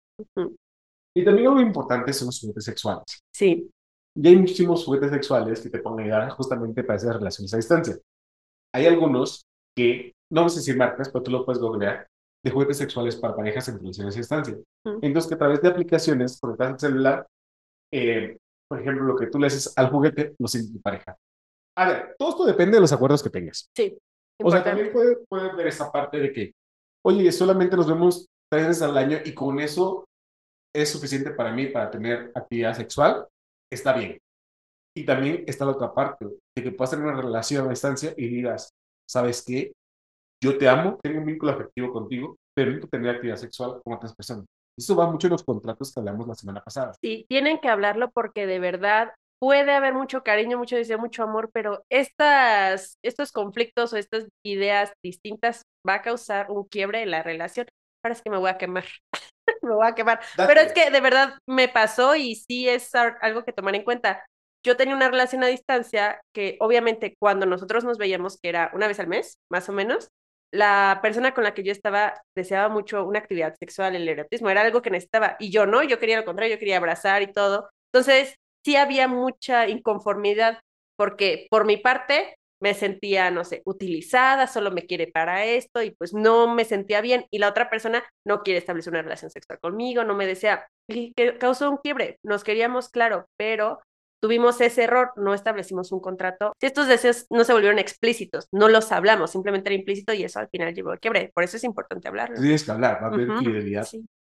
Y 1.16 1.24
también 1.24 1.48
algo 1.48 1.62
importante 1.62 2.12
son 2.12 2.26
los 2.26 2.38
juguetes 2.38 2.64
sexuales. 2.64 3.20
Sí. 3.34 3.70
Y 4.14 4.28
hay 4.28 4.36
muchísimos 4.36 4.84
juguetes 4.84 5.10
sexuales 5.10 5.60
que 5.62 5.70
te 5.70 5.78
pueden 5.78 6.00
ayudar 6.00 6.28
justamente 6.30 6.84
para 6.84 6.98
esas 6.98 7.16
relaciones 7.16 7.54
a 7.54 7.56
distancia. 7.56 7.98
Hay 8.74 8.86
algunos 8.86 9.46
que, 9.76 10.14
no 10.30 10.42
vamos 10.42 10.54
a 10.54 10.60
decir 10.60 10.76
marcas, 10.76 11.10
pero 11.10 11.22
tú 11.22 11.30
lo 11.30 11.44
puedes 11.44 11.60
googlear, 11.60 12.06
de 12.44 12.50
juguetes 12.50 12.78
sexuales 12.78 13.16
para 13.16 13.36
parejas 13.36 13.68
en 13.68 13.78
relaciones 13.78 14.14
a 14.14 14.18
distancia. 14.18 14.58
Entonces, 15.02 15.28
que 15.28 15.34
a 15.34 15.38
través 15.38 15.60
de 15.60 15.68
aplicaciones, 15.68 16.38
por 16.38 16.56
el 16.58 16.78
celular, 16.78 17.26
eh, 17.92 18.38
por 18.68 18.80
ejemplo, 18.80 19.04
lo 19.04 19.16
que 19.16 19.26
tú 19.26 19.38
le 19.38 19.48
haces 19.48 19.72
al 19.76 19.90
juguete, 19.90 20.34
lo 20.38 20.48
siente 20.48 20.72
tu 20.72 20.80
pareja. 20.80 21.16
A 21.76 21.88
ver, 21.88 22.14
todo 22.18 22.30
esto 22.30 22.44
depende 22.44 22.76
de 22.76 22.80
los 22.80 22.92
acuerdos 22.92 23.22
que 23.22 23.30
tengas. 23.30 23.68
Sí. 23.76 23.96
O 24.42 24.50
sea, 24.50 24.62
también 24.62 24.92
puede, 24.92 25.16
puede 25.28 25.54
ver 25.54 25.66
esa 25.66 25.90
parte 25.90 26.18
de 26.18 26.32
que, 26.32 26.52
oye, 27.04 27.30
solamente 27.32 27.76
nos 27.76 27.88
vemos 27.88 28.26
tres 28.50 28.68
veces 28.68 28.82
al 28.82 28.96
año 28.96 29.18
y 29.24 29.34
con 29.34 29.60
eso 29.60 30.04
es 30.74 30.90
suficiente 30.90 31.30
para 31.32 31.52
mí 31.52 31.66
para 31.66 31.90
tener 31.90 32.32
actividad 32.34 32.74
sexual, 32.74 33.26
está 33.70 33.92
bien. 33.92 34.18
Y 34.96 35.04
también 35.04 35.44
está 35.46 35.64
la 35.64 35.72
otra 35.72 35.92
parte, 35.92 36.26
de 36.26 36.62
que 36.62 36.72
puedas 36.72 36.90
tener 36.90 37.06
una 37.06 37.20
relación 37.20 37.66
a 37.66 37.70
distancia 37.70 38.14
y 38.16 38.28
digas, 38.28 38.70
¿sabes 39.10 39.44
qué? 39.44 39.72
Yo 40.42 40.56
te 40.56 40.68
amo, 40.68 40.98
tengo 41.02 41.18
un 41.18 41.26
vínculo 41.26 41.52
afectivo 41.52 41.92
contigo, 41.92 42.36
pero 42.54 42.70
no 42.70 42.86
tener 42.86 43.16
actividad 43.16 43.36
sexual 43.36 43.80
con 43.84 43.94
otras 43.94 44.14
personas. 44.14 44.46
Eso 44.78 44.96
va 44.96 45.10
mucho 45.10 45.26
en 45.26 45.32
los 45.32 45.44
contratos 45.44 45.92
que 45.92 46.00
hablamos 46.00 46.26
la 46.26 46.34
semana 46.34 46.62
pasada. 46.62 46.94
Sí, 47.02 47.26
tienen 47.28 47.58
que 47.58 47.68
hablarlo 47.68 48.10
porque 48.10 48.46
de 48.46 48.60
verdad 48.60 49.12
puede 49.38 49.72
haber 49.72 49.94
mucho 49.94 50.22
cariño, 50.22 50.58
mucho 50.58 50.76
deseo, 50.76 50.98
mucho 50.98 51.22
amor, 51.22 51.50
pero 51.52 51.84
estas, 51.90 52.96
estos 53.02 53.32
conflictos 53.32 53.92
o 53.92 53.96
estas 53.96 54.26
ideas 54.44 54.92
distintas 55.02 55.62
va 55.86 55.94
a 55.94 56.02
causar 56.02 56.50
un 56.50 56.64
quiebre 56.64 57.02
en 57.02 57.10
la 57.10 57.22
relación. 57.22 57.66
Parece 58.02 58.22
que 58.22 58.30
me 58.30 58.38
voy 58.38 58.50
a 58.50 58.58
quemar. 58.58 58.84
me 59.62 59.74
voy 59.74 59.86
a 59.86 59.94
quemar. 59.94 60.20
Pero 60.36 60.60
es 60.60 60.72
que 60.72 60.90
de 60.90 61.00
verdad 61.00 61.36
me 61.46 61.68
pasó 61.68 62.16
y 62.16 62.36
sí 62.36 62.68
es 62.68 62.94
algo 62.94 63.44
que 63.44 63.52
tomar 63.52 63.74
en 63.74 63.84
cuenta. 63.84 64.24
Yo 64.62 64.76
tenía 64.76 64.94
una 64.94 65.08
relación 65.10 65.42
a 65.42 65.46
distancia 65.46 66.20
que 66.34 66.56
obviamente 66.60 67.14
cuando 67.18 67.46
nosotros 67.46 67.84
nos 67.84 67.98
veíamos, 67.98 68.38
que 68.38 68.48
era 68.50 68.70
una 68.74 68.88
vez 68.88 69.00
al 69.00 69.08
mes, 69.08 69.38
más 69.50 69.68
o 69.68 69.72
menos, 69.72 70.08
la 70.52 70.98
persona 71.02 71.32
con 71.32 71.44
la 71.44 71.54
que 71.54 71.62
yo 71.62 71.72
estaba 71.72 72.14
deseaba 72.34 72.68
mucho 72.68 73.04
una 73.04 73.20
actividad 73.20 73.54
sexual, 73.56 73.94
el 73.96 74.08
erotismo, 74.08 74.50
era 74.50 74.62
algo 74.62 74.82
que 74.82 74.90
necesitaba. 74.90 75.36
Y 75.38 75.50
yo 75.50 75.66
no, 75.66 75.82
yo 75.82 75.98
quería 75.98 76.18
lo 76.18 76.24
contrario, 76.24 76.54
yo 76.54 76.58
quería 76.58 76.76
abrazar 76.76 77.22
y 77.22 77.32
todo. 77.32 77.70
Entonces, 77.92 78.34
sí 78.64 78.76
había 78.76 79.08
mucha 79.08 79.68
inconformidad 79.68 80.60
porque 80.96 81.46
por 81.50 81.64
mi 81.64 81.76
parte 81.76 82.36
me 82.60 82.74
sentía, 82.74 83.30
no 83.30 83.44
sé, 83.44 83.62
utilizada, 83.64 84.46
solo 84.46 84.70
me 84.70 84.84
quiere 84.86 85.06
para 85.06 85.46
esto 85.46 85.82
y 85.82 85.92
pues 85.92 86.12
no 86.12 86.54
me 86.54 86.66
sentía 86.66 87.00
bien 87.00 87.24
y 87.30 87.38
la 87.38 87.48
otra 87.48 87.70
persona 87.70 88.04
no 88.26 88.42
quiere 88.42 88.58
establecer 88.58 88.92
una 88.92 89.02
relación 89.02 89.30
sexual 89.30 89.58
conmigo, 89.60 90.04
no 90.04 90.14
me 90.14 90.26
desea 90.26 90.68
y 90.86 91.14
que 91.14 91.38
causó 91.38 91.70
un 91.70 91.78
quiebre. 91.78 92.18
Nos 92.22 92.44
queríamos, 92.44 92.90
claro, 92.90 93.26
pero 93.38 93.80
tuvimos 94.20 94.60
ese 94.60 94.84
error, 94.84 95.12
no 95.16 95.34
establecimos 95.34 95.92
un 95.92 96.00
contrato. 96.00 96.52
Estos 96.60 96.86
deseos 96.86 97.26
no 97.30 97.44
se 97.44 97.52
volvieron 97.52 97.78
explícitos, 97.78 98.48
no 98.52 98.68
los 98.68 98.92
hablamos, 98.92 99.30
simplemente 99.30 99.70
era 99.70 99.78
implícito 99.78 100.12
y 100.12 100.22
eso 100.22 100.38
al 100.38 100.48
final 100.48 100.74
llevó 100.74 100.90
al 100.90 101.00
quiebre. 101.00 101.30
Por 101.34 101.44
eso 101.44 101.56
es 101.56 101.64
importante 101.64 102.08
hablarlo. 102.08 102.40
Tienes 102.40 102.64
que 102.64 102.70
hablar, 102.70 103.02
va 103.02 103.08
a 103.08 103.10
haber 103.12 103.38
fidelidad 103.38 103.88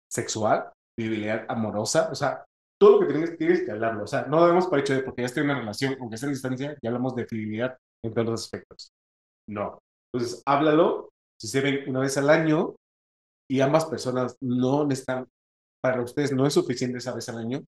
sexual, 0.09 0.71
fidelidad 0.97 1.45
amorosa, 1.49 2.09
o 2.11 2.15
sea, 2.15 2.43
todo 2.79 3.01
lo 3.01 3.07
que 3.07 3.13
tienes, 3.13 3.37
tienes 3.37 3.63
que 3.63 3.71
hablarlo. 3.71 4.03
O 4.03 4.07
sea, 4.07 4.25
no 4.25 4.41
debemos 4.41 4.67
por 4.67 4.79
hecho 4.79 4.93
de 4.93 5.03
porque 5.03 5.21
ya 5.21 5.27
estoy 5.27 5.43
en 5.43 5.49
una 5.49 5.59
relación, 5.59 5.97
aunque 5.99 6.15
esté 6.15 6.27
en 6.27 6.33
distancia, 6.33 6.77
ya 6.81 6.89
hablamos 6.89 7.15
de 7.15 7.25
fidelidad 7.25 7.77
en 8.03 8.13
todos 8.13 8.27
los 8.27 8.43
aspectos. 8.43 8.91
No. 9.47 9.79
Entonces, 10.13 10.41
háblalo, 10.45 11.09
si 11.39 11.47
se 11.47 11.61
ven 11.61 11.89
una 11.89 11.99
vez 11.99 12.17
al 12.17 12.29
año 12.29 12.75
y 13.49 13.61
ambas 13.61 13.85
personas 13.85 14.37
no 14.41 14.89
están, 14.89 15.27
para 15.81 16.01
ustedes 16.01 16.31
no 16.31 16.45
es 16.45 16.53
suficiente 16.53 16.97
esa 16.99 17.13
vez 17.13 17.27
al 17.29 17.39
año, 17.39 17.63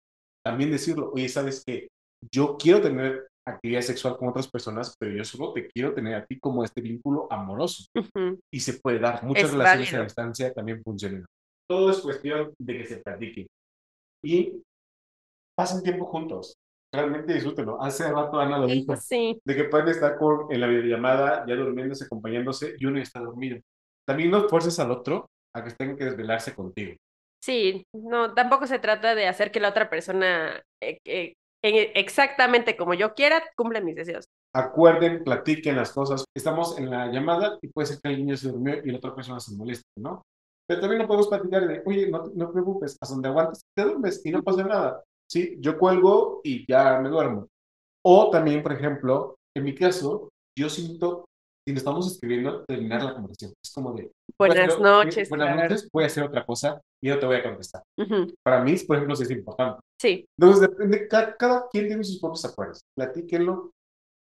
también 0.43 0.71
decirlo, 0.71 1.11
oye, 1.13 1.29
¿sabes 1.29 1.63
qué? 1.65 1.87
Yo 2.31 2.57
quiero 2.57 2.81
tener 2.81 3.27
actividad 3.47 3.81
sexual 3.81 4.17
con 4.17 4.29
otras 4.29 4.49
personas, 4.49 4.95
pero 4.99 5.13
yo 5.13 5.23
solo 5.23 5.53
te 5.53 5.67
quiero 5.67 5.93
tener 5.93 6.15
a 6.15 6.25
ti 6.25 6.39
como 6.39 6.63
este 6.63 6.81
vínculo 6.81 7.27
amoroso. 7.31 7.85
Y 8.53 8.59
se 8.59 8.73
puede 8.73 8.99
dar. 8.99 9.23
Muchas 9.23 9.51
relaciones 9.51 9.93
a 9.93 10.03
distancia 10.03 10.53
también 10.53 10.83
funcionan. 10.83 11.25
Todo 11.69 11.91
es 11.91 11.99
cuestión 11.99 12.53
de 12.59 12.77
que 12.77 12.85
se 12.85 12.97
practique. 12.97 13.47
Y 14.23 14.61
pasen 15.55 15.81
tiempo 15.81 16.05
juntos 16.05 16.55
realmente 16.93 17.33
disfrútenlo. 17.33 17.81
Hace 17.81 18.11
rato 18.11 18.39
Ana 18.39 18.57
lo 18.57 18.67
dijo, 18.67 18.93
de 19.09 19.55
que 19.55 19.63
pueden 19.65 19.87
estar 19.89 20.17
con, 20.17 20.51
en 20.51 20.59
la 20.59 20.67
videollamada 20.67 21.45
ya 21.47 21.55
durmiéndose, 21.55 22.05
acompañándose 22.05 22.75
y 22.77 22.85
uno 22.85 22.99
está 22.99 23.19
dormido. 23.19 23.59
También 24.05 24.31
no 24.31 24.47
fuerces 24.49 24.79
al 24.79 24.91
otro 24.91 25.29
a 25.55 25.63
que 25.63 25.71
tengan 25.71 25.97
que 25.97 26.05
desvelarse 26.05 26.53
contigo. 26.53 26.95
Sí, 27.43 27.85
no, 27.93 28.33
tampoco 28.33 28.67
se 28.67 28.79
trata 28.79 29.15
de 29.15 29.27
hacer 29.27 29.51
que 29.51 29.59
la 29.59 29.69
otra 29.69 29.89
persona 29.89 30.61
eh, 30.81 30.99
eh, 31.05 31.33
exactamente 31.61 32.75
como 32.75 32.93
yo 32.93 33.13
quiera 33.13 33.43
cumpla 33.55 33.81
mis 33.81 33.95
deseos. 33.95 34.25
Acuerden, 34.53 35.23
platiquen 35.23 35.75
las 35.75 35.91
cosas. 35.91 36.25
Estamos 36.35 36.77
en 36.77 36.89
la 36.89 37.07
llamada 37.11 37.57
y 37.61 37.67
puede 37.67 37.87
ser 37.87 37.99
que 38.01 38.09
el 38.09 38.17
niño 38.17 38.37
se 38.37 38.49
durmió 38.49 38.83
y 38.83 38.91
la 38.91 38.97
otra 38.97 39.15
persona 39.15 39.39
se 39.39 39.55
moleste, 39.55 39.85
¿no? 39.97 40.21
Pero 40.67 40.81
también 40.81 41.01
no 41.01 41.07
podemos 41.07 41.27
platicar 41.27 41.67
de, 41.67 41.81
oye, 41.85 42.09
no, 42.09 42.31
no 42.33 42.47
te 42.47 42.53
preocupes, 42.53 42.97
hasta 42.99 43.13
donde 43.13 43.29
aguantes, 43.29 43.61
te 43.75 43.83
duermes 43.83 44.25
y 44.25 44.31
no 44.31 44.41
pasa 44.41 44.63
nada. 44.63 45.03
¿sí? 45.31 45.57
Yo 45.59 45.77
cuelgo 45.77 46.41
y 46.43 46.65
ya 46.69 46.99
me 46.99 47.09
duermo. 47.09 47.47
O 48.05 48.29
también, 48.29 48.61
por 48.61 48.73
ejemplo, 48.73 49.35
en 49.55 49.63
mi 49.63 49.73
caso, 49.73 50.29
yo 50.57 50.69
siento, 50.69 51.25
si 51.65 51.73
nos 51.73 51.81
estamos 51.81 52.11
escribiendo, 52.11 52.65
terminar 52.65 53.03
la 53.03 53.13
conversación. 53.13 53.53
Es 53.63 53.73
como 53.73 53.93
de... 53.93 54.11
Buenas 54.37 54.79
noches. 54.79 55.29
Buenas 55.29 55.55
noches, 55.55 55.89
voy 55.93 56.03
a 56.03 56.07
hacer 56.07 56.23
otra 56.23 56.45
cosa 56.45 56.81
y 57.01 57.09
no 57.09 57.19
te 57.19 57.25
voy 57.25 57.37
a 57.37 57.43
contestar. 57.43 57.83
Para 58.43 58.63
mí, 58.63 58.75
por 58.87 58.97
ejemplo, 58.97 59.15
sí 59.15 59.23
es 59.23 59.31
importante. 59.31 59.79
Sí. 60.01 60.25
Entonces, 60.39 60.67
depende, 60.67 61.07
cada, 61.07 61.37
cada 61.37 61.69
quien 61.69 61.85
tiene 61.85 62.03
sus 62.03 62.19
propios 62.19 62.43
acuerdos. 62.43 62.81
Platíquenlo, 62.97 63.71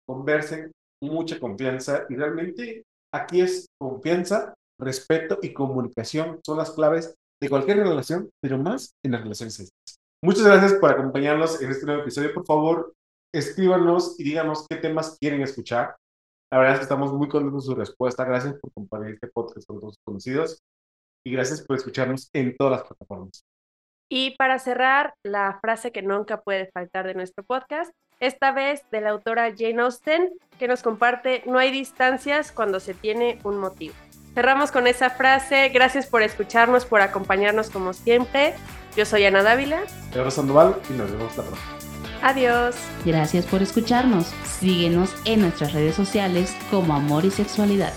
conversen, 0.07 0.71
mucha 1.01 1.39
confianza 1.39 2.05
y 2.07 2.15
realmente 2.15 2.83
aquí 3.11 3.41
es 3.41 3.65
confianza, 3.79 4.53
respeto 4.79 5.39
y 5.41 5.53
comunicación 5.53 6.39
son 6.45 6.59
las 6.59 6.69
claves 6.69 7.15
de 7.41 7.49
cualquier 7.49 7.77
relación, 7.77 8.29
pero 8.41 8.59
más 8.59 8.91
en 9.03 9.13
las 9.13 9.21
relaciones 9.21 9.71
Muchas 10.23 10.43
gracias 10.43 10.73
por 10.75 10.91
acompañarnos 10.91 11.61
en 11.61 11.71
este 11.71 11.85
nuevo 11.85 12.01
episodio. 12.03 12.33
Por 12.33 12.45
favor, 12.45 12.93
escríbanos 13.33 14.19
y 14.19 14.23
díganos 14.23 14.65
qué 14.67 14.77
temas 14.77 15.17
quieren 15.19 15.41
escuchar. 15.41 15.95
La 16.51 16.59
verdad 16.59 16.75
es 16.75 16.79
que 16.79 16.83
estamos 16.83 17.11
muy 17.11 17.27
contentos 17.27 17.65
de 17.65 17.73
su 17.73 17.75
respuesta. 17.75 18.23
Gracias 18.23 18.55
por 18.59 18.71
compartir 18.71 19.15
este 19.15 19.27
podcast 19.27 19.67
con 19.67 19.79
todos 19.79 19.95
sus 19.95 20.03
conocidos 20.03 20.63
y 21.25 21.31
gracias 21.31 21.61
por 21.61 21.75
escucharnos 21.75 22.29
en 22.33 22.55
todas 22.55 22.79
las 22.79 22.87
plataformas. 22.87 23.43
Y 24.09 24.31
para 24.37 24.59
cerrar, 24.59 25.13
la 25.23 25.57
frase 25.61 25.91
que 25.91 26.01
nunca 26.01 26.41
puede 26.41 26.69
faltar 26.71 27.07
de 27.07 27.15
nuestro 27.15 27.43
podcast, 27.43 27.91
esta 28.19 28.51
vez 28.51 28.83
de 28.91 29.01
la 29.01 29.09
autora 29.09 29.53
Jane 29.57 29.81
Austen, 29.81 30.29
que 30.57 30.67
nos 30.67 30.81
comparte, 30.83 31.43
no 31.45 31.57
hay 31.57 31.71
distancias 31.71 32.51
cuando 32.51 32.79
se 32.79 32.93
tiene 32.93 33.39
un 33.43 33.57
motivo. 33.57 33.95
Cerramos 34.33 34.71
con 34.71 34.85
esa 34.85 35.09
frase. 35.09 35.69
Gracias 35.69 36.07
por 36.07 36.21
escucharnos, 36.21 36.85
por 36.85 37.01
acompañarnos 37.01 37.69
como 37.69 37.93
siempre. 37.93 38.53
Yo 38.95 39.05
soy 39.05 39.25
Ana 39.25 39.43
Dávila. 39.43 39.81
Yo 40.13 40.29
Sandoval 40.29 40.75
y 40.89 40.93
nos 40.93 41.11
vemos 41.11 41.35
la 41.37 41.43
próxima. 41.43 41.75
Adiós. 42.21 42.75
Gracias 43.05 43.45
por 43.45 43.61
escucharnos. 43.61 44.27
Síguenos 44.59 45.15
en 45.25 45.41
nuestras 45.41 45.73
redes 45.73 45.95
sociales 45.95 46.55
como 46.69 46.95
Amor 46.95 47.23
y 47.23 47.31
Sexualidad. 47.31 47.93